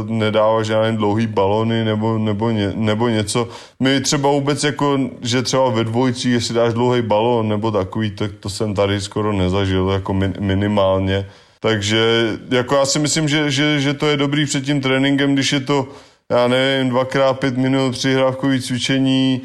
nedáváš 0.10 0.68
žádný 0.68 0.98
dlouhý 0.98 1.28
balony 1.28 1.86
nebo, 1.86 2.18
nebo, 2.18 2.52
ně, 2.52 2.72
nebo 2.76 3.10
něco. 3.10 3.50
My 3.80 4.02
třeba 4.02 4.30
vůbec 4.30 4.64
jako, 4.64 5.00
že 5.22 5.42
třeba 5.42 5.70
ve 5.70 5.84
dvojci, 5.84 6.30
jestli 6.30 6.54
dáš 6.54 6.74
dlouhý 6.74 7.02
balón 7.02 7.50
nebo 7.50 7.72
takový, 7.72 8.12
tak 8.12 8.32
to 8.40 8.50
jsem 8.50 8.74
tady 8.74 9.02
skoro 9.02 9.34
nezažil, 9.34 9.90
jako 9.90 10.14
min, 10.14 10.34
minimálně. 10.40 11.26
Takže 11.60 12.32
jako 12.50 12.76
já 12.76 12.86
si 12.86 13.00
myslím, 13.00 13.28
že, 13.28 13.52
že, 13.52 13.80
že 13.80 13.94
to 13.94 14.08
je 14.08 14.18
dobrý 14.18 14.46
před 14.46 14.66
tím 14.66 14.82
tréninkem, 14.82 15.34
když 15.34 15.54
je 15.54 15.60
to 15.60 15.88
já 16.32 16.48
nevím, 16.48 16.90
dvakrát 16.90 17.34
pět 17.34 17.58
minut 17.58 17.92
přihrávkový 17.92 18.62
cvičení, 18.62 19.42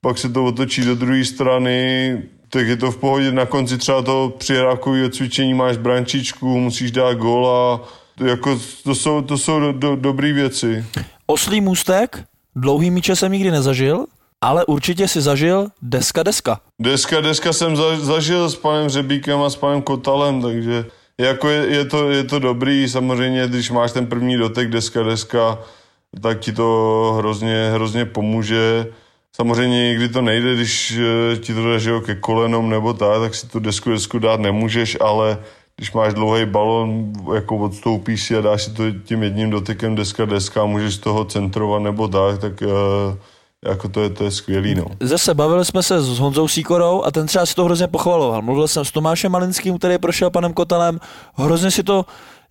pak 0.00 0.18
se 0.18 0.28
to 0.28 0.44
otočí 0.44 0.84
do 0.84 0.94
druhé 0.94 1.24
strany, 1.24 2.22
tak 2.48 2.66
je 2.66 2.76
to 2.76 2.90
v 2.90 2.96
pohodě. 2.96 3.32
Na 3.32 3.46
konci 3.46 3.78
třeba 3.78 4.02
toho 4.02 4.30
přihrávkového 4.30 5.08
cvičení 5.08 5.54
máš 5.54 5.76
brančičku, 5.76 6.60
musíš 6.60 6.90
dát 6.90 7.14
góla, 7.14 7.88
jako 8.24 8.60
to 8.84 8.94
jsou, 8.94 9.22
to 9.22 9.38
jsou 9.38 9.60
do, 9.60 9.72
do, 9.72 9.96
dobrý 9.96 10.32
věci. 10.32 10.84
Oslý 11.26 11.60
můstek, 11.60 12.24
dlouhý 12.56 12.90
míče 12.90 13.16
jsem 13.16 13.32
nikdy 13.32 13.50
nezažil, 13.50 14.06
ale 14.40 14.64
určitě 14.64 15.08
si 15.08 15.20
zažil 15.20 15.68
deska 15.82 16.22
deska. 16.22 16.60
Deska, 16.78 17.20
deska 17.20 17.52
jsem 17.52 17.76
za, 17.76 18.00
zažil 18.00 18.50
s 18.50 18.56
panem 18.56 18.88
Řebíkem 18.88 19.42
a 19.42 19.50
s 19.50 19.56
panem 19.56 19.82
Kotalem, 19.82 20.42
takže 20.42 20.84
jako 21.18 21.48
je, 21.48 21.66
je, 21.66 21.84
to, 21.84 22.10
je 22.10 22.24
to 22.24 22.38
dobrý, 22.38 22.88
samozřejmě, 22.88 23.48
když 23.48 23.70
máš 23.70 23.92
ten 23.92 24.06
první 24.06 24.36
dotek 24.36 24.70
deska, 24.70 25.02
deska, 25.02 25.58
tak 26.20 26.40
ti 26.40 26.52
to 26.52 27.14
hrozně, 27.18 27.70
hrozně 27.74 28.04
pomůže. 28.04 28.86
Samozřejmě 29.36 29.88
někdy 29.88 30.08
to 30.08 30.22
nejde, 30.22 30.54
když 30.54 30.98
eh, 31.32 31.36
ti 31.36 31.54
to 31.54 31.72
jde 31.72 32.00
ke 32.04 32.14
kolenom 32.14 32.70
nebo 32.70 32.92
tak, 32.92 33.20
tak 33.20 33.34
si 33.34 33.46
tu 33.46 33.58
desku 33.58 33.90
desku 33.90 34.18
dát 34.18 34.40
nemůžeš, 34.40 34.96
ale 35.00 35.38
když 35.76 35.92
máš 35.92 36.14
dlouhý 36.14 36.46
balon, 36.46 37.12
jako 37.34 37.56
odstoupíš 37.56 38.22
si 38.22 38.36
a 38.36 38.40
dáš 38.40 38.62
si 38.62 38.70
to 38.70 38.82
tím 38.90 39.22
jedním 39.22 39.50
dotykem 39.50 39.94
deska 39.94 40.24
deska 40.24 40.64
můžeš 40.64 40.94
z 40.94 40.98
toho 40.98 41.24
centrovat 41.24 41.82
nebo 41.82 42.08
tak, 42.08 42.38
tak 42.38 42.62
uh, 42.62 42.68
jako 43.64 43.88
to 43.88 44.02
je, 44.02 44.10
to 44.10 44.24
je 44.24 44.30
skvělý, 44.30 44.74
no. 44.74 44.84
Zase 45.00 45.34
bavili 45.34 45.64
jsme 45.64 45.82
se 45.82 46.02
s 46.02 46.18
Honzou 46.18 46.48
Síkorou 46.48 47.02
a 47.02 47.10
ten 47.10 47.26
třeba 47.26 47.46
si 47.46 47.54
to 47.54 47.64
hrozně 47.64 47.86
pochvaloval. 47.86 48.42
Mluvil 48.42 48.68
jsem 48.68 48.84
s 48.84 48.92
Tomášem 48.92 49.32
Malinským, 49.32 49.78
který 49.78 49.98
prošel 49.98 50.30
panem 50.30 50.52
Kotelem, 50.52 51.00
hrozně 51.34 51.70
si 51.70 51.82
to 51.82 52.04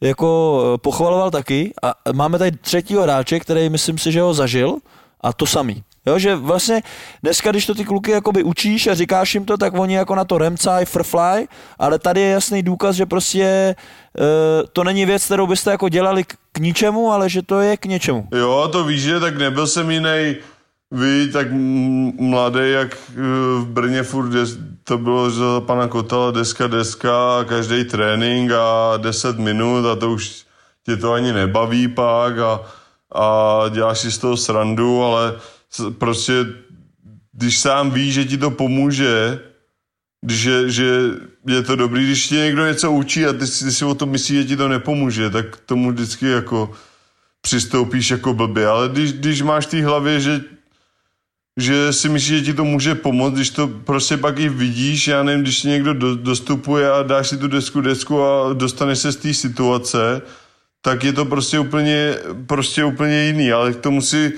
jako 0.04 0.62
eh, 0.64 0.78
pochvaloval 0.78 1.32
taky 1.32 1.74
a 1.84 1.94
máme 2.14 2.38
tady 2.38 2.52
třetího 2.52 3.04
hráče, 3.04 3.40
který 3.40 3.70
myslím 3.70 3.98
si, 3.98 4.12
že 4.12 4.22
ho 4.22 4.34
zažil 4.34 4.78
a 5.22 5.34
to 5.34 5.46
samý. 5.46 5.84
Jo, 6.06 6.20
že 6.20 6.36
vlastně 6.36 6.82
dneska, 7.24 7.52
když 7.52 7.66
to 7.66 7.76
ty 7.76 7.86
kluky 7.86 8.12
jakoby 8.12 8.44
učíš 8.44 8.88
a 8.88 8.96
říkáš 8.96 9.34
jim 9.34 9.46
to, 9.46 9.58
tak 9.58 9.74
oni 9.74 9.96
jako 9.96 10.16
na 10.16 10.26
to 10.26 10.38
remcaj, 10.38 10.86
frfly, 10.86 11.48
ale 11.80 12.00
tady 12.00 12.22
je 12.22 12.30
jasný 12.30 12.64
důkaz, 12.64 12.96
že 12.96 13.06
prostě 13.06 13.44
e, 13.44 13.76
to 14.74 14.84
není 14.84 15.06
věc, 15.06 15.26
kterou 15.26 15.48
byste 15.48 15.72
jako 15.72 15.90
dělali 15.90 16.24
k, 16.24 16.34
k 16.52 16.60
ničemu, 16.60 17.12
ale 17.12 17.30
že 17.30 17.42
to 17.42 17.60
je 17.60 17.78
k 17.78 17.86
něčemu. 17.86 18.28
Jo, 18.32 18.70
to 18.72 18.84
víš, 18.84 19.02
že 19.02 19.20
tak 19.20 19.38
nebyl 19.38 19.68
jsem 19.68 19.92
jiný 19.92 20.36
vy, 20.94 21.28
tak 21.28 21.48
mladý, 22.20 22.72
jak 22.72 22.94
e, 22.96 23.22
v 23.60 23.66
Brně 23.66 24.04
furt 24.04 24.32
to 24.84 24.98
bylo 24.98 25.32
za 25.32 25.62
pana 25.62 25.88
Kotala 25.88 26.32
deska, 26.32 26.68
deska, 26.68 27.46
každý 27.50 27.84
trénink 27.84 28.52
a 28.52 28.98
10 28.98 29.40
minut 29.40 29.86
a 29.86 29.96
to 29.96 30.12
už 30.12 30.46
tě 30.86 30.98
to 30.98 31.14
ani 31.14 31.34
nebaví 31.34 31.88
pak 31.88 32.38
a, 32.38 32.62
a 33.16 33.64
děláš 33.70 34.00
si 34.00 34.12
z 34.12 34.18
toho 34.18 34.38
srandu, 34.38 35.04
ale 35.04 35.36
prostě 35.98 36.34
když 37.34 37.60
sám 37.60 37.92
víš, 37.92 38.14
že 38.14 38.26
ti 38.26 38.38
to 38.38 38.52
pomůže, 38.52 39.40
že, 40.28 40.70
že 40.70 41.00
je 41.48 41.64
to 41.64 41.76
dobrý, 41.76 42.04
když 42.04 42.28
ti 42.28 42.36
někdo 42.36 42.66
něco 42.66 42.92
učí 42.92 43.26
a 43.26 43.34
ty 43.34 43.40
ty 43.40 43.48
si 43.48 43.86
o 43.86 43.96
tom 43.96 44.10
myslíš, 44.10 44.38
že 44.38 44.48
ti 44.48 44.58
to 44.58 44.68
nepomůže, 44.68 45.30
tak 45.30 45.58
tomu 45.66 45.92
vždycky 45.92 46.28
jako 46.28 46.72
přistoupíš 47.42 48.12
jako 48.12 48.34
blbě. 48.34 48.68
Ale 48.68 48.90
když, 48.90 49.14
když 49.14 49.42
máš 49.42 49.66
v 49.66 49.70
té 49.70 49.86
hlavě, 49.86 50.20
že 50.20 50.42
že 51.58 51.94
si 51.94 52.10
myslíš, 52.10 52.38
že 52.40 52.46
ti 52.46 52.54
to 52.54 52.66
může 52.66 52.96
pomoct, 52.96 53.34
když 53.34 53.50
to 53.50 53.68
prostě 53.68 54.18
pak 54.18 54.40
i 54.40 54.50
vidíš, 54.50 55.08
já 55.08 55.24
nevím, 55.24 55.44
když 55.44 55.62
ti 55.62 55.68
někdo 55.68 55.94
do, 55.94 56.16
dostupuje 56.16 56.92
a 56.92 57.04
dáš 57.04 57.28
si 57.28 57.38
tu 57.38 57.48
desku 57.48 57.82
desku 57.82 58.24
a 58.24 58.54
dostaneš 58.54 59.00
se 59.00 59.12
z 59.12 59.16
té 59.16 59.34
situace, 59.34 60.22
tak 60.82 61.04
je 61.04 61.14
to 61.14 61.26
prostě 61.26 61.60
úplně, 61.60 62.18
prostě 62.48 62.84
úplně 62.84 63.24
jiný, 63.24 63.52
ale 63.52 63.74
k 63.74 63.80
tomu 63.80 64.02
si 64.02 64.34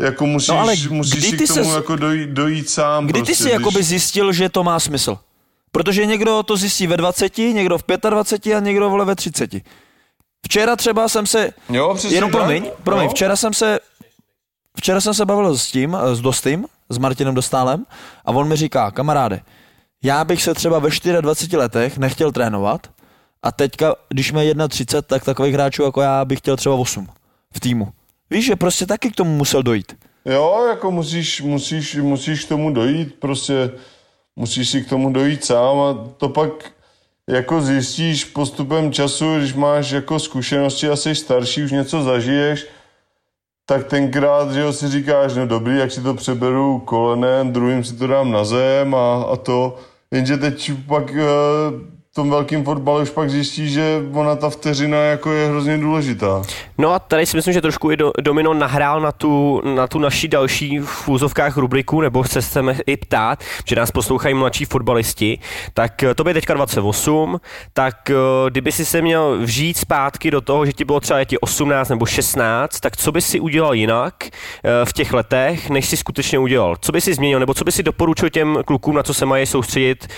jako 0.00 0.26
musíš, 0.26 0.48
no 0.48 0.60
ale 0.60 0.74
musíš 0.90 1.24
si 1.24 1.36
k 1.36 1.46
tomu 1.46 1.64
ses, 1.64 1.74
jako 1.74 1.96
dojít, 1.96 2.30
dojít 2.30 2.70
sám. 2.70 3.06
Kdy 3.06 3.12
prostě, 3.12 3.32
ty 3.32 3.36
jsi 3.36 3.42
když... 3.42 3.52
jakoby 3.52 3.82
zjistil, 3.82 4.32
že 4.32 4.48
to 4.48 4.64
má 4.64 4.80
smysl? 4.80 5.18
Protože 5.72 6.06
někdo 6.06 6.42
to 6.42 6.56
zjistí 6.56 6.86
ve 6.86 6.96
20, 6.96 7.38
někdo 7.38 7.78
v 7.78 7.82
25 8.10 8.54
a 8.54 8.60
někdo 8.60 8.90
vole 8.90 9.04
ve 9.04 9.14
30. 9.14 9.50
Včera 10.44 10.76
třeba 10.76 11.08
jsem 11.08 11.26
se... 11.26 11.50
Jo, 11.68 11.94
přesně 11.94 12.16
Jenom 12.16 12.30
promiň, 12.30 12.70
promiň, 12.82 13.04
no. 13.04 13.10
včera 13.10 13.36
jsem 13.36 13.54
se 13.54 13.78
Včera 14.84 15.00
jsem 15.00 15.14
se 15.14 15.24
bavil 15.24 15.58
s 15.58 15.70
tím, 15.70 15.96
s 16.12 16.20
Dostým, 16.20 16.66
s 16.88 16.98
Martinem 16.98 17.34
Dostálem 17.34 17.86
a 18.24 18.30
on 18.30 18.48
mi 18.48 18.56
říká, 18.56 18.90
kamaráde, 18.90 19.40
já 20.02 20.24
bych 20.24 20.42
se 20.42 20.54
třeba 20.54 20.78
ve 20.78 20.88
24 21.20 21.56
letech 21.56 21.98
nechtěl 21.98 22.32
trénovat 22.32 22.86
a 23.42 23.52
teďka, 23.52 23.94
když 24.08 24.32
mě 24.32 24.54
31, 24.68 25.02
tak 25.02 25.24
takových 25.24 25.54
hráčů 25.54 25.82
jako 25.82 26.00
já 26.00 26.24
bych 26.24 26.38
chtěl 26.38 26.56
třeba 26.56 26.74
8 26.74 27.08
v 27.54 27.60
týmu. 27.60 27.88
Víš, 28.30 28.44
že 28.44 28.56
prostě 28.56 28.86
taky 28.86 29.10
k 29.10 29.16
tomu 29.16 29.36
musel 29.36 29.62
dojít. 29.62 29.96
Jo, 30.24 30.66
jako 30.68 30.90
musíš, 30.90 31.40
musíš, 31.40 31.96
musíš 31.96 32.44
k 32.44 32.48
tomu 32.48 32.70
dojít, 32.70 33.14
prostě 33.14 33.70
musíš 34.36 34.68
si 34.68 34.82
k 34.82 34.88
tomu 34.88 35.12
dojít 35.12 35.44
sám 35.44 35.78
a 35.80 36.08
to 36.16 36.28
pak 36.28 36.50
jako 37.30 37.60
zjistíš 37.60 38.24
postupem 38.24 38.92
času, 38.92 39.38
když 39.38 39.54
máš 39.54 39.90
jako 39.90 40.18
zkušenosti 40.18 40.88
a 40.88 40.96
jsi 40.96 41.14
starší, 41.14 41.62
už 41.62 41.72
něco 41.72 42.02
zažiješ, 42.02 42.66
tak 43.66 43.84
tenkrát, 43.84 44.52
že 44.52 44.60
jo, 44.60 44.72
si 44.72 44.88
říkáš, 44.88 45.34
no 45.34 45.46
dobrý, 45.46 45.78
jak 45.78 45.90
si 45.90 46.00
to 46.00 46.14
přeberu 46.14 46.78
kolenem, 46.78 47.52
druhým 47.52 47.84
si 47.84 47.96
to 47.96 48.06
dám 48.06 48.30
na 48.30 48.44
zem 48.44 48.94
a, 48.94 49.22
a 49.22 49.36
to. 49.36 49.76
Jenže 50.10 50.36
teď 50.36 50.72
pak 50.86 51.10
uh, 51.10 51.93
tom 52.14 52.30
velkým 52.30 52.64
fotbale 52.64 53.02
už 53.02 53.10
pak 53.10 53.30
zjistí, 53.30 53.68
že 53.68 54.02
ona 54.12 54.36
ta 54.36 54.50
vteřina 54.50 54.96
jako 54.96 55.32
je 55.32 55.48
hrozně 55.48 55.78
důležitá. 55.78 56.42
No 56.78 56.92
a 56.92 56.98
tady 56.98 57.26
si 57.26 57.36
myslím, 57.36 57.54
že 57.54 57.60
trošku 57.60 57.90
i 57.90 57.96
Domino 58.20 58.54
nahrál 58.54 59.00
na 59.00 59.12
tu, 59.12 59.62
na 59.74 59.86
tu 59.86 59.98
naší 59.98 60.28
další 60.28 60.78
v 60.78 61.08
úzovkách 61.08 61.56
rubriku, 61.56 62.00
nebo 62.00 62.24
se 62.24 62.40
chceme 62.40 62.76
i 62.86 62.96
ptát, 62.96 63.44
že 63.64 63.76
nás 63.76 63.90
poslouchají 63.90 64.34
mladší 64.34 64.64
fotbalisti, 64.64 65.38
tak 65.74 66.02
eh, 66.02 66.14
to 66.14 66.24
by 66.24 66.34
teďka 66.34 66.54
28, 66.54 67.40
tak 67.72 68.10
eh, 68.10 68.14
kdyby 68.50 68.72
si 68.72 68.84
se 68.84 69.02
měl 69.02 69.38
vžít 69.38 69.76
zpátky 69.76 70.30
do 70.30 70.40
toho, 70.40 70.66
že 70.66 70.72
ti 70.72 70.84
bylo 70.84 71.00
třeba 71.00 71.24
ti 71.24 71.38
18 71.38 71.88
nebo 71.88 72.06
16, 72.06 72.80
tak 72.80 72.96
co 72.96 73.12
by 73.12 73.22
si 73.22 73.40
udělal 73.40 73.74
jinak 73.74 74.14
eh, 74.24 74.30
v 74.84 74.92
těch 74.92 75.12
letech, 75.12 75.70
než 75.70 75.86
si 75.88 75.96
skutečně 75.96 76.38
udělal? 76.38 76.76
Co 76.80 76.92
by 76.92 77.00
si 77.00 77.14
změnil, 77.14 77.40
nebo 77.40 77.54
co 77.54 77.64
by 77.64 77.72
si 77.72 77.82
doporučil 77.82 78.30
těm 78.30 78.58
klukům, 78.64 78.94
na 78.94 79.02
co 79.02 79.14
se 79.14 79.26
mají 79.26 79.46
soustředit, 79.46 80.08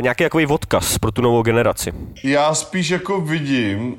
nějaký 0.00 0.24
takový 0.24 0.46
odkaz? 0.46 0.97
Pro 0.98 1.12
tu 1.12 1.22
novou 1.22 1.42
generaci? 1.42 1.92
Já 2.24 2.54
spíš 2.54 2.90
jako 2.90 3.20
vidím 3.20 3.96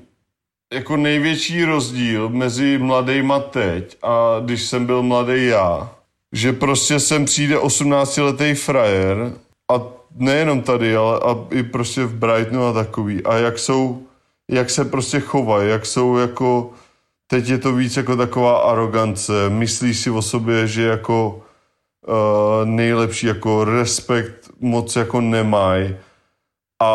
jako 0.74 0.98
největší 0.98 1.66
rozdíl 1.66 2.30
mezi 2.30 2.78
mladýma 2.78 3.40
teď 3.40 3.98
a 4.04 4.40
když 4.46 4.64
jsem 4.64 4.86
byl 4.86 5.04
mladý 5.04 5.46
já, 5.46 5.92
že 6.34 6.54
prostě 6.54 7.00
sem 7.00 7.26
přijde 7.26 7.58
18-letý 7.58 8.54
frajer 8.54 9.34
a 9.72 9.82
nejenom 10.16 10.62
tady, 10.62 10.96
ale 10.96 11.20
a 11.20 11.36
i 11.52 11.64
prostě 11.64 12.06
v 12.06 12.14
Brightonu 12.14 12.66
a 12.66 12.74
takový. 12.74 13.24
A 13.24 13.36
jak 13.36 13.60
jsou, 13.60 14.04
jak 14.52 14.70
se 14.70 14.86
prostě 14.86 15.20
chovají, 15.20 15.70
jak 15.70 15.86
jsou 15.86 16.18
jako, 16.18 16.72
teď 17.28 17.50
je 17.50 17.58
to 17.58 17.74
víc 17.74 17.98
jako 17.98 18.16
taková 18.16 18.58
arogance, 18.58 19.50
myslí 19.50 19.94
si 19.94 20.10
o 20.10 20.22
sobě, 20.22 20.68
že 20.68 20.84
jako 20.84 21.42
uh, 22.08 22.66
nejlepší, 22.66 23.28
jako 23.28 23.64
respekt 23.66 24.50
moc 24.60 24.96
jako 24.96 25.22
nemají 25.22 25.96
a 26.80 26.92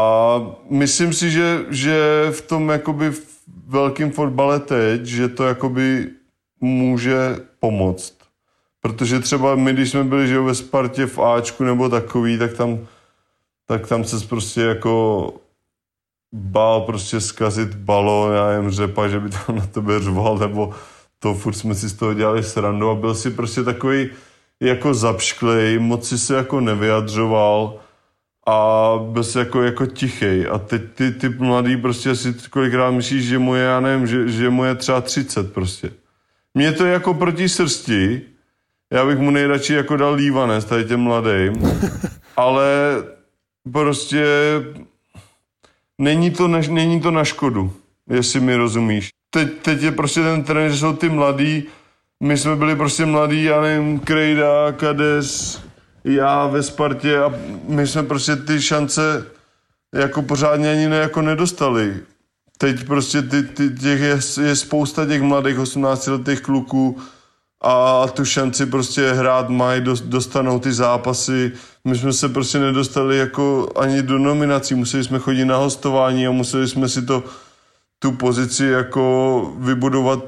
myslím 0.71 1.13
si, 1.13 1.31
že, 1.31 1.65
že 1.71 2.27
v 2.31 2.41
tom 2.41 2.69
jakoby 2.69 3.11
v 3.11 3.35
velkém 3.67 4.11
fotbale 4.11 4.61
teď, 4.61 5.05
že 5.05 5.29
to 5.29 5.45
jakoby 5.45 6.11
může 6.61 7.37
pomoct. 7.61 8.15
Protože 8.81 9.21
třeba 9.21 9.55
my, 9.55 9.73
když 9.73 9.91
jsme 9.91 10.05
byli 10.05 10.29
že 10.29 10.41
ve 10.41 10.55
Spartě 10.55 11.07
v 11.07 11.19
Ačku 11.19 11.65
nebo 11.65 11.89
takový, 11.89 12.39
tak 12.39 12.53
tam, 12.53 12.87
tak 13.67 13.87
tam 13.87 14.05
se 14.05 14.27
prostě 14.27 14.61
jako 14.61 15.35
bál 16.33 16.81
prostě 16.81 17.21
zkazit 17.21 17.75
balón, 17.75 18.35
já 18.35 18.57
jim 18.57 18.71
řepa, 18.71 19.09
že 19.09 19.21
by 19.21 19.31
tam 19.31 19.57
na 19.57 19.67
tebe 19.67 20.01
řval, 20.01 20.39
nebo 20.39 20.75
to 21.19 21.35
furt 21.35 21.53
jsme 21.53 21.75
si 21.75 21.89
z 21.89 21.93
toho 21.93 22.15
dělali 22.15 22.43
srandu 22.43 22.91
a 22.91 22.95
byl 22.95 23.15
si 23.15 23.31
prostě 23.31 23.63
takový 23.63 24.11
jako 24.61 24.95
zapšklej, 24.95 25.79
moc 25.79 26.09
si 26.09 26.19
se 26.19 26.35
jako 26.35 26.61
nevyjadřoval 26.61 27.81
a 28.47 28.91
byl 29.11 29.25
jsi 29.25 29.39
jako, 29.39 29.63
jako 29.63 29.87
tichej. 29.87 30.47
A 30.51 30.59
teď 30.59 30.83
ty, 30.95 31.13
ty 31.13 31.29
mladý 31.29 31.77
prostě 31.77 32.17
si 32.17 32.35
kolikrát 32.51 32.91
myslíš, 32.91 33.25
že 33.25 33.39
mu 33.39 33.55
je, 33.55 33.63
já 33.63 33.81
nevím, 33.81 34.07
že, 34.07 34.29
že 34.29 34.51
mu 34.51 34.65
je 34.65 34.75
třeba 34.75 35.01
30 35.01 35.55
prostě. 35.55 35.91
Mně 36.55 36.73
to 36.73 36.87
je 36.87 36.93
jako 36.93 37.15
proti 37.15 37.49
srsti, 37.49 38.23
já 38.91 39.07
bych 39.07 39.19
mu 39.19 39.31
nejradši 39.31 39.75
jako 39.75 39.97
dal 39.97 40.15
lívanec 40.15 40.65
tady 40.65 40.85
těm 40.85 41.01
mladým, 41.01 41.53
ale 42.37 42.67
prostě 43.73 44.25
není 45.99 46.31
to, 46.31 46.49
na, 46.49 46.59
není 46.71 47.01
to 47.01 47.11
na 47.11 47.25
škodu, 47.25 47.73
jestli 48.11 48.41
mi 48.41 48.57
rozumíš. 48.57 49.11
Teď, 49.31 49.53
teď 49.63 49.83
je 49.83 49.93
prostě 49.93 50.21
ten 50.21 50.45
trend, 50.45 50.71
že 50.73 50.79
jsou 50.79 50.93
ty 50.93 51.09
mladí, 51.09 51.65
my 52.21 52.39
jsme 52.39 52.57
byli 52.57 52.77
prostě 52.77 53.07
mladí, 53.07 53.45
já 53.45 53.61
nevím, 53.61 54.01
Krejda, 54.01 54.73
Kades, 54.73 55.64
já 56.05 56.47
ve 56.47 56.63
Spartě 56.63 57.19
a 57.19 57.35
my 57.69 57.87
jsme 57.87 58.03
prostě 58.03 58.37
ty 58.37 58.63
šance 58.63 59.27
jako 59.95 60.23
pořádně 60.23 60.71
ani 60.73 60.89
ne, 60.89 60.97
jako 60.97 61.23
nedostali. 61.23 61.97
Teď 62.59 62.87
prostě 62.87 63.23
ty, 63.23 63.43
ty, 63.43 63.71
těch 63.71 64.01
je, 64.01 64.19
je 64.47 64.57
spousta 64.57 65.07
těch 65.07 65.23
mladých 65.23 65.59
18 65.59 66.07
letých 66.07 66.41
kluků 66.41 66.99
a 67.63 68.07
tu 68.09 68.25
šanci 68.25 68.67
prostě 68.67 69.13
hrát 69.13 69.49
mají, 69.49 69.85
dostanou 70.05 70.59
ty 70.59 70.73
zápasy. 70.73 71.53
My 71.85 71.99
jsme 71.99 72.13
se 72.13 72.29
prostě 72.29 72.59
nedostali 72.59 73.19
jako 73.19 73.73
ani 73.77 74.03
do 74.03 74.19
nominací, 74.19 74.75
museli 74.75 75.05
jsme 75.05 75.19
chodit 75.19 75.45
na 75.45 75.57
hostování 75.57 76.27
a 76.27 76.31
museli 76.31 76.69
jsme 76.69 76.89
si 76.89 77.03
to 77.03 77.25
tu 78.05 78.13
pozici 78.13 78.65
jako 78.65 79.53
vybudovat 79.59 80.21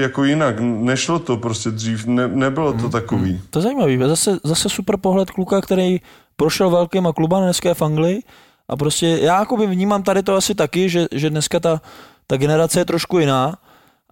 jako 0.00 0.24
jinak. 0.24 0.60
Nešlo 0.60 1.18
to 1.18 1.36
prostě 1.36 1.70
dřív, 1.70 2.06
ne, 2.06 2.28
nebylo 2.28 2.72
to 2.72 2.78
mhm. 2.78 2.90
takový. 2.90 3.40
To 3.50 3.58
je 3.58 3.62
zajímavý, 3.62 3.98
zase, 3.98 4.38
zase 4.44 4.68
super 4.68 4.96
pohled 4.96 5.30
kluka, 5.30 5.60
který 5.60 6.00
prošel 6.36 6.70
velkýma 6.70 7.12
kluba, 7.12 7.40
dneska 7.40 7.68
je 7.68 7.74
v 7.74 7.82
Anglii 7.82 8.22
a 8.68 8.76
prostě 8.76 9.06
já 9.06 9.38
jako 9.38 9.56
vnímám 9.56 10.02
tady 10.02 10.22
to 10.22 10.34
asi 10.34 10.54
taky, 10.54 10.88
že, 10.88 11.06
že 11.12 11.30
dneska 11.30 11.60
ta, 11.60 11.80
ta 12.26 12.36
generace 12.36 12.80
je 12.80 12.84
trošku 12.84 13.18
jiná, 13.18 13.58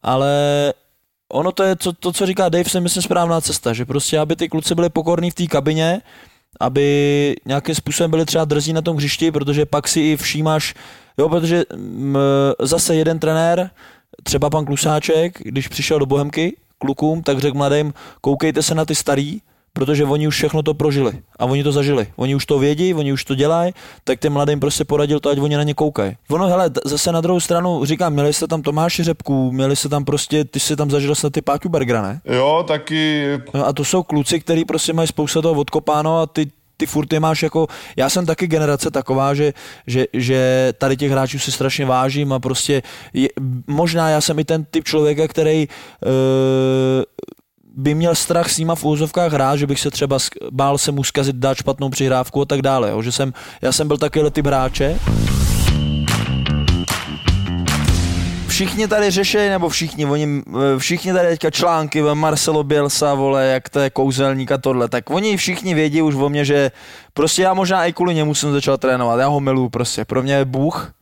ale 0.02 0.32
ono 1.32 1.52
to 1.52 1.62
je 1.62 1.76
to, 1.76 1.92
to, 1.92 2.12
co 2.12 2.26
říká 2.26 2.48
Dave, 2.48 2.70
si 2.70 2.80
myslím 2.80 3.02
správná 3.02 3.40
cesta, 3.40 3.72
že 3.72 3.84
prostě 3.84 4.18
aby 4.18 4.36
ty 4.36 4.48
kluci 4.48 4.74
byli 4.74 4.88
pokorní 4.88 5.30
v 5.30 5.34
té 5.34 5.46
kabině, 5.46 6.02
aby 6.60 7.36
nějakým 7.46 7.74
způsobem 7.74 8.10
byli 8.10 8.26
třeba 8.26 8.44
drzí 8.44 8.72
na 8.72 8.82
tom 8.82 8.96
hřišti, 8.96 9.30
protože 9.30 9.66
pak 9.66 9.88
si 9.88 10.00
i 10.00 10.16
všímáš, 10.16 10.74
jo, 11.18 11.28
protože 11.28 11.64
m, 11.70 12.18
zase 12.60 12.94
jeden 12.94 13.18
trenér, 13.18 13.70
třeba 14.22 14.50
pan 14.50 14.64
Klusáček, 14.64 15.38
když 15.42 15.68
přišel 15.68 15.98
do 15.98 16.06
Bohemky 16.06 16.56
klukům, 16.78 17.22
tak 17.22 17.38
řekl 17.38 17.56
mladým, 17.56 17.94
koukejte 18.20 18.62
se 18.62 18.74
na 18.74 18.84
ty 18.84 18.94
starý, 18.94 19.40
protože 19.72 20.04
oni 20.04 20.28
už 20.28 20.34
všechno 20.34 20.62
to 20.62 20.74
prožili 20.74 21.12
a 21.38 21.44
oni 21.44 21.62
to 21.62 21.72
zažili. 21.72 22.06
Oni 22.16 22.34
už 22.34 22.46
to 22.46 22.58
vědí, 22.58 22.94
oni 22.94 23.12
už 23.12 23.24
to 23.24 23.34
dělají, 23.34 23.74
tak 24.04 24.20
těm 24.20 24.32
mladým 24.32 24.60
prostě 24.60 24.84
poradil 24.84 25.20
to, 25.20 25.30
ať 25.30 25.38
oni 25.38 25.56
na 25.56 25.62
ně 25.62 25.74
koukají. 25.74 26.16
Ono, 26.30 26.46
hele, 26.46 26.70
zase 26.84 27.12
na 27.12 27.20
druhou 27.20 27.40
stranu 27.40 27.84
říkám, 27.84 28.12
měli 28.12 28.32
jste 28.32 28.46
tam 28.46 28.62
Tomáše 28.62 29.04
Řepku, 29.04 29.52
měli 29.52 29.76
se 29.76 29.88
tam 29.88 30.04
prostě, 30.04 30.44
ty 30.44 30.60
si 30.60 30.76
tam 30.76 30.90
zažil 30.90 31.14
snad 31.14 31.32
ty 31.32 31.42
Páťu 31.42 31.68
Bergera, 31.68 32.02
ne? 32.02 32.20
Jo, 32.24 32.64
taky. 32.68 33.28
No 33.54 33.66
a 33.66 33.72
to 33.72 33.84
jsou 33.84 34.02
kluci, 34.02 34.40
kteří 34.40 34.64
prostě 34.64 34.92
mají 34.92 35.08
spousta 35.08 35.42
toho 35.42 35.60
odkopáno 35.60 36.20
a 36.20 36.26
ty 36.26 36.50
ty 36.84 36.88
furt 36.88 37.12
je 37.12 37.20
máš 37.20 37.42
jako, 37.42 37.66
já 37.96 38.10
jsem 38.10 38.26
taky 38.26 38.46
generace 38.46 38.90
taková, 38.90 39.34
že, 39.34 39.52
že, 39.86 40.06
že 40.12 40.72
tady 40.78 40.96
těch 40.96 41.10
hráčů 41.10 41.38
si 41.38 41.52
strašně 41.52 41.86
vážím 41.86 42.32
a 42.32 42.38
prostě 42.38 42.82
je, 43.12 43.28
možná 43.66 44.08
já 44.10 44.20
jsem 44.20 44.38
i 44.38 44.44
ten 44.44 44.64
typ 44.64 44.84
člověka, 44.84 45.28
který 45.28 45.68
uh, 45.68 46.12
by 47.76 47.94
měl 47.94 48.14
strach 48.14 48.50
s 48.50 48.58
nima 48.58 48.74
v 48.74 48.84
úzovkách 48.84 49.32
hrát, 49.32 49.56
že 49.56 49.66
bych 49.66 49.80
se 49.80 49.90
třeba 49.90 50.18
bál 50.50 50.78
se 50.78 50.92
mu 50.92 51.04
zkazit, 51.04 51.36
dát 51.36 51.56
špatnou 51.56 51.88
přihrávku 51.88 52.42
a 52.42 52.44
tak 52.44 52.62
dále. 52.62 52.90
Jo. 52.90 53.02
Že 53.02 53.12
jsem, 53.12 53.32
já 53.62 53.72
jsem 53.72 53.88
byl 53.88 53.96
takovýhle 53.96 54.30
typ 54.30 54.46
hráče. 54.46 54.98
Všichni 58.54 58.88
tady 58.88 59.10
řeší, 59.10 59.36
nebo 59.36 59.68
všichni, 59.68 60.06
oni, 60.06 60.42
všichni 60.78 61.12
tady 61.12 61.28
teďka 61.28 61.50
články, 61.50 62.02
Marcelo 62.02 62.64
Bielsa, 62.64 63.14
vole, 63.14 63.46
jak 63.46 63.68
to 63.68 63.80
je 63.80 63.90
kouzelník 63.90 64.52
a 64.52 64.58
tohle, 64.58 64.88
tak 64.88 65.10
oni 65.10 65.36
všichni 65.36 65.74
vědí 65.74 66.02
už 66.02 66.14
o 66.14 66.28
mě, 66.28 66.44
že 66.44 66.70
prostě 67.14 67.42
já 67.42 67.54
možná 67.54 67.84
i 67.84 67.92
kvůli 67.92 68.14
němu 68.14 68.34
jsem 68.34 68.52
začal 68.52 68.78
trénovat, 68.78 69.20
já 69.20 69.26
ho 69.26 69.40
miluju 69.40 69.68
prostě, 69.68 70.04
pro 70.04 70.22
mě 70.22 70.34
je 70.34 70.44
Bůh. 70.44 70.92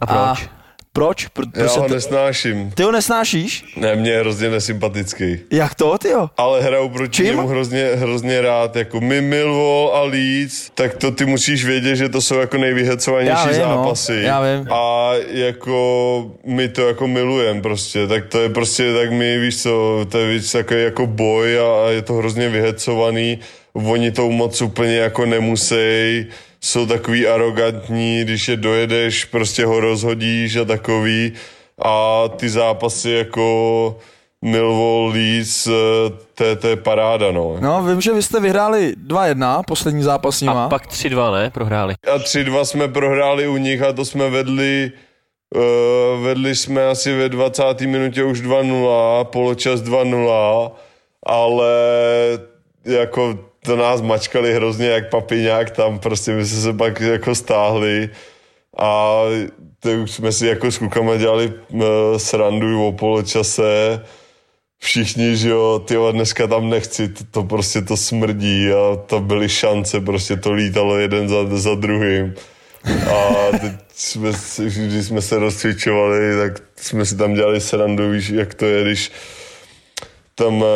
A 0.00 0.06
proč? 0.06 0.48
A 0.48 0.57
proč? 0.98 1.26
Pro, 1.26 1.44
Já 1.54 1.66
ho 1.66 1.88
nesnáším. 1.88 2.70
Ty 2.70 2.82
ho 2.82 2.92
nesnášíš? 2.92 3.64
Ne, 3.76 3.96
mě 3.96 4.10
je 4.10 4.20
hrozně 4.20 4.50
nesympatický. 4.50 5.38
Jak 5.50 5.74
to, 5.74 5.98
ty 5.98 6.08
jo? 6.08 6.30
Ale 6.36 6.62
hraju 6.62 6.88
proti 6.88 7.12
Čím? 7.12 7.26
němu 7.26 7.46
hrozně, 7.46 7.90
hrozně 7.94 8.40
rád. 8.40 8.76
Jako 8.76 9.00
my 9.00 9.20
Millwall 9.20 9.90
a 9.94 10.02
Leeds, 10.02 10.70
tak 10.74 10.94
to 10.94 11.10
ty 11.10 11.24
musíš 11.24 11.64
vědět, 11.64 11.96
že 11.96 12.08
to 12.08 12.20
jsou 12.20 12.34
jako 12.38 12.58
nejvyhecovanější 12.58 13.48
no. 13.48 13.54
zápasy. 13.54 14.12
No, 14.12 14.18
já 14.18 14.40
vím. 14.40 14.68
A 14.72 15.12
jako 15.30 16.30
my 16.46 16.68
to 16.68 16.88
jako 16.88 17.08
milujem 17.08 17.62
prostě. 17.62 18.06
Tak 18.06 18.26
to 18.26 18.40
je 18.40 18.48
prostě, 18.48 18.92
tak 18.94 19.12
my 19.12 19.38
víš 19.38 19.62
co, 19.62 20.06
to 20.08 20.18
je 20.18 20.32
víc 20.32 20.52
takový 20.52 20.82
jako 20.82 21.06
boj 21.06 21.58
a 21.58 21.90
je 21.90 22.02
to 22.02 22.14
hrozně 22.14 22.48
vyhecovaný. 22.48 23.38
Oni 23.72 24.10
to 24.10 24.30
moc 24.30 24.62
úplně 24.62 24.96
jako 24.96 25.26
nemusí 25.26 26.26
jsou 26.60 26.86
takový 26.86 27.26
arrogantní, 27.26 28.24
když 28.24 28.48
je 28.48 28.56
dojedeš, 28.56 29.24
prostě 29.24 29.66
ho 29.66 29.80
rozhodíš 29.80 30.56
a 30.56 30.64
takový. 30.64 31.32
A 31.84 32.22
ty 32.36 32.48
zápasy 32.48 33.10
jako 33.10 33.96
Millwall, 34.42 35.06
Leeds, 35.14 35.66
eh, 35.66 35.70
to, 36.34 36.44
je, 36.44 36.56
to 36.56 36.68
je 36.68 36.76
paráda, 36.76 37.32
no. 37.32 37.56
No, 37.60 37.82
vím, 37.82 38.00
že 38.00 38.12
vy 38.12 38.22
jste 38.22 38.40
vyhráli 38.40 38.94
2-1, 39.06 39.62
poslední 39.66 40.02
zápas 40.02 40.38
s 40.38 40.40
nima. 40.40 40.64
A 40.64 40.68
pak 40.68 40.86
3-2, 40.86 41.32
ne? 41.32 41.50
Prohráli. 41.50 41.94
A 42.14 42.18
3-2 42.18 42.64
jsme 42.64 42.88
prohráli 42.88 43.48
u 43.48 43.56
nich 43.56 43.82
a 43.82 43.92
to 43.92 44.04
jsme 44.04 44.30
vedli 44.30 44.92
uh, 45.54 46.24
vedli 46.24 46.56
jsme 46.56 46.86
asi 46.86 47.16
ve 47.16 47.28
20. 47.28 47.80
minutě 47.80 48.24
už 48.24 48.42
2-0, 48.42 49.24
poločas 49.24 49.80
2-0, 49.80 50.70
ale 51.26 51.72
jako 52.84 53.38
to 53.64 53.76
nás 53.76 54.00
mačkali 54.00 54.54
hrozně 54.54 54.86
jak 54.86 55.10
papiňák 55.10 55.70
tam, 55.70 55.98
prostě 55.98 56.32
my 56.32 56.46
jsme 56.46 56.60
se 56.60 56.72
pak 56.72 57.00
jako 57.00 57.34
stáhli 57.34 58.10
a 58.78 59.22
to 59.80 59.90
už 59.90 60.10
jsme 60.10 60.32
si 60.32 60.46
jako 60.46 60.70
s 60.70 60.78
klukama 60.78 61.16
dělali 61.16 61.52
uh, 61.68 61.82
srandu 62.16 62.86
o 62.86 62.92
poločase, 62.92 64.00
všichni, 64.78 65.36
že 65.36 65.48
jo, 65.48 65.82
ty 65.84 65.94
dneska 66.12 66.46
tam 66.46 66.70
nechci, 66.70 67.08
to, 67.08 67.24
to 67.30 67.42
prostě 67.42 67.82
to 67.82 67.96
smrdí 67.96 68.68
a 68.70 68.96
to 68.96 69.20
byly 69.20 69.48
šance, 69.48 70.00
prostě 70.00 70.36
to 70.36 70.52
lítalo 70.52 70.98
jeden 70.98 71.28
za, 71.28 71.56
za 71.56 71.74
druhým. 71.74 72.34
A 73.10 73.58
teď 73.58 73.72
jsme, 73.94 74.30
když 74.58 75.06
jsme 75.06 75.22
se 75.22 75.38
rozcvičovali, 75.38 76.36
tak 76.38 76.62
jsme 76.76 77.06
si 77.06 77.16
tam 77.16 77.34
dělali 77.34 77.60
srandu, 77.60 78.10
víš, 78.10 78.28
jak 78.28 78.54
to 78.54 78.66
je, 78.66 78.82
když 78.82 79.12
tam 80.38 80.60
uh, 80.60 80.66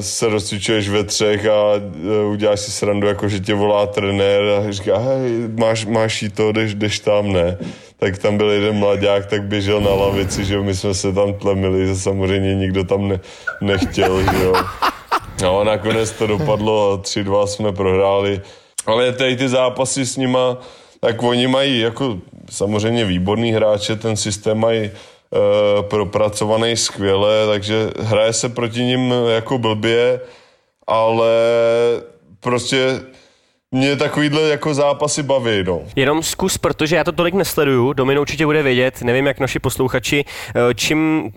se 0.00 0.28
rozcvičuješ 0.28 0.88
ve 0.88 1.04
třech 1.04 1.46
a 1.46 1.74
uh, 1.74 2.32
uděláš 2.32 2.60
si 2.60 2.70
srandu, 2.70 3.06
jako 3.06 3.28
že 3.28 3.40
tě 3.40 3.54
volá 3.54 3.86
trenér 3.86 4.42
a 4.42 4.72
říká, 4.72 4.98
hej, 4.98 5.30
máš, 5.58 5.84
máš 5.84 6.22
jí 6.22 6.28
to, 6.28 6.52
jdeš, 6.52 6.74
jdeš 6.74 6.98
tam, 6.98 7.32
ne. 7.32 7.58
Tak 7.96 8.18
tam 8.18 8.36
byl 8.36 8.50
jeden 8.50 8.76
mladák, 8.76 9.26
tak 9.26 9.44
běžel 9.44 9.80
na 9.80 9.90
lavici, 9.90 10.44
že 10.44 10.60
my 10.60 10.74
jsme 10.74 10.94
se 10.94 11.12
tam 11.12 11.34
tlemili, 11.34 11.86
že 11.86 11.96
samozřejmě 11.96 12.54
nikdo 12.54 12.84
tam 12.84 13.08
ne, 13.08 13.20
nechtěl, 13.60 14.22
že 14.22 14.44
jo. 14.44 14.54
No 15.42 15.60
a 15.60 15.64
nakonec 15.64 16.10
to 16.10 16.26
dopadlo 16.26 16.92
a 16.92 16.96
3-2 16.96 17.46
jsme 17.46 17.72
prohráli. 17.72 18.40
Ale 18.86 19.12
tady 19.12 19.36
ty 19.36 19.48
zápasy 19.48 20.06
s 20.06 20.16
nima, 20.16 20.58
tak 21.00 21.22
oni 21.22 21.46
mají 21.46 21.80
jako 21.80 22.18
samozřejmě 22.50 23.04
výborný 23.04 23.52
hráče, 23.52 23.96
ten 23.96 24.16
systém 24.16 24.58
mají 24.58 24.80
Eh, 24.80 24.90
propracovaný 25.80 26.76
skvěle, 26.76 27.46
takže 27.46 27.90
hraje 28.00 28.32
se 28.32 28.48
proti 28.48 28.82
ním 28.82 29.14
jako 29.28 29.58
blbě, 29.58 30.20
ale 30.86 31.32
prostě 32.40 33.00
mě 33.70 33.96
takovýhle 33.96 34.42
jako 34.42 34.74
zápasy 34.74 35.22
baví, 35.22 35.64
no. 35.64 35.82
Jenom 35.96 36.22
zkus, 36.22 36.58
protože 36.58 36.96
já 36.96 37.04
to 37.04 37.12
tolik 37.12 37.34
nesleduju, 37.34 37.92
Domin 37.92 38.18
určitě 38.18 38.46
bude 38.46 38.62
vědět, 38.62 39.02
nevím 39.02 39.26
jak 39.26 39.40
naši 39.40 39.58
posluchači, 39.58 40.24
eh, 40.24 40.74
čím, 40.74 41.30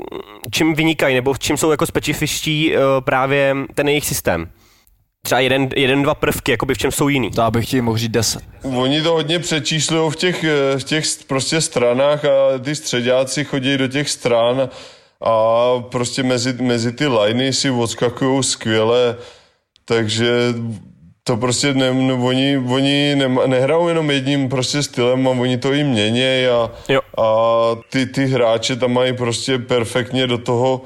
čím 0.51 0.73
vynikají, 0.73 1.15
nebo 1.15 1.33
v 1.33 1.39
čím 1.39 1.57
jsou 1.57 1.71
jako 1.71 1.85
specifičtí 1.85 2.75
eh, 2.75 2.79
právě 2.99 3.55
ten 3.75 3.87
jejich 3.87 4.05
systém 4.05 4.49
třeba 5.23 5.39
jeden, 5.39 5.69
jeden, 5.75 6.03
dva 6.03 6.15
prvky, 6.15 6.51
jakoby 6.51 6.73
v 6.73 6.77
čem 6.77 6.91
jsou 6.91 7.07
jiný. 7.07 7.31
To 7.31 7.51
bych 7.51 7.69
ti 7.69 7.81
mohl 7.81 7.97
říct 7.97 8.11
deset. 8.11 8.41
Oni 8.63 9.01
to 9.01 9.11
hodně 9.11 9.39
přečíslují 9.39 10.11
v 10.11 10.15
těch, 10.15 10.43
v 10.77 10.83
těch 10.83 11.03
prostě 11.27 11.61
stranách 11.61 12.25
a 12.25 12.57
ty 12.63 12.75
středáci 12.75 13.43
chodí 13.43 13.77
do 13.77 13.87
těch 13.87 14.09
stran 14.09 14.69
a 15.25 15.33
prostě 15.79 16.23
mezi, 16.23 16.53
mezi 16.53 16.91
ty 16.91 17.07
liney 17.07 17.53
si 17.53 17.69
odskakují 17.69 18.43
skvěle, 18.43 19.15
takže 19.85 20.29
to 21.23 21.37
prostě 21.37 21.73
ne, 21.73 21.93
ne, 21.93 22.13
oni, 22.13 22.57
oni 22.57 23.15
ne, 23.15 23.27
nehrajou 23.45 23.87
jenom 23.87 24.11
jedním 24.11 24.49
prostě 24.49 24.83
stylem 24.83 25.27
a 25.27 25.31
oni 25.31 25.57
to 25.57 25.73
jim 25.73 25.87
mění 25.87 26.47
a, 26.47 26.71
a 27.17 27.25
ty, 27.89 28.05
ty 28.05 28.25
hráče 28.25 28.75
tam 28.75 28.93
mají 28.93 29.13
prostě 29.13 29.57
perfektně 29.57 30.27
do 30.27 30.37
toho 30.37 30.81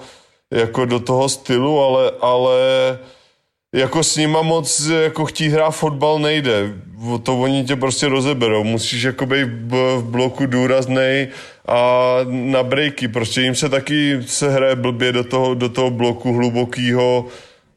jako 0.51 0.85
do 0.85 0.99
toho 0.99 1.29
stylu, 1.29 1.79
ale, 1.79 2.11
ale 2.21 2.59
jako 3.73 4.03
s 4.03 4.17
nima 4.17 4.41
moc 4.41 4.79
jako 5.03 5.25
chtít 5.25 5.49
hrát 5.49 5.71
fotbal 5.71 6.19
nejde. 6.19 6.73
To 7.23 7.39
oni 7.39 7.63
tě 7.63 7.75
prostě 7.75 8.07
rozeberou. 8.07 8.63
Musíš 8.63 9.03
jako 9.03 9.25
být 9.25 9.47
v, 9.67 10.03
bloku 10.03 10.45
důraznej 10.45 11.27
a 11.67 12.17
na 12.29 12.63
breaky. 12.63 13.07
Prostě 13.07 13.41
jim 13.41 13.55
se 13.55 13.69
taky 13.69 14.19
se 14.25 14.49
hraje 14.49 14.75
blbě 14.75 15.11
do 15.11 15.23
toho, 15.23 15.53
do 15.53 15.69
toho 15.69 15.89
bloku 15.89 16.33
hlubokýho 16.33 17.25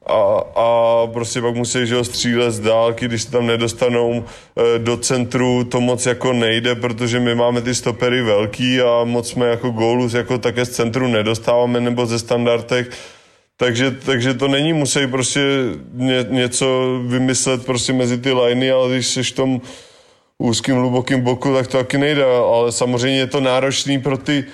a, 0.07 0.43
a 0.57 1.07
prostě 1.13 1.41
pak 1.41 1.55
musí 1.55 1.87
že 1.87 1.95
ho, 1.95 2.05
střílet 2.05 2.51
z 2.51 2.61
dálky, 2.61 3.05
když 3.05 3.23
se 3.23 3.31
tam 3.31 3.47
nedostanou 3.47 4.25
e, 4.25 4.79
do 4.79 4.97
centru, 4.97 5.65
to 5.65 5.81
moc 5.81 6.07
jako 6.07 6.33
nejde, 6.33 6.75
protože 6.75 7.21
my 7.21 7.35
máme 7.35 7.63
ty 7.63 7.75
stopery 7.75 8.23
velký 8.23 8.81
a 8.81 9.05
moc 9.05 9.31
jsme 9.31 9.47
jako 9.47 9.71
gólus 9.71 10.15
jako 10.15 10.39
také 10.39 10.65
z 10.65 10.71
centru 10.71 11.07
nedostáváme 11.07 11.81
nebo 11.81 12.07
ze 12.07 12.19
standardech, 12.19 12.91
takže, 13.57 13.91
takže 13.91 14.35
to 14.35 14.49
není, 14.49 14.73
musí 14.73 15.07
prostě 15.07 15.41
ně, 15.93 16.27
něco 16.29 16.99
vymyslet 17.07 17.67
prostě 17.67 17.93
mezi 17.93 18.19
ty 18.19 18.33
liney, 18.33 18.71
ale 18.71 18.95
když 18.95 19.07
jsi 19.07 19.23
v 19.23 19.33
tom 19.33 19.61
úzkým, 20.39 20.77
hlubokým 20.77 21.21
boku, 21.21 21.55
tak 21.55 21.67
to 21.67 21.79
taky 21.79 21.99
nejde, 21.99 22.25
ale 22.25 22.73
samozřejmě 22.73 23.19
je 23.19 23.27
to 23.27 23.41
náročný 23.41 24.01
pro 24.01 24.19
ty, 24.19 24.45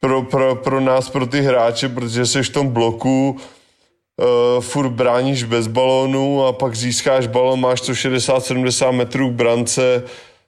pro, 0.00 0.22
pro, 0.22 0.56
pro 0.56 0.80
nás, 0.80 1.10
pro 1.10 1.26
ty 1.26 1.40
hráče, 1.40 1.88
protože 1.88 2.26
jsi 2.26 2.42
v 2.42 2.50
tom 2.50 2.68
bloku, 2.68 3.36
uh, 3.36 4.60
furt 4.60 4.88
bráníš 4.88 5.44
bez 5.44 5.66
balónu 5.66 6.46
a 6.46 6.52
pak 6.52 6.76
získáš 6.76 7.26
balon, 7.26 7.60
máš 7.60 7.80
to 7.80 7.92
60-70 7.92 8.92
metrů 8.92 9.30
k 9.30 9.32
brance, 9.32 10.02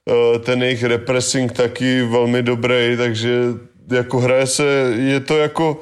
uh, 0.05 0.38
ten 0.38 0.62
jejich 0.62 0.82
repressing 0.82 1.53
taky 1.53 2.03
velmi 2.03 2.43
dobrý, 2.43 2.97
takže 2.97 3.38
jako 3.90 4.20
hraje 4.20 4.47
se, 4.47 4.95
je 4.97 5.20
to 5.20 5.36
jako 5.38 5.80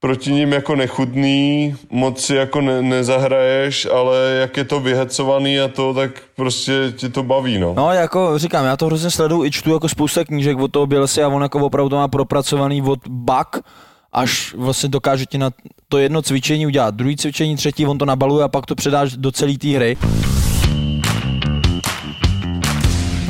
proti 0.00 0.32
ním 0.32 0.52
jako 0.52 0.76
nechutný, 0.76 1.74
moc 1.90 2.20
si 2.20 2.34
jako 2.34 2.60
ne, 2.60 2.82
nezahraješ, 2.82 3.86
ale 3.94 4.16
jak 4.40 4.56
je 4.56 4.64
to 4.64 4.80
vyhecovaný 4.80 5.60
a 5.60 5.68
to, 5.68 5.94
tak 5.94 6.10
prostě 6.36 6.92
ti 6.96 7.08
to 7.08 7.22
baví, 7.22 7.58
no. 7.58 7.74
No, 7.74 7.92
jako 7.92 8.38
říkám, 8.38 8.64
já 8.64 8.76
to 8.76 8.86
hrozně 8.86 9.10
sleduju 9.10 9.44
i 9.44 9.50
čtu 9.50 9.72
jako 9.72 9.88
spousta 9.88 10.24
knížek 10.24 10.58
od 10.58 10.72
toho 10.72 10.86
Bielsi 10.86 11.22
a 11.22 11.28
on 11.28 11.42
jako 11.42 11.58
opravdu 11.58 11.88
to 11.88 11.96
má 11.96 12.08
propracovaný 12.08 12.82
od 12.82 12.98
bak, 13.08 13.60
až 14.12 14.54
vlastně 14.54 14.88
dokáže 14.88 15.26
ti 15.26 15.38
na 15.38 15.50
to 15.88 15.98
jedno 15.98 16.22
cvičení 16.22 16.66
udělat 16.66 16.94
druhý 16.94 17.16
cvičení, 17.16 17.56
třetí, 17.56 17.86
on 17.86 17.98
to 17.98 18.04
nabaluje 18.04 18.44
a 18.44 18.48
pak 18.48 18.66
to 18.66 18.74
předáš 18.74 19.16
do 19.16 19.32
celé 19.32 19.58
té 19.58 19.68
hry. 19.68 19.96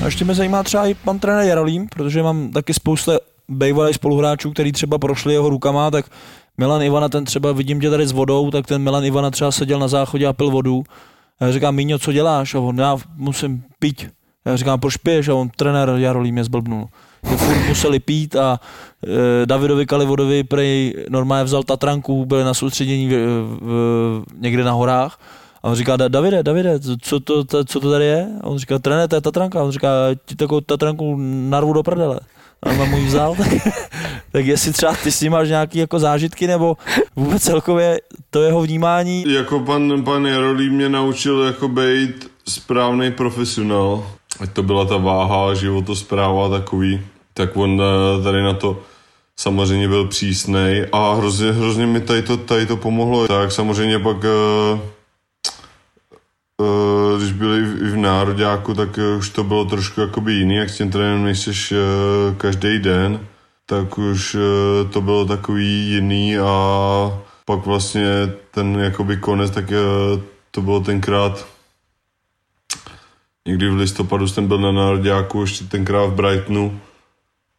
A 0.03 0.05
ještě 0.05 0.25
mě 0.25 0.35
zajímá 0.35 0.63
třeba 0.63 0.87
i 0.87 0.95
pan 0.95 1.19
trenér 1.19 1.49
Jarolím, 1.49 1.89
protože 1.89 2.23
mám 2.23 2.51
taky 2.51 2.75
spousta 2.75 3.13
bývalých 3.51 3.95
spoluhráčů, 3.95 4.51
který 4.51 4.73
třeba 4.73 4.99
prošli 4.99 5.33
jeho 5.33 5.49
rukama, 5.49 5.91
tak 5.91 6.07
Milan 6.59 6.83
Ivana, 6.83 7.09
ten 7.09 7.25
třeba 7.25 7.53
vidím 7.53 7.81
tě 7.81 7.91
tady 7.91 8.07
s 8.07 8.13
vodou, 8.13 8.51
tak 8.51 8.67
ten 8.67 8.83
Milan 8.83 9.05
Ivana 9.05 9.31
třeba 9.31 9.53
seděl 9.53 9.79
na 9.79 9.89
záchodě 9.89 10.27
a 10.27 10.33
pil 10.33 10.51
vodu. 10.51 10.83
A 11.41 11.45
já 11.45 11.53
říkám, 11.53 11.75
Míňo, 11.75 11.99
co 11.99 12.13
děláš? 12.13 12.55
A 12.55 12.61
on, 12.61 12.79
já 12.79 12.97
musím 13.17 13.63
pít. 13.79 14.11
Já 14.45 14.57
říkám, 14.57 14.81
proč 14.81 14.97
piješ? 14.97 15.29
A 15.29 15.35
on, 15.35 15.49
trenér 15.57 15.89
Jarolí 15.97 16.33
mě 16.33 16.45
zblbnul. 16.45 16.89
Že 17.31 17.37
furt 17.37 17.69
museli 17.69 18.01
pít 18.01 18.37
a 18.37 18.61
e, 19.43 19.47
Davidovi 19.47 19.87
Kalivodovi 19.87 20.45
prej 20.45 20.95
normálně 21.09 21.45
vzal 21.45 21.63
Tatranku, 21.63 22.27
byli 22.27 22.45
na 22.45 22.55
soustředění 22.55 23.09
v, 23.09 23.13
v, 23.61 24.25
někde 24.39 24.65
na 24.65 24.73
horách. 24.73 25.21
A 25.63 25.69
on 25.69 25.75
říká, 25.75 25.97
Davide, 25.97 26.43
Davide, 26.43 26.81
co 27.03 27.21
to, 27.21 27.45
co 27.45 27.81
to 27.81 27.91
tady 27.91 28.05
je? 28.05 28.29
A 28.41 28.47
on 28.47 28.59
říká, 28.59 28.79
trenér, 28.79 29.09
to 29.09 29.15
je 29.15 29.21
Tatranka. 29.21 29.61
A 29.61 29.63
on 29.63 29.73
říká, 29.73 29.89
ti 30.27 30.37
takovou 30.37 30.61
Tatranku 30.61 31.17
narvu 31.49 31.73
do 31.73 31.83
prdele 31.83 32.21
a 32.63 32.73
mám 32.73 32.91
můj 32.91 33.05
vzal, 33.05 33.35
tak, 33.35 33.49
tak 34.33 34.47
jestli 34.47 34.73
třeba 34.73 34.95
ty 34.95 35.13
s 35.13 35.21
ním 35.21 35.33
máš 35.33 35.49
nějaký 35.49 35.79
jako 35.79 35.99
zážitky, 35.99 36.47
nebo 36.47 36.77
vůbec 37.17 37.43
celkově 37.43 38.01
to 38.31 38.43
jeho 38.43 38.63
vnímání. 38.63 39.25
Jako 39.29 39.61
pan, 39.61 40.05
pan 40.05 40.27
Jarolí 40.27 40.71
mě 40.71 40.89
naučil 40.89 41.43
jako 41.43 41.69
být 41.69 42.31
správný 42.49 43.13
profesionál, 43.13 44.07
ať 44.41 44.53
to 44.53 44.63
byla 44.63 44.85
ta 44.85 44.97
váha, 44.97 45.55
životospráva 45.55 46.49
takový, 46.49 47.01
tak 47.35 47.57
on 47.57 47.83
eh, 47.83 48.23
tady 48.23 48.43
na 48.43 48.53
to 48.53 48.83
samozřejmě 49.37 49.89
byl 49.89 50.09
přísnej 50.09 50.87
a 50.93 51.15
hrozně, 51.15 51.53
hrozně 51.53 51.87
mi 51.87 52.01
tady 52.01 52.23
to, 52.23 52.37
tady 52.37 52.67
to 52.67 52.77
pomohlo. 52.77 53.29
Tak 53.29 53.53
samozřejmě 53.53 53.99
pak 53.99 54.17
Eh, 54.25 54.81
když 57.19 57.33
byli 57.33 57.63
v 57.63 57.97
nároďáku, 57.97 58.75
tak 58.75 58.99
eh, 58.99 59.17
už 59.17 59.29
to 59.29 59.45
bylo 59.45 59.65
trošku 59.65 60.01
jakoby 60.01 60.33
jiný, 60.33 60.55
jak 60.55 60.71
s 60.71 60.77
tím 60.77 60.91
trénem 60.91 61.25
nejseš 61.25 61.73
eh, 61.73 61.77
každý 62.37 62.79
den, 62.79 63.27
tak 63.67 63.99
už 63.99 64.37
to 64.91 65.01
bylo 65.01 65.25
takový 65.25 65.91
jiný 65.91 66.39
a 66.39 66.53
pak 67.45 67.67
vlastně 67.67 68.33
ten 68.51 68.79
jakoby 68.81 69.17
konec, 69.17 69.51
tak 69.51 69.65
to 70.51 70.61
bylo 70.63 70.81
tenkrát 70.81 71.47
někdy 73.49 73.71
v 73.71 73.77
listopadu 73.77 74.29
jsem 74.29 74.47
byl 74.47 74.59
na 74.59 74.73
nároďáku, 74.73 75.41
ještě 75.41 75.65
tenkrát 75.65 76.07
v 76.07 76.15
Brightonu 76.15 76.81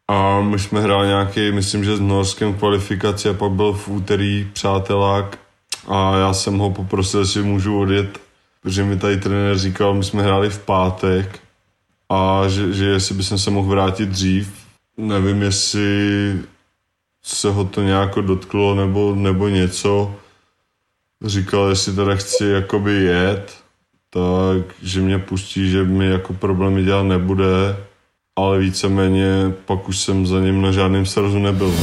a 0.07 0.41
my 0.41 0.59
jsme 0.59 0.81
hráli 0.81 1.07
nějaký, 1.07 1.51
myslím, 1.51 1.83
že 1.83 1.97
s 1.97 1.99
Norskem 1.99 2.53
kvalifikaci 2.53 3.29
a 3.29 3.33
pak 3.33 3.51
byl 3.51 3.73
v 3.73 3.87
úterý 3.87 4.49
přátelák 4.53 5.39
a 5.87 6.17
já 6.17 6.33
jsem 6.33 6.57
ho 6.57 6.71
poprosil, 6.71 7.19
jestli 7.19 7.43
můžu 7.43 7.79
odjet 7.79 8.19
protože 8.61 8.83
mi 8.83 8.97
tady 8.97 9.17
trenér 9.17 9.57
říkal, 9.57 9.93
my 9.93 10.03
jsme 10.03 10.23
hráli 10.23 10.49
v 10.49 10.59
pátek 10.59 11.39
a 12.09 12.47
že, 12.47 12.73
že 12.73 12.85
jestli 12.85 13.15
by 13.15 13.23
se 13.23 13.51
mohl 13.51 13.69
vrátit 13.69 14.09
dřív, 14.09 14.53
nevím, 14.97 15.41
jestli 15.41 16.39
se 17.23 17.51
ho 17.51 17.65
to 17.65 17.81
nějak 17.81 18.15
dotklo 18.15 18.75
nebo, 18.75 19.15
nebo 19.15 19.47
něco. 19.47 20.15
Říkal, 21.25 21.69
jestli 21.69 21.95
teda 21.95 22.15
chci 22.15 22.45
jakoby 22.45 22.93
jet, 22.93 23.57
tak 24.09 24.75
že 24.81 25.01
mě 25.01 25.19
pustí, 25.19 25.69
že 25.69 25.83
mi 25.83 26.05
jako 26.05 26.33
problémy 26.33 26.83
dělat 26.83 27.03
nebude, 27.03 27.77
ale 28.35 28.59
víceméně 28.59 29.53
pak 29.65 29.89
už 29.89 29.97
jsem 29.99 30.27
za 30.27 30.39
ním 30.39 30.61
na 30.61 30.71
žádném 30.71 31.05
srazu 31.05 31.39
nebyl. 31.39 31.73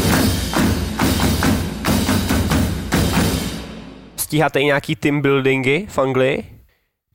Stíháte 4.17 4.61
i 4.61 4.65
nějaký 4.65 4.97
team 4.97 5.21
buildingy 5.23 5.87
v 5.89 5.99
Anglii? 5.99 6.58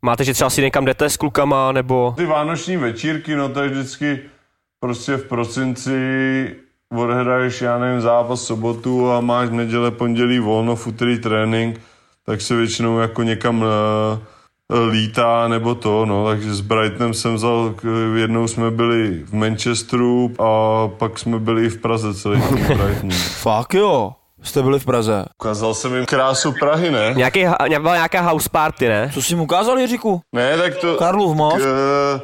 Máte, 0.06 0.24
že 0.24 0.34
třeba 0.34 0.50
si 0.50 0.62
někam 0.62 0.86
jdete 0.86 1.10
s 1.10 1.18
klukama, 1.18 1.72
nebo... 1.72 2.14
Ty 2.18 2.26
vánoční 2.26 2.78
večírky, 2.78 3.36
no 3.36 3.50
to 3.50 3.62
je 3.62 3.70
vždycky 3.70 4.20
prostě 4.80 5.18
v 5.18 5.26
prosinci 5.26 6.56
odhraješ, 6.96 7.62
já 7.62 7.80
nevím, 7.80 8.02
zápas 8.02 8.42
sobotu 8.42 9.12
a 9.12 9.22
máš 9.22 9.50
neděle, 9.50 9.92
pondělí 9.92 10.40
volno, 10.40 10.76
futrý 10.76 11.20
trénink, 11.20 11.82
tak 12.26 12.42
se 12.42 12.56
většinou 12.56 13.00
jako 13.00 13.24
někam 13.24 13.62
uh, 13.62 13.68
lítá 14.90 15.48
nebo 15.48 15.76
to, 15.76 16.06
no, 16.06 16.28
takže 16.28 16.54
s 16.54 16.62
Brightonem 16.62 17.14
jsem 17.14 17.34
vzal, 17.34 17.76
jednou 18.16 18.48
jsme 18.48 18.72
byli 18.72 19.24
v 19.26 19.34
Manchesteru 19.34 20.36
a 20.40 20.88
pak 20.88 21.20
jsme 21.20 21.40
byli 21.40 21.66
i 21.66 21.70
v 21.70 21.78
Praze 21.78 22.14
celý 22.14 22.42
Brighton. 22.52 23.12
Fakt 23.42 23.74
jo 23.74 24.12
jste 24.44 24.62
byli 24.62 24.80
v 24.80 24.86
Praze. 24.86 25.26
Ukázal 25.42 25.74
jsem 25.74 25.96
jim 25.96 26.06
krásu 26.06 26.54
Prahy, 26.60 26.92
ne? 26.92 27.14
Nějaký, 27.16 27.46
byla 27.80 27.96
nějaká 27.96 28.22
house 28.22 28.50
party, 28.50 28.88
ne? 28.88 29.12
Co 29.14 29.22
jsi 29.22 29.36
mu 29.36 29.44
ukázal, 29.44 29.80
Jiříku? 29.80 30.22
Ne, 30.36 30.58
tak 30.58 30.76
to... 30.78 30.96
Karlův 30.96 31.36
most? 31.36 31.64
K, 31.64 32.22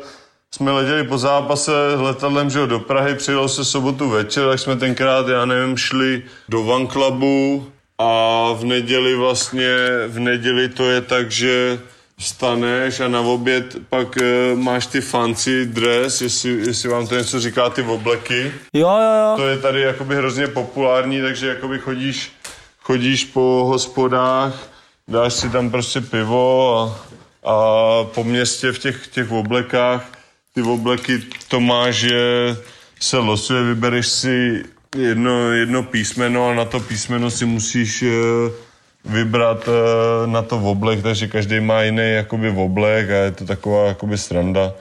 jsme 0.56 0.72
letěli 0.72 1.04
po 1.04 1.18
zápase 1.18 1.72
letadlem 1.96 2.50
že 2.50 2.68
do 2.68 2.80
Prahy, 2.80 3.16
přijelo 3.16 3.50
se 3.50 3.66
sobotu 3.66 4.10
večer, 4.10 4.50
tak 4.50 4.60
jsme 4.60 4.76
tenkrát, 4.76 5.28
já 5.28 5.46
nevím, 5.46 5.78
šli 5.78 6.24
do 6.50 6.64
Van 6.64 6.88
Clubu 6.88 7.66
a 7.98 8.54
v 8.54 8.64
neděli 8.64 9.16
vlastně, 9.16 9.76
v 10.08 10.20
neděli 10.20 10.70
to 10.70 10.84
je 10.84 11.02
tak, 11.02 11.32
že 11.32 11.80
vstaneš 12.20 13.00
a 13.00 13.08
na 13.08 13.22
oběd 13.22 13.76
pak 13.90 14.18
uh, 14.18 14.60
máš 14.60 14.86
ty 14.86 15.02
fancy 15.02 15.66
dress, 15.66 16.22
jestli, 16.22 16.50
jestli 16.52 16.90
vám 16.90 17.08
to 17.08 17.16
něco 17.16 17.40
říká, 17.40 17.70
ty 17.70 17.82
obleky. 17.82 18.52
Jo, 18.74 18.90
jo, 18.90 19.14
jo. 19.24 19.34
To 19.36 19.48
je 19.48 19.58
tady 19.58 19.82
jakoby 19.82 20.16
hrozně 20.16 20.48
populární, 20.48 21.22
takže 21.22 21.48
jakoby 21.48 21.80
chodíš, 21.80 22.32
chodíš 22.80 23.26
po 23.26 23.66
hospodách, 23.68 24.70
dáš 25.08 25.34
si 25.34 25.50
tam 25.50 25.70
prostě 25.70 26.02
pivo 26.02 26.80
a, 26.80 27.00
a 27.52 28.04
po 28.04 28.24
městě 28.24 28.72
v 28.72 28.80
těch, 28.80 29.08
těch 29.08 29.32
oblekách, 29.32 30.06
ty 30.54 30.62
obleky 30.62 31.24
to 31.48 31.60
máš, 31.60 31.96
že 31.96 32.56
se 33.00 33.18
losuje, 33.18 33.64
vybereš 33.64 34.08
si 34.08 34.64
jedno, 34.98 35.52
jedno 35.52 35.84
písmeno 35.84 36.50
a 36.50 36.54
na 36.54 36.66
to 36.66 36.80
písmeno 36.80 37.32
si 37.32 37.46
musíš 37.46 38.02
uh, 38.02 38.10
vybrat 39.06 39.68
uh, 39.68 39.74
na 40.32 40.42
to 40.42 40.58
oblek, 40.58 41.02
takže 41.02 41.28
každý 41.28 41.60
má 41.60 41.82
jiný 41.82 42.12
jakoby 42.14 42.50
oblek 42.50 43.10
a 43.10 43.16
je 43.16 43.32
to 43.32 43.46
taková 43.46 43.88
jakoby 43.88 44.18
sranda. 44.18 44.74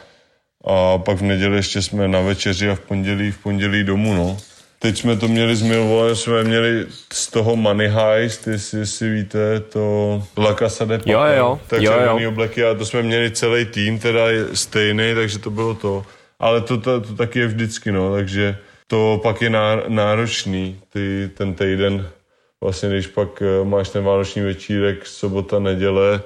A 0.64 0.98
pak 0.98 1.16
v 1.16 1.22
neděli 1.22 1.56
ještě 1.56 1.82
jsme 1.82 2.08
na 2.08 2.20
večeři 2.20 2.70
a 2.70 2.74
v 2.74 2.80
pondělí, 2.80 3.30
v 3.30 3.38
pondělí 3.38 3.84
domů, 3.84 4.14
no. 4.14 4.36
Teď 4.78 4.98
jsme 4.98 5.16
to 5.16 5.28
měli 5.28 5.56
s 5.56 5.62
Milvolem, 5.62 6.16
jsme 6.16 6.44
měli 6.44 6.86
z 7.12 7.26
toho 7.30 7.56
Money 7.56 7.88
Heist, 7.88 8.46
jestli, 8.46 8.78
jestli 8.78 9.10
víte, 9.10 9.60
to 9.60 10.22
La 10.38 10.54
Casa 10.54 10.84
de 10.84 10.98
Papel, 10.98 11.12
jo, 11.12 11.36
jo. 11.36 11.60
tak 11.66 11.82
jo, 11.82 11.92
jo. 11.92 12.28
obleky 12.28 12.64
a 12.64 12.74
to 12.74 12.86
jsme 12.86 13.02
měli 13.02 13.30
celý 13.30 13.64
tým, 13.64 13.98
teda 13.98 14.20
stejný, 14.54 15.14
takže 15.14 15.38
to 15.38 15.50
bylo 15.50 15.74
to. 15.74 16.06
Ale 16.40 16.60
to, 16.60 16.78
to, 16.78 17.00
to 17.00 17.14
taky 17.14 17.38
je 17.38 17.46
vždycky, 17.46 17.92
no, 17.92 18.14
takže 18.14 18.58
to 18.86 19.20
pak 19.22 19.42
je 19.42 19.50
náročný, 19.88 20.80
ty, 20.92 21.30
ten 21.34 21.54
týden 21.54 22.08
vlastně 22.60 22.88
když 22.88 23.06
pak 23.06 23.42
eh, 23.42 23.64
máš 23.64 23.88
ten 23.88 24.04
vánoční 24.04 24.42
večírek, 24.42 25.06
sobota, 25.06 25.58
neděle, 25.58 26.22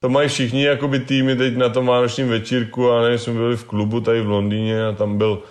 to 0.00 0.08
mají 0.08 0.28
všichni 0.28 0.64
jakoby 0.64 1.00
týmy 1.00 1.36
teď 1.36 1.56
na 1.56 1.68
tom 1.68 1.86
vánočním 1.86 2.28
večírku 2.28 2.90
a 2.90 3.02
nevím, 3.02 3.18
jsme 3.18 3.32
byli 3.32 3.56
v 3.56 3.64
klubu 3.64 4.00
tady 4.00 4.20
v 4.20 4.28
Londýně 4.28 4.86
a 4.86 4.92
tam 4.92 5.18
byl, 5.18 5.42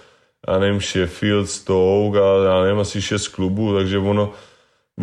já 0.47 0.59
nevím, 0.59 0.81
Sheffield, 0.81 1.49
Stoke 1.49 2.19
a 2.19 2.43
já 2.45 2.63
nevím, 2.63 2.79
asi 2.79 3.01
šest 3.01 3.27
klubů, 3.27 3.75
takže 3.75 3.97
ono, 3.97 4.33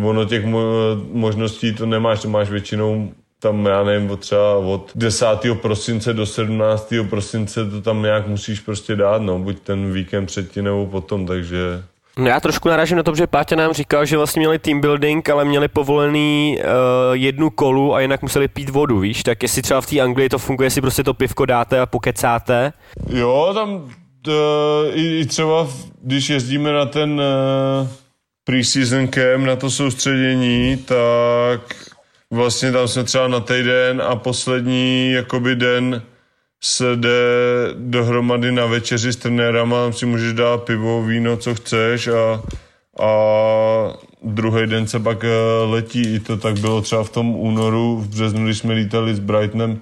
ono 0.03 0.25
těch 0.25 0.45
mo- 0.45 1.07
možností 1.11 1.73
to 1.73 1.85
nemáš, 1.85 2.21
to 2.21 2.29
máš 2.29 2.49
většinou 2.49 3.11
tam, 3.39 3.65
já 3.65 3.83
nevím, 3.83 4.11
od 4.11 4.19
třeba 4.19 4.55
od 4.55 4.91
10. 4.95 5.25
prosince 5.61 6.13
do 6.13 6.25
17. 6.25 6.93
prosince 7.09 7.69
to 7.69 7.81
tam 7.81 8.01
nějak 8.01 8.27
musíš 8.27 8.59
prostě 8.59 8.95
dát, 8.95 9.21
no, 9.21 9.39
buď 9.39 9.59
ten 9.59 9.93
víkend 9.93 10.25
předtím 10.25 10.63
nebo 10.63 10.85
potom, 10.85 11.25
takže 11.25 11.83
No 12.17 12.27
já 12.27 12.39
trošku 12.39 12.69
narážím 12.69 12.97
na 12.97 13.03
to, 13.03 13.15
že 13.15 13.27
Páťa 13.27 13.55
nám 13.55 13.73
říkal, 13.73 14.05
že 14.05 14.17
vlastně 14.17 14.39
měli 14.39 14.59
team 14.59 14.81
building, 14.81 15.29
ale 15.29 15.45
měli 15.45 15.67
povolený 15.67 16.57
uh, 16.59 16.65
jednu 17.13 17.49
kolu 17.49 17.95
a 17.95 17.99
jinak 17.99 18.21
museli 18.21 18.47
pít 18.47 18.69
vodu, 18.69 18.99
víš? 18.99 19.23
Tak 19.23 19.43
jestli 19.43 19.61
třeba 19.61 19.81
v 19.81 19.85
té 19.85 19.99
Anglii 19.99 20.29
to 20.29 20.37
funguje, 20.37 20.65
jestli 20.65 20.81
prostě 20.81 21.03
to 21.03 21.13
pivko 21.13 21.45
dáte 21.45 21.79
a 21.79 21.85
pokecáte. 21.85 22.73
Jo, 23.09 23.51
tam 23.53 23.69
uh, 23.73 24.33
i, 24.93 25.19
i 25.19 25.25
třeba, 25.25 25.67
když 26.01 26.29
jezdíme 26.29 26.71
na 26.71 26.85
ten 26.85 27.11
uh, 27.11 27.87
preseason 28.43 29.07
camp, 29.07 29.45
na 29.45 29.55
to 29.55 29.71
soustředění, 29.71 30.77
tak 30.77 31.61
vlastně 32.31 32.71
tam 32.71 32.87
jsme 32.87 33.03
třeba 33.03 33.27
na 33.27 33.39
týden 33.39 34.01
a 34.01 34.15
poslední 34.15 35.11
jakoby 35.11 35.55
den 35.55 36.01
se 36.63 36.95
jde 36.95 37.19
dohromady 37.73 38.51
na 38.51 38.65
večeři 38.65 39.13
s 39.13 39.15
trenérama, 39.15 39.83
tam 39.83 39.93
si 39.93 40.05
můžeš 40.05 40.33
dát 40.33 40.63
pivo, 40.63 41.03
víno, 41.03 41.37
co 41.37 41.55
chceš 41.55 42.07
a, 42.07 42.43
a 43.03 43.11
druhý 44.23 44.67
den 44.67 44.87
se 44.87 44.99
pak 44.99 45.23
eh, 45.23 45.29
letí. 45.65 46.15
I 46.15 46.19
to 46.19 46.37
tak 46.37 46.59
bylo 46.59 46.81
třeba 46.81 47.03
v 47.03 47.09
tom 47.09 47.35
únoru, 47.35 47.97
v 47.97 48.07
březnu, 48.07 48.45
když 48.45 48.57
jsme 48.57 48.73
lítali 48.73 49.15
s 49.15 49.19
Brightonem 49.19 49.81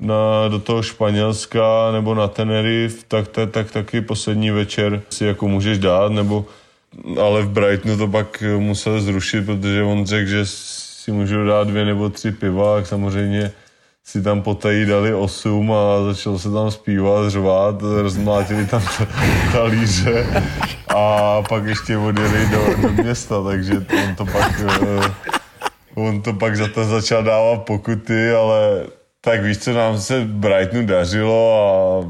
na, 0.00 0.48
do 0.48 0.58
toho 0.58 0.82
Španělska 0.82 1.92
nebo 1.92 2.14
na 2.14 2.28
Tenerife, 2.28 3.04
tak, 3.08 3.28
tak, 3.28 3.50
tak 3.50 3.70
taky 3.70 4.00
poslední 4.00 4.50
večer 4.50 5.02
si 5.10 5.24
jako 5.24 5.48
můžeš 5.48 5.78
dát, 5.78 6.12
nebo 6.12 6.46
ale 7.20 7.42
v 7.42 7.48
Brightonu 7.48 7.96
to 7.96 8.08
pak 8.08 8.42
musel 8.58 9.00
zrušit, 9.00 9.46
protože 9.46 9.82
on 9.82 10.06
řekl, 10.06 10.28
že 10.28 10.46
si 10.46 11.12
můžu 11.12 11.46
dát 11.46 11.68
dvě 11.68 11.84
nebo 11.84 12.08
tři 12.08 12.32
piva, 12.32 12.76
tak 12.76 12.86
samozřejmě 12.86 13.52
si 14.06 14.22
tam 14.22 14.42
potají 14.42 14.86
dali 14.86 15.14
osm 15.14 15.72
a 15.72 16.04
začalo 16.04 16.38
se 16.38 16.50
tam 16.50 16.70
zpívat, 16.70 17.30
řvát, 17.30 17.82
rozmlátili 17.82 18.66
tam 18.66 18.82
talíře 19.52 20.44
a 20.96 21.42
pak 21.42 21.64
ještě 21.64 21.96
odjeli 21.96 22.46
do, 22.50 22.82
do 22.82 23.02
města, 23.02 23.42
takže 23.44 23.86
on 24.04 24.14
to 24.14 24.24
pak 24.24 24.60
eh, 24.60 25.36
on 25.94 26.22
to 26.22 26.32
pak 26.32 26.56
za 26.56 26.68
to 26.68 26.84
začal 26.84 27.22
dávat 27.22 27.56
pokuty, 27.56 28.30
ale 28.30 28.86
tak 29.20 29.42
víš, 29.42 29.58
co 29.58 29.72
nám 29.72 30.00
se 30.00 30.20
Brightonu 30.24 30.86
dařilo 30.86 31.54
a 31.54 31.68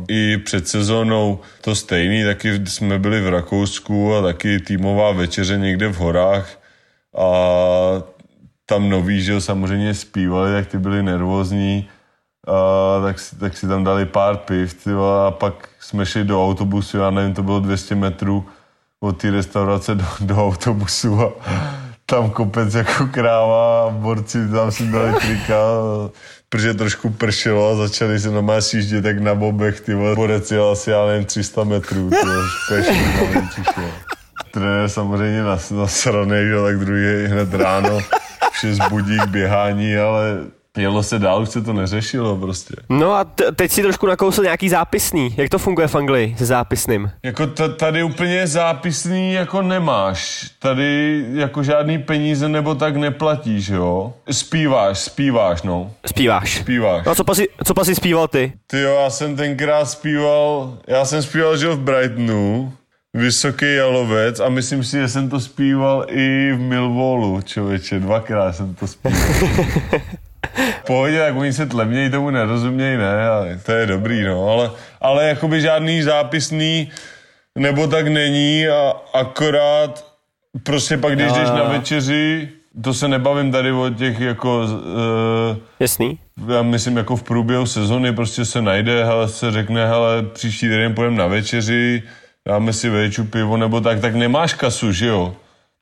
i 0.08 0.36
před 0.36 0.68
sezónou 0.68 1.38
to 1.60 1.74
stejný, 1.74 2.24
taky 2.24 2.66
jsme 2.66 2.98
byli 2.98 3.20
v 3.20 3.28
Rakousku 3.28 4.14
a 4.14 4.22
taky 4.22 4.60
týmová 4.60 5.12
večeře 5.12 5.58
někde 5.58 5.88
v 5.88 5.96
horách 5.96 6.60
a 7.18 7.28
tam 8.66 8.88
noví, 8.88 9.22
že 9.22 9.32
jo, 9.32 9.40
samozřejmě 9.40 9.94
zpívali, 9.94 10.52
tak 10.52 10.66
ty 10.66 10.78
byli 10.78 11.02
nervózní, 11.02 11.88
a 12.46 13.00
tak, 13.02 13.18
si, 13.18 13.36
tak 13.36 13.56
si 13.56 13.68
tam 13.68 13.84
dali 13.84 14.06
pár 14.06 14.36
piv, 14.36 14.84
ty 14.84 14.92
vole, 14.92 15.26
a 15.26 15.30
pak 15.30 15.68
jsme 15.80 16.06
šli 16.06 16.24
do 16.24 16.44
autobusu, 16.44 16.98
já 16.98 17.10
nevím, 17.10 17.34
to 17.34 17.42
bylo 17.42 17.60
200 17.60 17.94
metrů 17.94 18.46
od 19.00 19.12
té 19.12 19.30
restaurace 19.30 19.94
do, 19.94 20.04
do 20.20 20.46
autobusu 20.46 21.20
a 21.20 21.32
tam 22.06 22.30
kopec 22.30 22.74
jako 22.74 23.06
kráva 23.06 23.86
a 23.86 23.90
borci 23.90 24.48
tam 24.48 24.72
si 24.72 24.90
dali 24.90 25.12
trika, 25.12 25.56
protože 26.48 26.74
trošku 26.74 27.10
pršelo 27.10 27.70
a 27.70 27.76
začali 27.76 28.20
se 28.20 28.30
normálně 28.30 28.62
sjíždět 28.62 29.04
tak 29.04 29.18
na 29.18 29.34
bobech, 29.34 29.80
ty 29.80 29.94
vole, 29.94 30.14
borec 30.14 30.50
jel 30.50 30.70
asi, 30.70 30.90
já 30.90 31.06
nevím, 31.06 31.24
300 31.24 31.64
metrů, 31.64 32.10
ty 32.10 32.26
nepřišel. 33.34 33.90
Trenér 34.50 34.88
samozřejmě 34.88 35.42
nas, 35.42 35.70
nasranej, 35.70 36.46
že 36.46 36.62
tak 36.62 36.78
druhý 36.78 37.26
hned 37.26 37.54
ráno, 37.54 37.98
šest 38.60 38.78
budík, 38.90 39.26
běhání, 39.26 39.96
ale 39.96 40.38
jelo 40.78 41.02
se 41.02 41.18
dál, 41.18 41.42
už 41.42 41.48
se 41.48 41.62
to 41.62 41.72
neřešilo 41.72 42.36
prostě. 42.36 42.74
No 42.88 43.12
a 43.12 43.24
t- 43.24 43.52
teď 43.52 43.70
si 43.70 43.82
trošku 43.82 44.06
nakousl 44.06 44.42
nějaký 44.42 44.68
zápisný. 44.68 45.34
Jak 45.36 45.48
to 45.50 45.58
funguje 45.58 45.88
v 45.88 45.94
Anglii 45.94 46.34
se 46.38 46.46
zápisným? 46.46 47.10
Jako 47.22 47.46
t- 47.46 47.68
tady 47.68 48.02
úplně 48.02 48.46
zápisný 48.46 49.32
jako 49.32 49.62
nemáš. 49.62 50.50
Tady 50.58 51.24
jako 51.34 51.62
žádný 51.62 51.98
peníze 51.98 52.48
nebo 52.48 52.74
tak 52.74 52.96
neplatíš, 52.96 53.68
jo. 53.68 54.12
Zpíváš, 54.30 54.98
zpíváš, 54.98 55.62
no. 55.62 55.90
Zpíváš. 56.06 56.58
Zpíváš. 56.58 57.06
No 57.06 57.12
a 57.12 57.14
co 57.14 57.24
pasi, 57.24 57.48
co 57.64 57.74
pasi 57.74 57.94
zpíval 57.94 58.28
ty? 58.28 58.52
Ty 58.66 58.80
jo, 58.80 58.98
já 59.02 59.10
jsem 59.10 59.36
tenkrát 59.36 59.84
zpíval, 59.84 60.74
já 60.86 61.04
jsem 61.04 61.22
zpíval, 61.22 61.56
že 61.56 61.68
v 61.68 61.78
Brightonu, 61.78 62.72
Vysoký 63.16 63.74
jalovec 63.74 64.40
a 64.40 64.48
myslím 64.48 64.84
si, 64.84 64.96
že 64.96 65.08
jsem 65.08 65.30
to 65.30 65.40
zpíval 65.40 66.06
i 66.08 66.52
v 66.52 66.58
Millwallu, 66.58 67.40
člověče, 67.40 68.00
dvakrát 68.00 68.52
jsem 68.52 68.74
to 68.74 68.86
zpíval. 68.86 69.20
Pohodě, 70.86 71.18
tak 71.18 71.36
oni 71.36 71.52
se 71.52 71.66
tlemnějí, 71.66 72.10
tomu 72.10 72.30
nerozumějí, 72.30 72.96
ne, 72.96 73.28
a 73.28 73.44
to 73.66 73.72
je 73.72 73.86
dobrý, 73.86 74.22
no, 74.24 74.48
ale, 74.48 74.70
ale 75.00 75.24
jakoby 75.28 75.60
žádný 75.60 76.02
zápisný 76.02 76.90
nebo 77.58 77.86
tak 77.86 78.08
není 78.08 78.68
a 78.68 78.92
akorát 79.14 80.04
prostě 80.62 80.96
pak, 80.96 81.14
když 81.14 81.32
jdeš 81.32 81.48
na 81.48 81.64
večeři, 81.64 82.48
to 82.82 82.94
se 82.94 83.08
nebavím 83.08 83.52
tady 83.52 83.72
o 83.72 83.90
těch 83.90 84.20
jako 84.20 84.58
uh, 84.58 85.56
Jasný? 85.80 86.18
já 86.48 86.62
myslím 86.62 86.96
jako 86.96 87.16
v 87.16 87.22
průběhu 87.22 87.66
sezony 87.66 88.12
prostě 88.12 88.44
se 88.44 88.62
najde, 88.62 89.04
hele, 89.04 89.28
se 89.28 89.50
řekne, 89.50 89.86
hele, 89.86 90.22
příští 90.22 90.68
týden 90.68 90.94
půjdeme 90.94 91.16
na 91.16 91.26
večeři, 91.26 92.02
dáme 92.46 92.72
si 92.72 92.90
větší 92.90 93.22
pivo 93.22 93.56
nebo 93.56 93.80
tak, 93.80 94.00
tak 94.00 94.14
nemáš 94.14 94.54
kasu, 94.54 94.92
že 94.92 95.06
jo? 95.06 95.36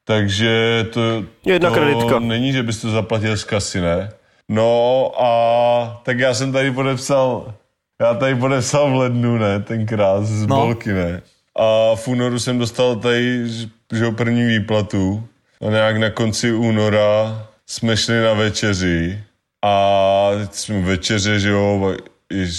Takže 0.04 0.86
to, 0.92 1.24
Jedna 1.46 1.68
to 1.70 1.74
kreditka. 1.76 2.18
není, 2.18 2.52
že 2.52 2.62
bys 2.62 2.80
to 2.80 2.90
zaplatil 2.90 3.36
z 3.36 3.44
kasy, 3.44 3.80
ne? 3.80 4.10
No 4.48 5.12
a 5.22 6.00
tak 6.04 6.18
já 6.18 6.34
jsem 6.34 6.52
tady 6.52 6.70
podepsal, 6.70 7.54
já 8.00 8.14
tady 8.14 8.34
podepsal 8.34 8.90
v 8.90 8.94
lednu, 8.94 9.38
ne, 9.38 9.60
tenkrát 9.60 10.24
z 10.24 10.46
No. 10.46 10.56
Bolky, 10.56 10.92
ne. 10.92 11.22
A 11.56 11.94
v 11.96 12.08
únoru 12.08 12.38
jsem 12.38 12.58
dostal 12.58 12.96
tady, 12.96 13.48
že 13.92 14.04
jo, 14.04 14.12
první 14.12 14.44
výplatu 14.46 15.24
a 15.66 15.70
nějak 15.70 15.96
na 15.96 16.10
konci 16.10 16.52
února 16.52 17.42
jsme 17.66 17.96
šli 17.96 18.20
na 18.22 18.32
večeři 18.32 19.20
a 19.64 20.30
teď 20.38 20.54
jsme 20.54 20.80
večeře, 20.80 21.40
že 21.40 21.48
jo, 21.48 21.94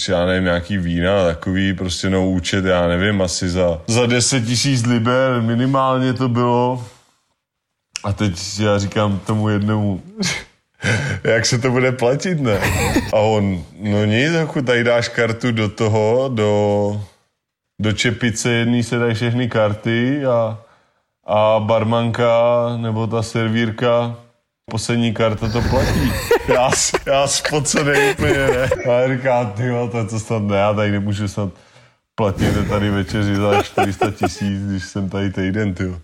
já 0.10 0.26
nevím, 0.26 0.44
nějaký 0.44 0.78
vína, 0.78 1.26
takový 1.26 1.74
prostě 1.74 2.10
no 2.10 2.30
účet, 2.30 2.66
já 2.66 2.88
nevím, 2.88 3.22
asi 3.22 3.50
za, 3.50 3.82
za 3.88 4.06
10 4.06 4.46
tisíc 4.46 4.86
liber 4.86 5.42
minimálně 5.42 6.14
to 6.14 6.30
bylo. 6.30 6.86
A 8.04 8.14
teď 8.14 8.60
já 8.60 8.80
říkám 8.80 9.20
tomu 9.20 9.50
jednomu, 9.50 10.02
jak 11.24 11.46
se 11.46 11.60
to 11.60 11.72
bude 11.72 11.92
platit, 11.92 12.40
ne? 12.40 12.60
A 13.14 13.16
on, 13.16 13.64
no 13.80 14.06
nic, 14.06 14.32
jako 14.32 14.62
tady 14.62 14.84
dáš 14.84 15.10
kartu 15.10 15.52
do 15.52 15.70
toho, 15.70 16.30
do, 16.34 17.02
do 17.82 17.94
čepice 17.94 18.52
jedný 18.52 18.84
se 18.84 19.00
dají 19.00 19.14
všechny 19.14 19.50
karty 19.50 20.26
a, 20.26 20.60
a 21.28 21.60
barmanka 21.60 22.30
nebo 22.78 23.08
ta 23.08 23.24
servírka 23.24 24.16
poslední 24.72 25.14
karta 25.14 25.50
to 25.50 25.62
platí. 25.62 26.12
Já, 26.48 26.72
já 27.06 27.28
spocený 27.28 28.12
úplně, 28.12 28.34
ne? 28.34 28.70
A 28.86 28.92
já 28.92 29.16
říkám, 29.16 29.52
ty 29.52 29.66
jo, 29.66 29.90
to, 29.92 30.06
to 30.06 30.20
snad 30.20 30.44
ne, 30.44 30.58
já 30.58 30.74
tady 30.74 30.92
nemůžu 30.92 31.28
snad 31.28 31.50
platit 32.16 32.70
tady 32.70 32.90
večeři 32.90 33.36
za 33.36 33.64
400 33.64 34.12
tisíc, 34.12 34.62
když 34.62 34.84
jsem 34.84 35.10
tady 35.10 35.30
týden, 35.32 35.74
ty. 35.74 35.96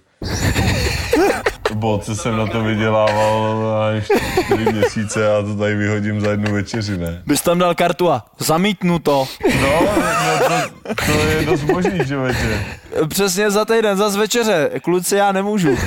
V 1.70 1.76
bolce 1.76 2.16
jsem 2.16 2.38
na 2.38 2.48
to 2.48 2.64
vydělával 2.64 3.84
až 3.84 4.08
4 4.46 4.66
měsíce 4.74 5.36
a 5.38 5.42
to 5.42 5.56
tady 5.56 5.76
vyhodím 5.76 6.22
za 6.22 6.32
jednu 6.32 6.54
večeři, 6.54 6.98
ne? 6.98 7.24
Bys 7.26 7.42
tam 7.42 7.60
dal 7.60 7.76
kartu 7.76 8.12
a 8.12 8.26
zamítnu 8.40 9.00
to. 9.00 9.28
No, 9.62 9.82
no 9.84 10.48
to, 10.48 10.96
to 11.06 11.12
je 11.12 11.46
dost 11.46 11.64
možný, 11.64 12.00
člověče. 12.08 12.66
Přesně 13.10 13.52
za 13.52 13.66
týden, 13.66 13.98
za 13.98 14.10
večeře. 14.10 14.70
Kluci, 14.84 15.16
já 15.16 15.32
nemůžu. 15.32 15.78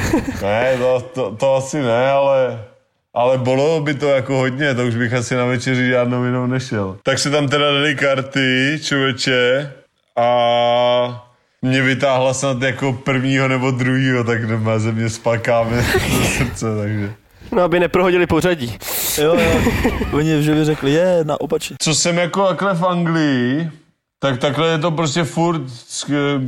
Ne, 0.43 0.77
to, 0.79 1.01
to, 1.15 1.37
to 1.37 1.57
asi 1.57 1.83
ne, 1.83 2.11
ale, 2.11 2.65
ale 3.15 3.39
bylo 3.39 3.81
by 3.81 3.95
to 3.95 4.09
jako 4.09 4.37
hodně, 4.37 4.75
to 4.75 4.87
už 4.87 4.97
bych 4.97 5.13
asi 5.13 5.35
na 5.35 5.45
večeři 5.45 5.89
žádnou 5.89 6.25
jinou 6.25 6.47
nešel. 6.47 6.97
Tak 7.03 7.19
se 7.19 7.31
tam 7.31 7.49
teda 7.49 7.73
dali 7.73 7.95
karty, 7.95 8.79
člověče, 8.83 9.73
a 10.17 11.25
mě 11.63 11.83
vytáhla 11.83 12.35
snad 12.35 12.63
jako 12.63 12.93
prvního 12.93 13.49
nebo 13.49 13.71
druhýho, 13.71 14.25
tak 14.25 14.47
doma 14.47 14.79
ze 14.79 14.93
mě 14.93 15.11
spakáme 15.11 15.83
ze 15.83 16.25
srdce, 16.25 16.67
takže. 16.83 17.13
No, 17.53 17.63
aby 17.63 17.81
neprohodili 17.81 18.27
pořadí. 18.27 18.77
Jo, 19.23 19.35
jo. 19.35 19.73
Oni 20.13 20.43
že 20.43 20.55
by 20.55 20.65
řekli, 20.65 20.91
je, 20.93 21.21
na 21.25 21.41
opačně. 21.41 21.77
Co 21.83 21.95
jsem 21.95 22.19
jako 22.19 22.47
takhle 22.49 22.75
v 22.75 22.85
Anglii, 22.85 23.71
tak 24.19 24.39
takhle 24.39 24.69
je 24.69 24.79
to 24.79 24.91
prostě 24.91 25.25
furt, 25.25 25.63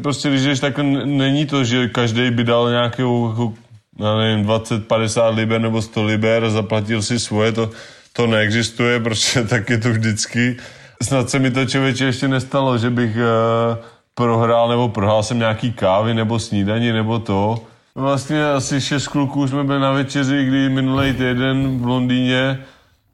prostě 0.02 0.28
když 0.28 0.42
jdeš, 0.42 0.60
tak 0.60 0.78
n- 0.78 1.18
není 1.18 1.46
to, 1.46 1.64
že 1.64 1.88
každý 1.88 2.30
by 2.30 2.44
dal 2.44 2.70
nějakou, 2.70 3.28
jako, 3.30 3.52
já 3.98 4.16
nevím, 4.16 4.44
20, 4.44 4.88
50 4.88 5.28
liber 5.28 5.60
nebo 5.60 5.82
100 5.82 6.04
liber 6.04 6.44
a 6.44 6.50
zaplatil 6.50 7.02
si 7.02 7.18
svoje, 7.18 7.52
to, 7.52 7.70
to 8.12 8.26
neexistuje, 8.26 9.00
protože 9.00 9.44
tak 9.48 9.70
je 9.70 9.78
to 9.78 9.90
vždycky. 9.90 10.56
Snad 11.02 11.30
se 11.30 11.38
mi 11.38 11.50
to 11.50 11.66
člověče 11.66 12.04
ještě 12.04 12.28
nestalo, 12.28 12.78
že 12.78 12.90
bych 12.90 13.16
uh, 13.16 13.76
prohrál 14.14 14.68
nebo 14.68 14.88
prohrál 14.88 15.22
jsem 15.22 15.38
nějaký 15.38 15.72
kávy 15.72 16.14
nebo 16.14 16.38
snídaní 16.38 16.92
nebo 16.92 17.18
to. 17.18 17.58
Vlastně 17.94 18.46
asi 18.46 18.80
šest 18.80 19.08
kluků 19.08 19.48
jsme 19.48 19.64
byli 19.64 19.80
na 19.80 19.92
večeři, 19.92 20.44
kdy 20.44 20.68
minulý 20.68 21.12
týden 21.12 21.78
v 21.80 21.86
Londýně, 21.86 22.58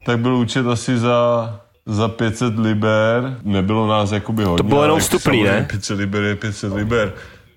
tak 0.05 0.19
byl 0.19 0.35
účet 0.35 0.67
asi 0.67 0.97
za, 0.97 1.59
za 1.85 2.07
500 2.07 2.59
liber. 2.59 3.37
Nebylo 3.43 3.87
nás 3.87 4.11
jakoby 4.11 4.43
hodně. 4.43 4.57
To 4.57 4.63
bylo 4.63 4.81
jenom 4.81 4.99
vstupný, 4.99 5.43
ne? 5.43 5.67
500 5.69 5.97
liber 5.97 6.23
je 6.23 6.35
500 6.35 6.73
liber. 6.73 7.13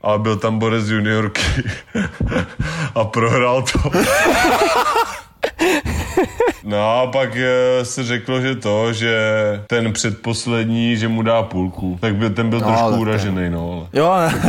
Ale 0.07 0.19
byl 0.19 0.37
tam 0.37 0.59
Borec 0.59 0.89
juniorky 0.89 1.43
a 2.95 3.05
prohrál 3.05 3.63
to. 3.63 3.79
No 6.65 7.01
a 7.01 7.07
pak 7.07 7.37
eh, 7.37 7.85
se 7.85 8.05
řeklo, 8.05 8.41
že 8.41 8.55
to, 8.55 8.93
že 8.93 9.17
ten 9.67 9.93
předposlední, 9.93 10.97
že 10.97 11.09
mu 11.09 11.23
dá 11.23 11.43
půlku. 11.43 11.99
Tak 12.01 12.15
byl, 12.17 12.31
ten 12.31 12.51
byl 12.51 12.61
No, 12.61 12.67
trošku 12.67 12.97
uražený, 13.01 13.51
no. 13.51 13.89
Ale. 14.03 14.33
Jo. 14.33 14.41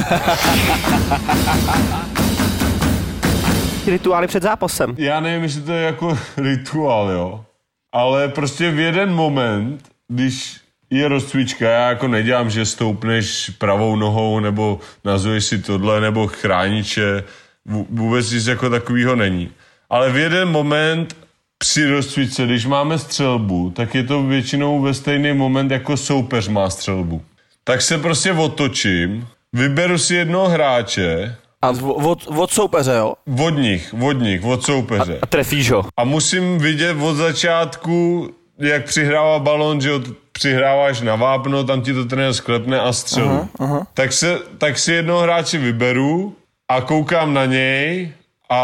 Rituály 3.88 4.28
před 4.28 4.44
zápasem. 4.44 4.96
Já 4.98 5.20
nevím, 5.20 5.44
jestli 5.44 5.62
to 5.62 5.72
je 5.72 5.84
jako 5.84 6.18
rituál, 6.38 7.10
jo. 7.12 7.46
Ale 7.94 8.28
prostě 8.28 8.72
v 8.72 8.80
jeden 8.80 9.14
moment, 9.14 9.82
když 10.08 10.58
je 10.90 11.08
rozcvička, 11.08 11.70
já 11.70 11.90
jako 11.90 12.08
nedělám, 12.08 12.50
že 12.50 12.66
stoupneš 12.66 13.52
pravou 13.58 13.96
nohou, 13.96 14.40
nebo 14.40 14.80
nazuješ 15.06 15.46
si 15.46 15.58
tohle, 15.62 16.02
nebo 16.02 16.28
chrániče, 16.28 17.24
Vů- 17.70 17.86
vůbec 17.90 18.32
nic 18.32 18.48
jako 18.48 18.70
takového 18.70 19.16
není. 19.16 19.50
Ale 19.90 20.12
v 20.12 20.18
jeden 20.18 20.50
moment 20.52 21.18
při 21.58 21.90
rozcvičce, 21.90 22.46
když 22.46 22.66
máme 22.66 23.00
střelbu, 23.00 23.70
tak 23.76 23.96
je 23.96 24.04
to 24.04 24.24
většinou 24.24 24.82
ve 24.82 24.94
stejný 24.94 25.34
moment, 25.34 25.72
jako 25.72 25.98
soupeř 25.98 26.48
má 26.48 26.70
střelbu. 26.70 27.22
Tak 27.64 27.82
se 27.82 27.98
prostě 27.98 28.32
otočím, 28.34 29.28
vyberu 29.54 29.98
si 29.98 30.16
jednoho 30.16 30.50
hráče, 30.50 31.36
A 31.62 31.70
od, 31.84 32.28
od 32.28 32.52
soupeře, 32.52 32.92
jo? 32.98 33.14
od 33.46 33.50
nich, 33.50 33.94
od 34.02 34.12
nich, 34.14 34.44
od 34.44 34.64
soupeře. 34.64 35.20
A 35.22 35.26
trefíš 35.26 35.72
ho. 35.72 35.86
A 35.98 36.04
musím 36.04 36.58
vidět 36.60 36.98
od 37.02 37.14
začátku, 37.16 38.30
jak 38.60 38.86
přihrává 38.86 39.40
balon, 39.40 39.82
že 39.82 40.00
t- 40.00 40.12
přihráváš 40.38 41.02
na 41.02 41.16
vápno, 41.16 41.64
tam 41.64 41.82
ti 41.82 41.94
to 41.94 42.06
trenér 42.06 42.34
sklepne 42.34 42.80
a 42.80 42.94
střelu. 42.94 43.30
Aha, 43.30 43.50
aha. 43.60 43.88
Tak, 43.94 44.14
se, 44.14 44.40
tak 44.58 44.78
si 44.78 44.94
jednoho 44.94 45.22
hráče 45.22 45.58
vyberu 45.58 46.36
a 46.70 46.82
koukám 46.82 47.34
na 47.34 47.46
něj 47.46 48.14
a 48.50 48.62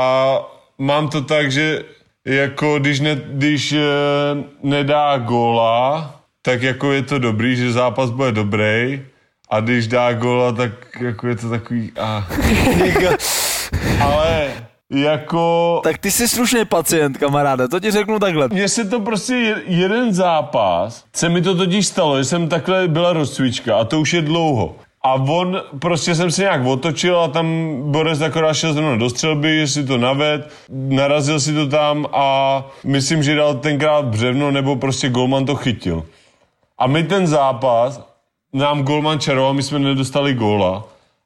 mám 0.77 1.09
to 1.09 1.21
tak, 1.21 1.51
že 1.51 1.83
jako 2.25 2.79
když, 2.79 2.99
ne, 2.99 3.15
když 3.15 3.73
eh, 3.73 3.81
nedá 4.63 5.17
góla, 5.17 6.13
tak 6.41 6.61
jako 6.61 6.91
je 6.91 7.01
to 7.01 7.19
dobrý, 7.19 7.55
že 7.55 7.71
zápas 7.71 8.09
bude 8.09 8.31
dobrý 8.31 9.01
a 9.49 9.59
když 9.59 9.87
dá 9.87 10.13
góla, 10.13 10.51
tak 10.51 10.71
jako 11.01 11.27
je 11.27 11.35
to 11.35 11.49
takový... 11.49 11.91
Ah. 11.97 12.23
Ale 14.01 14.51
jako... 14.93 15.79
Tak 15.83 15.97
ty 15.97 16.11
jsi 16.11 16.27
slušný 16.27 16.65
pacient, 16.65 17.17
kamaráde, 17.17 17.67
to 17.67 17.79
ti 17.79 17.91
řeknu 17.91 18.19
takhle. 18.19 18.47
Mně 18.51 18.69
se 18.69 18.85
to 18.85 18.99
prostě 18.99 19.33
je- 19.33 19.61
jeden 19.65 20.13
zápas, 20.13 21.03
se 21.15 21.29
mi 21.29 21.41
to 21.41 21.55
totiž 21.55 21.87
stalo, 21.87 22.17
že 22.17 22.23
jsem 22.25 22.47
takhle 22.49 22.87
byla 22.87 23.13
rozcvička 23.13 23.75
a 23.77 23.83
to 23.83 23.99
už 23.99 24.13
je 24.13 24.21
dlouho. 24.21 24.75
A 25.05 25.13
on, 25.13 25.61
prostě 25.79 26.15
jsem 26.15 26.31
se 26.31 26.41
nějak 26.41 26.65
otočil 26.65 27.19
a 27.19 27.27
tam 27.27 27.75
Borec 27.91 28.21
akorát 28.21 28.53
šel 28.53 28.73
zrovna 28.73 28.95
do 28.97 29.09
střelby, 29.09 29.59
že 29.59 29.67
si 29.67 29.85
to 29.85 29.97
naved, 29.97 30.51
narazil 30.69 31.39
si 31.39 31.53
to 31.53 31.67
tam 31.67 32.07
a 32.13 32.63
myslím, 32.83 33.23
že 33.23 33.35
dal 33.35 33.53
tenkrát 33.53 34.05
břevno 34.05 34.51
nebo 34.51 34.75
prostě 34.75 35.09
golman 35.09 35.45
to 35.45 35.55
chytil. 35.55 36.05
A 36.77 36.87
my 36.87 37.03
ten 37.03 37.27
zápas, 37.27 38.01
nám 38.53 38.83
golman 38.83 39.19
čaroval, 39.19 39.53
my 39.53 39.63
jsme 39.63 39.79
nedostali 39.79 40.33
góla. 40.33 40.83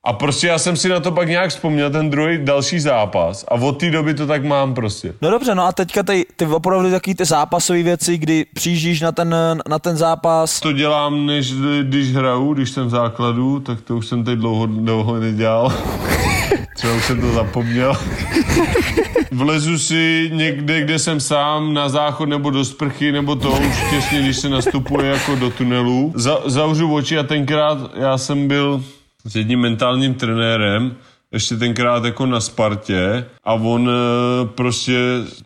A 0.08 0.14
prostě 0.14 0.48
já 0.48 0.58
jsem 0.58 0.76
si 0.76 0.90
na 0.90 1.00
to 1.00 1.12
pak 1.12 1.28
nějak 1.28 1.50
vzpomněl, 1.50 1.90
ten 1.90 2.10
druhý 2.10 2.38
další 2.42 2.80
zápas. 2.80 3.46
A 3.48 3.52
od 3.52 3.72
té 3.72 3.92
doby 3.92 4.14
to 4.14 4.28
tak 4.28 4.44
mám 4.44 4.74
prostě. 4.74 5.14
No 5.22 5.32
dobře, 5.32 5.56
no 5.56 5.64
a 5.64 5.72
teďka 5.72 6.04
ty, 6.04 6.26
ty 6.36 6.46
opravdu 6.46 6.92
takový 6.92 7.16
ty 7.16 7.26
zápasové 7.26 7.84
věci, 7.84 8.18
kdy 8.18 8.46
přijíždíš 8.54 9.02
na 9.02 9.12
ten, 9.12 9.36
na 9.70 9.80
ten 9.80 9.98
zápas. 9.98 10.60
To 10.60 10.72
dělám, 10.72 11.26
než 11.26 11.54
když 11.84 12.14
hraju, 12.14 12.54
když 12.54 12.70
jsem 12.70 12.88
v 12.88 12.90
základu, 12.90 13.60
tak 13.60 13.82
to 13.82 13.98
už 13.98 14.08
jsem 14.08 14.24
teď 14.24 14.40
dlouho, 14.40 14.66
dlouho 14.66 15.20
nedělal. 15.20 15.74
Třeba 16.76 16.94
už 16.94 17.06
jsem 17.06 17.22
to 17.22 17.32
zapomněl. 17.32 17.94
Vlezu 19.32 19.80
si 19.80 20.32
někde, 20.34 20.82
kde 20.82 21.00
jsem 21.00 21.20
sám, 21.20 21.74
na 21.74 21.90
záchod 21.90 22.30
nebo 22.30 22.50
do 22.50 22.66
sprchy, 22.66 23.12
nebo 23.12 23.36
to 23.36 23.52
už 23.52 23.90
těsně, 23.90 24.22
když 24.22 24.38
se 24.38 24.50
nastupuje 24.50 25.10
jako 25.10 25.36
do 25.36 25.50
tunelu. 25.50 26.14
Za, 26.16 26.38
zavřu 26.46 26.94
oči 26.94 27.18
a 27.18 27.24
tenkrát 27.24 27.78
já 27.96 28.18
jsem 28.18 28.48
byl 28.48 28.84
s 29.28 29.36
jedním 29.36 29.60
mentálním 29.60 30.14
trenérem, 30.14 30.96
ještě 31.32 31.58
tenkrát 31.58 32.06
jako 32.06 32.26
na 32.26 32.40
Spartě 32.40 33.26
a 33.44 33.54
on 33.54 33.90
eh, 33.90 34.48
prostě 34.48 35.00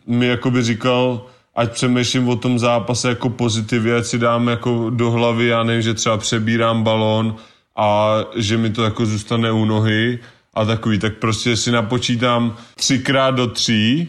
mi 0.06 0.26
jakoby 0.26 0.62
říkal, 0.62 1.26
ať 1.54 1.72
přemýšlím 1.72 2.28
o 2.28 2.36
tom 2.36 2.58
zápase 2.58 3.08
jako 3.08 3.30
pozitivně, 3.30 3.94
ať 3.94 4.04
si 4.04 4.18
dám 4.18 4.48
jako 4.48 4.90
do 4.90 5.10
hlavy, 5.10 5.46
já 5.46 5.62
nevím, 5.62 5.82
že 5.82 5.94
třeba 5.94 6.16
přebírám 6.18 6.82
balón 6.82 7.36
a 7.76 8.18
že 8.36 8.56
mi 8.58 8.70
to 8.70 8.84
jako 8.84 9.06
zůstane 9.06 9.52
u 9.52 9.64
nohy 9.64 10.18
a 10.54 10.64
takový, 10.64 10.98
tak 10.98 11.16
prostě 11.16 11.56
si 11.56 11.70
napočítám 11.70 12.56
třikrát 12.74 13.30
do 13.30 13.46
tří, 13.46 14.08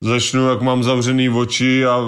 začnu, 0.00 0.48
jak 0.48 0.62
mám 0.62 0.82
zavřený 0.82 1.28
oči 1.28 1.86
a, 1.86 1.98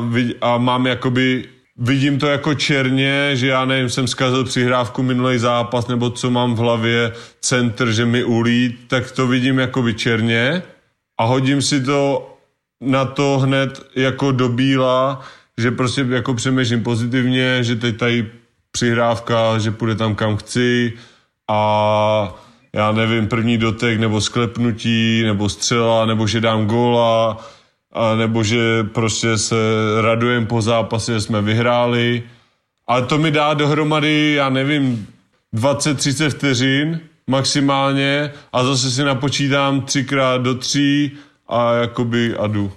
a 0.40 0.58
mám 0.58 0.86
jakoby, 0.86 1.48
vidím 1.76 2.18
to 2.18 2.26
jako 2.26 2.54
černě, 2.54 3.30
že 3.34 3.46
já 3.46 3.64
nevím, 3.64 3.90
jsem 3.90 4.06
zkazil 4.06 4.44
přihrávku 4.44 5.02
minulý 5.02 5.38
zápas, 5.38 5.86
nebo 5.86 6.10
co 6.10 6.30
mám 6.30 6.54
v 6.54 6.58
hlavě, 6.58 7.12
centr, 7.40 7.92
že 7.92 8.06
mi 8.06 8.24
ulí, 8.24 8.78
tak 8.88 9.10
to 9.10 9.26
vidím 9.26 9.58
jakoby 9.58 9.94
černě. 9.94 10.62
A 11.18 11.24
hodím 11.24 11.62
si 11.62 11.84
to 11.84 12.30
na 12.80 13.04
to 13.04 13.38
hned 13.38 13.80
jako 13.96 14.32
do 14.32 14.48
bíla, 14.48 15.20
že 15.58 15.70
prostě 15.70 16.06
jako 16.08 16.34
přemýšlím 16.34 16.82
pozitivně, 16.82 17.64
že 17.64 17.76
teď 17.76 17.96
tady 17.96 18.30
přihrávka, 18.70 19.58
že 19.58 19.70
půjde 19.70 19.94
tam 19.94 20.14
kam 20.14 20.36
chci. 20.36 20.92
A 21.50 22.34
já 22.74 22.92
nevím, 22.92 23.28
první 23.28 23.58
dotek 23.58 24.00
nebo 24.00 24.20
sklepnutí, 24.20 25.22
nebo 25.22 25.48
střela, 25.48 26.06
nebo 26.06 26.26
že 26.26 26.40
dám 26.40 26.66
góla, 26.66 27.44
a 27.94 28.14
nebo 28.14 28.42
že 28.42 28.82
prostě 28.82 29.38
se 29.38 29.56
radujem 30.00 30.46
po 30.46 30.62
zápase, 30.62 31.12
že 31.12 31.20
jsme 31.20 31.42
vyhráli. 31.42 32.22
Ale 32.86 33.02
to 33.02 33.18
mi 33.18 33.30
dá 33.30 33.54
dohromady, 33.54 34.34
já 34.34 34.48
nevím, 34.48 35.06
20-30 35.54 36.30
vteřin 36.30 37.00
maximálně 37.26 38.32
a 38.52 38.64
zase 38.64 38.90
si 38.90 39.04
napočítám 39.04 39.82
třikrát 39.82 40.42
do 40.42 40.54
tří 40.54 41.12
a 41.48 41.74
jakoby 41.74 42.36
a 42.36 42.46
jdu. 42.46 42.72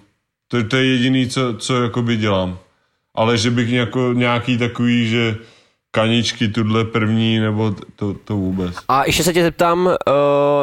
To, 0.48 0.64
to 0.64 0.78
je 0.78 0.86
jediný, 0.86 1.28
co, 1.28 1.54
co 1.54 1.84
jakoby 1.84 2.18
dělám. 2.18 2.60
Ale 3.16 3.38
že 3.38 3.52
bych 3.52 3.70
jako 3.70 4.14
nějaký 4.14 4.58
takový, 4.58 5.10
že 5.10 5.38
kaničky 5.98 6.48
tudle 6.48 6.86
první, 6.86 7.40
nebo 7.40 7.76
to, 7.96 8.14
to 8.14 8.36
vůbec. 8.36 8.76
A 8.88 9.06
ještě 9.06 9.24
se 9.24 9.34
tě 9.34 9.44
zeptám, 9.44 9.86
uh, 9.86 9.94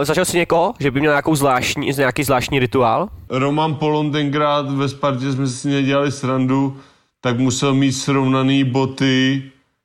zažil 0.05 0.25
jsi 0.25 0.37
někoho, 0.37 0.75
že 0.79 0.91
by 0.91 1.01
měl 1.01 1.13
nějakou 1.13 1.35
zvláštní, 1.35 1.91
nějaký 1.97 2.25
zvláštní 2.25 2.59
rituál? 2.59 3.09
Roman 3.29 3.75
Polon 3.75 4.13
tenkrát 4.13 4.71
ve 4.71 4.89
Spartě 4.89 5.33
jsme 5.33 5.47
si 5.47 5.69
nedělali 5.69 6.13
srandu, 6.13 6.77
tak 7.21 7.39
musel 7.39 7.75
mít 7.75 7.93
srovnaný 7.93 8.65
boty 8.65 9.43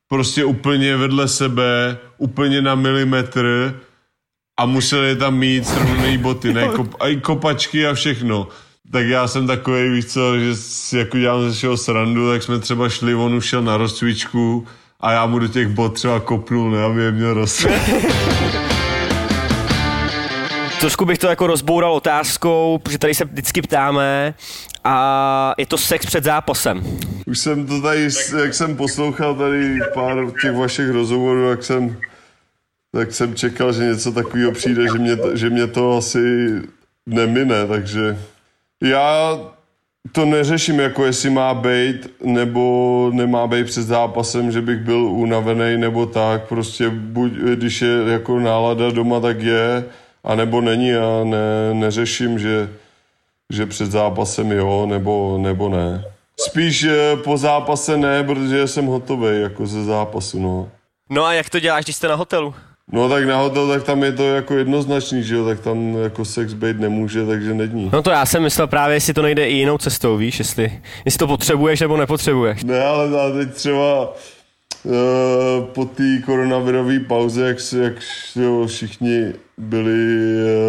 prostě 0.07 0.45
úplně 0.45 0.97
vedle 0.97 1.27
sebe, 1.27 1.97
úplně 2.17 2.61
na 2.61 2.75
milimetr 2.75 3.75
a 4.59 4.65
musel 4.65 5.03
je 5.03 5.15
tam 5.15 5.37
mít 5.37 5.67
srovnaný 5.67 6.17
boty, 6.17 6.53
ne, 6.53 6.67
kop, 6.75 6.95
a 6.99 7.07
i 7.07 7.15
kopačky 7.15 7.87
a 7.87 7.93
všechno. 7.93 8.47
Tak 8.91 9.05
já 9.05 9.27
jsem 9.27 9.47
takový, 9.47 9.89
víš 9.89 10.05
co, 10.05 10.39
že 10.39 10.55
si 10.55 10.97
jako 10.97 11.17
dělám 11.17 11.49
ze 11.49 11.55
všeho 11.55 11.77
srandu, 11.77 12.29
tak 12.29 12.43
jsme 12.43 12.59
třeba 12.59 12.89
šli, 12.89 13.15
on 13.15 13.33
už 13.33 13.45
šel 13.45 13.61
na 13.61 13.77
rozcvičku 13.77 14.67
a 15.01 15.11
já 15.11 15.25
mu 15.25 15.39
do 15.39 15.47
těch 15.47 15.67
bot 15.67 15.93
třeba 15.93 16.19
kopnul, 16.19 16.71
ne, 16.71 16.83
aby 16.83 17.01
je 17.01 17.11
měl 17.11 17.33
roz... 17.33 17.65
Trošku 20.79 21.05
bych 21.05 21.17
to 21.17 21.27
jako 21.27 21.47
rozboural 21.47 21.93
otázkou, 21.93 22.79
protože 22.83 22.97
tady 22.97 23.13
se 23.13 23.25
vždycky 23.25 23.61
ptáme 23.61 24.33
a 24.83 25.53
je 25.57 25.65
to 25.65 25.77
sex 25.77 26.05
před 26.05 26.23
zápasem. 26.23 26.83
Už 27.27 27.39
jsem 27.39 27.67
to 27.67 27.81
tady, 27.81 28.09
jak 28.41 28.53
jsem 28.53 28.77
poslouchal 28.77 29.35
tady 29.35 29.79
pár 29.93 30.17
těch 30.41 30.55
vašich 30.55 30.89
rozhovorů, 30.89 31.49
jak 31.49 31.63
jsem, 31.63 31.97
tak 32.91 33.11
jsem 33.11 33.35
čekal, 33.35 33.73
že 33.73 33.83
něco 33.83 34.11
takového 34.11 34.51
přijde, 34.51 34.83
že 34.87 34.99
mě, 34.99 35.17
že 35.33 35.49
mě 35.49 35.67
to 35.67 35.97
asi 35.97 36.51
nemine, 37.05 37.67
takže 37.67 38.17
já 38.83 39.37
to 40.11 40.25
neřeším, 40.25 40.79
jako 40.79 41.05
jestli 41.05 41.29
má 41.29 41.53
být 41.53 42.07
nebo 42.23 43.09
nemá 43.13 43.47
být 43.47 43.65
před 43.65 43.83
zápasem, 43.83 44.51
že 44.51 44.61
bych 44.61 44.79
byl 44.79 44.97
unavený 44.97 45.77
nebo 45.77 46.05
tak, 46.05 46.47
prostě 46.47 46.89
buď, 46.89 47.31
když 47.31 47.81
je 47.81 47.89
jako 48.07 48.39
nálada 48.39 48.91
doma, 48.91 49.19
tak 49.19 49.41
je, 49.41 49.85
a 50.23 50.35
nebo 50.35 50.61
není 50.61 50.93
a 50.93 51.23
ne, 51.23 51.73
neřeším, 51.73 52.39
že, 52.39 52.69
že 53.49 53.65
před 53.65 53.91
zápasem 53.91 54.51
jo, 54.51 54.85
nebo, 54.89 55.37
nebo 55.41 55.69
ne. 55.69 56.03
Spíš 56.39 56.83
eh, 56.83 57.17
po 57.23 57.37
zápase 57.37 57.97
ne, 57.97 58.23
protože 58.23 58.67
jsem 58.67 58.85
hotový 58.85 59.41
jako 59.41 59.67
ze 59.67 59.83
zápasu, 59.83 60.39
no. 60.39 60.69
No 61.09 61.25
a 61.25 61.33
jak 61.33 61.49
to 61.49 61.59
děláš, 61.59 61.85
když 61.85 61.95
jste 61.95 62.07
na 62.07 62.15
hotelu? 62.15 62.53
No 62.91 63.09
tak 63.09 63.25
na 63.25 63.37
hotel, 63.37 63.67
tak 63.67 63.83
tam 63.83 64.03
je 64.03 64.11
to 64.11 64.23
jako 64.23 64.53
jednoznačný, 64.53 65.23
že 65.23 65.35
jo, 65.35 65.45
tak 65.45 65.59
tam 65.59 65.95
jako 65.95 66.25
sex 66.25 66.53
být 66.53 66.79
nemůže, 66.79 67.25
takže 67.25 67.53
není. 67.53 67.89
No 67.93 68.01
to 68.01 68.09
já 68.09 68.25
jsem 68.25 68.43
myslel 68.43 68.67
právě, 68.67 68.95
jestli 68.95 69.13
to 69.13 69.21
nejde 69.21 69.49
i 69.49 69.53
jinou 69.53 69.77
cestou, 69.77 70.17
víš, 70.17 70.39
jestli, 70.39 70.81
jestli 71.05 71.17
to 71.17 71.27
potřebuješ 71.27 71.79
nebo 71.79 71.97
nepotřebuješ. 71.97 72.63
Ne, 72.63 72.83
ale 72.83 73.21
ale 73.21 73.45
teď 73.45 73.53
třeba 73.53 74.13
uh, 74.83 74.93
po 75.73 75.85
té 75.85 76.19
koronavirové 76.25 76.99
pauze, 76.99 77.47
jak, 77.47 77.57
jak 77.81 77.93
jo, 78.35 78.67
všichni 78.67 79.33
byli 79.57 80.25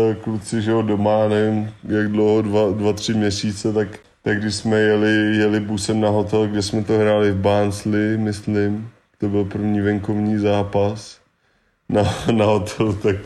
uh, 0.08 0.14
kluci 0.14 0.62
že 0.62 0.70
jo, 0.70 0.82
doma, 0.82 1.28
nevím, 1.28 1.70
jak 1.88 2.08
dlouho, 2.08 2.42
dva, 2.42 2.70
dva, 2.70 2.92
tři 2.92 3.14
měsíce, 3.14 3.72
tak, 3.72 3.88
tak 4.22 4.40
když 4.40 4.54
jsme 4.54 4.80
jeli, 4.80 5.36
jeli 5.36 5.60
busem 5.60 6.00
na 6.00 6.08
hotel, 6.08 6.46
kde 6.46 6.62
jsme 6.62 6.84
to 6.84 6.98
hráli 6.98 7.32
v 7.32 7.36
Barnsley, 7.36 8.16
myslím, 8.16 8.90
to 9.18 9.28
byl 9.28 9.44
první 9.44 9.80
venkovní 9.80 10.38
zápas 10.38 11.19
na, 11.92 12.02
na 12.32 12.44
hotelu, 12.44 12.92
tak, 12.92 13.16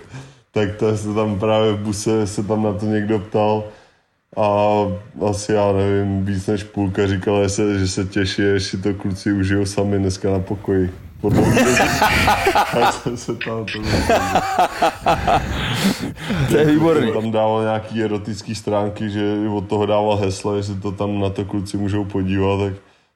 tak 0.52 0.76
to 0.76 0.96
se 0.96 1.14
tam 1.14 1.38
právě 1.38 1.72
v 1.72 1.78
buse 1.78 2.26
se 2.26 2.42
tam 2.42 2.62
na 2.62 2.72
to 2.72 2.86
někdo 2.86 3.18
ptal 3.18 3.64
a 4.36 4.78
asi 5.30 5.52
já 5.52 5.72
nevím, 5.72 6.24
víc 6.24 6.46
než 6.46 6.62
půlka 6.64 7.06
říkala, 7.06 7.42
že 7.42 7.48
se, 7.48 7.78
že 7.78 7.88
se 7.88 8.04
těší, 8.04 8.42
že 8.42 8.60
si 8.60 8.78
to 8.78 8.94
kluci 8.94 9.32
užijou 9.32 9.66
sami 9.66 9.98
dneska 9.98 10.30
na 10.30 10.38
pokoji. 10.38 10.90
Jsem 12.90 13.16
se 13.16 13.34
tam 13.34 13.64
to 13.64 13.78
To 16.50 16.56
je 16.56 16.64
výborný. 16.64 17.12
tam 17.12 17.30
dával 17.30 17.62
nějaký 17.62 18.02
erotický 18.02 18.54
stránky, 18.54 19.10
že 19.10 19.36
od 19.54 19.68
toho 19.68 19.86
dával 19.86 20.16
hesla, 20.16 20.56
jestli 20.56 20.74
to 20.74 20.92
tam 20.92 21.20
na 21.20 21.30
to 21.30 21.44
kluci 21.44 21.76
můžou 21.76 22.04
podívat, 22.04 22.56
tak 22.64 22.72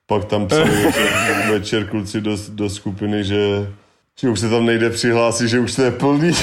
pak 0.06 0.24
tam 0.24 0.46
psali 0.46 0.70
večer, 0.84 1.50
večer 1.50 1.86
kluci 1.86 2.20
do, 2.20 2.36
do 2.48 2.70
skupiny, 2.70 3.24
že, 3.24 3.72
že 4.22 4.28
už 4.28 4.40
se 4.40 4.48
tam 4.50 4.66
nejde 4.66 4.90
přihlásit, 4.90 5.48
že 5.48 5.60
už 5.60 5.74
to 5.74 5.82
je 5.82 5.90
plný. 5.90 6.30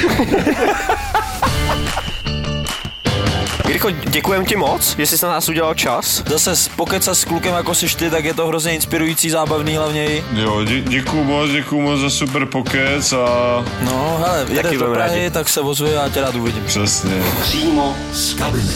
Jirko, 3.67 3.91
děkujem 3.91 4.45
ti 4.45 4.55
moc, 4.55 4.95
že 4.97 5.05
jsi 5.07 5.25
na 5.25 5.31
nás 5.31 5.49
udělal 5.49 5.73
čas. 5.73 6.23
Zase 6.29 6.69
pokecat 6.75 7.15
s 7.17 7.23
klukem 7.25 7.53
jako 7.53 7.75
jsi 7.75 7.97
ty, 7.97 8.09
tak 8.09 8.25
je 8.25 8.33
to 8.33 8.47
hrozně 8.47 8.75
inspirující, 8.75 9.29
zábavný 9.29 9.75
hlavně. 9.75 10.23
Jo, 10.33 10.63
dě, 10.65 10.81
děkuju 10.81 11.23
moc, 11.23 11.51
děkuju 11.51 11.81
moc 11.81 11.99
za 11.99 12.09
super 12.09 12.45
pokec 12.45 13.13
a 13.13 13.25
No, 13.81 14.21
hele, 14.25 14.45
jedeš 14.49 14.77
do 14.77 14.85
Prahy, 14.85 15.15
rádi. 15.17 15.29
tak 15.29 15.49
se 15.49 15.61
ozvi 15.61 15.97
a 15.97 16.09
tě 16.09 16.21
rád 16.21 16.35
uvidím. 16.35 16.63
přesně. 16.65 17.23
Přímo 17.41 17.95
z 18.13 18.33
kabiny. 18.33 18.73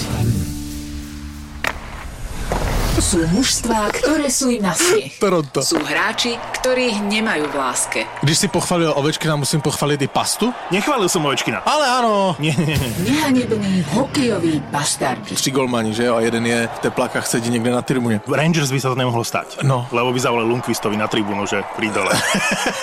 Sú 2.97 3.21
mužstvá, 3.29 3.93
ktoré 3.93 4.33
sú 4.33 4.49
im 4.49 4.65
na 4.65 4.73
smiech. 4.73 5.21
Toronto. 5.21 5.61
Sú 5.61 5.77
hráči, 5.77 6.33
ktorých 6.57 7.05
nemajú 7.05 7.45
v 7.49 7.55
láske. 7.55 7.99
Když 8.25 8.37
si 8.37 8.47
pochválil 8.49 8.89
Ovečkina, 8.97 9.37
musím 9.37 9.61
pochválit 9.61 10.01
i 10.01 10.09
pastu. 10.09 10.49
Nechválil 10.73 11.05
som 11.05 11.21
Ovečkina. 11.21 11.61
Ale 11.69 11.85
ano. 11.85 12.33
Nie, 12.41 12.57
nie, 12.57 12.73
nie. 12.73 12.89
Nehanební 13.05 13.85
hokejoví 13.93 14.61
bastardi. 14.73 15.35
Tři 15.35 15.51
golmani, 15.51 15.93
že 15.93 16.09
jo? 16.09 16.15
A 16.17 16.21
jeden 16.21 16.45
je 16.45 16.69
v 16.75 16.79
teplákách 16.79 17.27
sedí 17.27 17.49
někde 17.49 17.71
na 17.71 17.81
tribuně. 17.81 18.21
Rangers 18.25 18.71
by 18.73 18.79
sa 18.81 18.89
to 18.89 18.97
nemohlo 18.97 19.23
stať. 19.23 19.61
No. 19.63 19.85
Lebo 19.93 20.13
by 20.13 20.19
zavolali 20.19 20.49
Lundqvistovi 20.49 20.97
na 20.97 21.07
tribúnu, 21.07 21.45
že 21.45 21.61
pri 21.77 21.89
dole. 21.93 22.11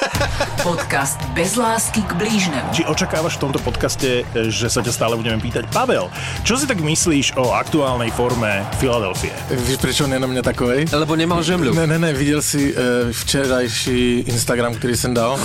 Podcast 0.67 1.19
bez 1.35 1.55
lásky 1.57 2.03
k 2.03 2.13
blížnemu. 2.15 2.71
Či 2.75 2.87
očakávaš 2.87 3.39
v 3.39 3.51
tomto 3.51 3.59
podcaste, 3.63 4.27
že 4.35 4.67
sa 4.71 4.83
ťa 4.83 4.93
stále 4.93 5.15
budeme 5.15 5.39
pýtať? 5.39 5.71
Pavel, 5.71 6.11
čo 6.43 6.59
si 6.59 6.67
tak 6.67 6.83
myslíš 6.83 7.39
o 7.39 7.55
aktuálnej 7.55 8.11
forme 8.11 8.67
Filadelfie? 8.83 9.31
Víš, 9.55 9.79
proč 9.97 10.05
on 10.05 10.13
je 10.13 10.21
na 10.21 10.27
mě 10.27 10.43
takovej? 10.43 10.85
Lebo 10.93 11.17
nemal 11.17 11.41
žemľu. 11.43 11.73
Ne, 11.73 11.87
ne, 11.87 11.99
ne, 11.99 12.13
viděl 12.13 12.43
jsi 12.43 12.75
uh, 12.75 12.81
včerajší 13.13 14.19
Instagram, 14.29 14.75
který 14.75 14.97
jsem 14.97 15.15
dal? 15.15 15.41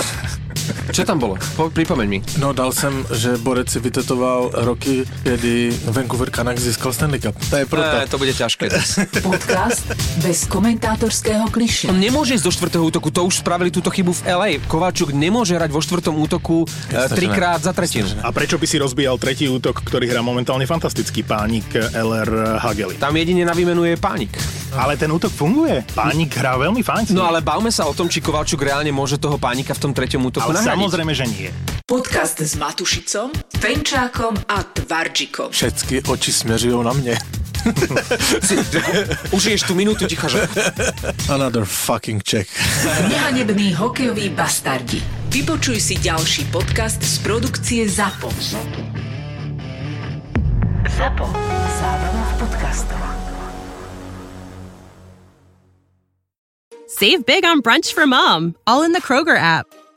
Čo 0.91 1.07
tam 1.07 1.17
bolo? 1.19 1.39
Po, 1.55 1.71
pripomeň 1.71 2.07
mi. 2.07 2.19
No, 2.37 2.51
dal 2.53 2.71
jsem, 2.71 3.05
že 3.15 3.37
Borec 3.37 3.69
si 3.69 3.79
vytetoval 3.79 4.51
roky, 4.67 5.07
kdy 5.23 5.71
Vancouver 5.87 6.29
Canucks 6.29 6.61
získal 6.61 6.93
Stanley 6.93 7.19
Cup. 7.19 7.35
To 7.49 7.55
je 7.57 7.65
proto. 7.65 7.95
Ne, 7.97 8.07
to 8.07 8.17
bude 8.17 8.33
ťažké. 8.35 8.69
Podcast 9.27 9.87
bez 10.19 10.45
komentátorského 10.45 11.47
kliše. 11.49 11.87
On 11.89 11.97
nemôže 11.97 12.35
ísť 12.35 12.45
do 12.45 12.53
štvrtého 12.53 12.83
útoku, 12.85 13.09
to 13.09 13.23
už 13.23 13.41
spravili 13.41 13.71
túto 13.71 13.89
chybu 13.89 14.11
v 14.11 14.21
LA. 14.27 14.49
Kovalčuk 14.67 15.15
nemôže 15.15 15.55
hrať 15.55 15.71
vo 15.71 15.81
štvrtom 15.81 16.13
útoku 16.19 16.67
e, 16.67 16.93
Jasné, 16.93 17.07
že 17.07 17.15
trikrát 17.15 17.59
ne. 17.59 17.65
za 17.65 17.71
tretinu. 17.71 18.07
A 18.21 18.29
prečo 18.35 18.59
by 18.59 18.65
si 18.67 18.77
rozbíjal 18.77 19.15
tretí 19.17 19.47
útok, 19.47 19.81
ktorý 19.81 20.11
hrá 20.11 20.19
momentálne 20.21 20.67
fantastický 20.67 21.23
pánik 21.23 21.71
LR 21.95 22.59
Hageli? 22.59 22.99
Tam 22.99 23.15
jedine 23.15 23.47
na 23.47 23.55
výmenu 23.55 23.87
je 23.87 23.95
pánik. 23.95 24.35
Ale 24.71 24.95
ten 24.95 25.11
útok 25.11 25.31
funguje. 25.31 25.83
Pánik 25.91 26.31
hrá 26.39 26.55
veľmi 26.55 26.79
fajn. 26.79 27.11
No 27.11 27.27
ale 27.27 27.43
bavme 27.43 27.67
sa 27.67 27.83
o 27.87 27.93
tom, 27.95 28.07
či 28.07 28.23
Kovalčuk 28.23 28.63
reálne 28.63 28.87
môže 28.95 29.19
toho 29.19 29.35
pánika 29.35 29.75
v 29.75 29.79
tom 29.83 29.91
treťom 29.91 30.31
útoku 30.31 30.50
ale 30.51 30.59
nahradiť. 30.59 30.71
samozrejme, 30.75 31.13
že 31.15 31.25
nie. 31.31 31.49
Podcast 31.87 32.39
s 32.39 32.55
Matušicom, 32.55 33.31
Fenčákom 33.59 34.35
a 34.47 34.63
Tvarčikom. 34.63 35.51
Všechny 35.51 36.03
oči 36.03 36.31
směřují 36.33 36.83
na 36.83 36.93
mě. 36.93 37.17
Užiješ 39.37 39.61
tú 39.69 39.77
minútu 39.77 40.09
ticha, 40.09 40.25
že... 40.27 40.49
Another 41.29 41.65
fucking 41.65 42.23
check. 42.25 42.49
Nehanební 43.09 43.73
hokejoví 43.73 44.29
bastardi. 44.29 45.03
Vypočuj 45.29 45.77
si 45.81 45.95
ďalší 45.95 46.49
podcast 46.49 46.97
z 47.03 47.21
produkcie 47.21 47.85
ZAPO. 47.89 48.29
ZAPO. 50.97 51.25
Zábrná 51.79 52.23
v 52.25 52.33
podcastovách. 52.39 53.19
Save 56.89 57.23
big 57.25 57.45
on 57.45 57.61
brunch 57.61 57.93
for 57.93 58.05
mom, 58.05 58.53
all 58.65 58.83
in 58.83 58.91
the 58.93 59.01
Kroger 59.01 59.37
app. 59.37 59.80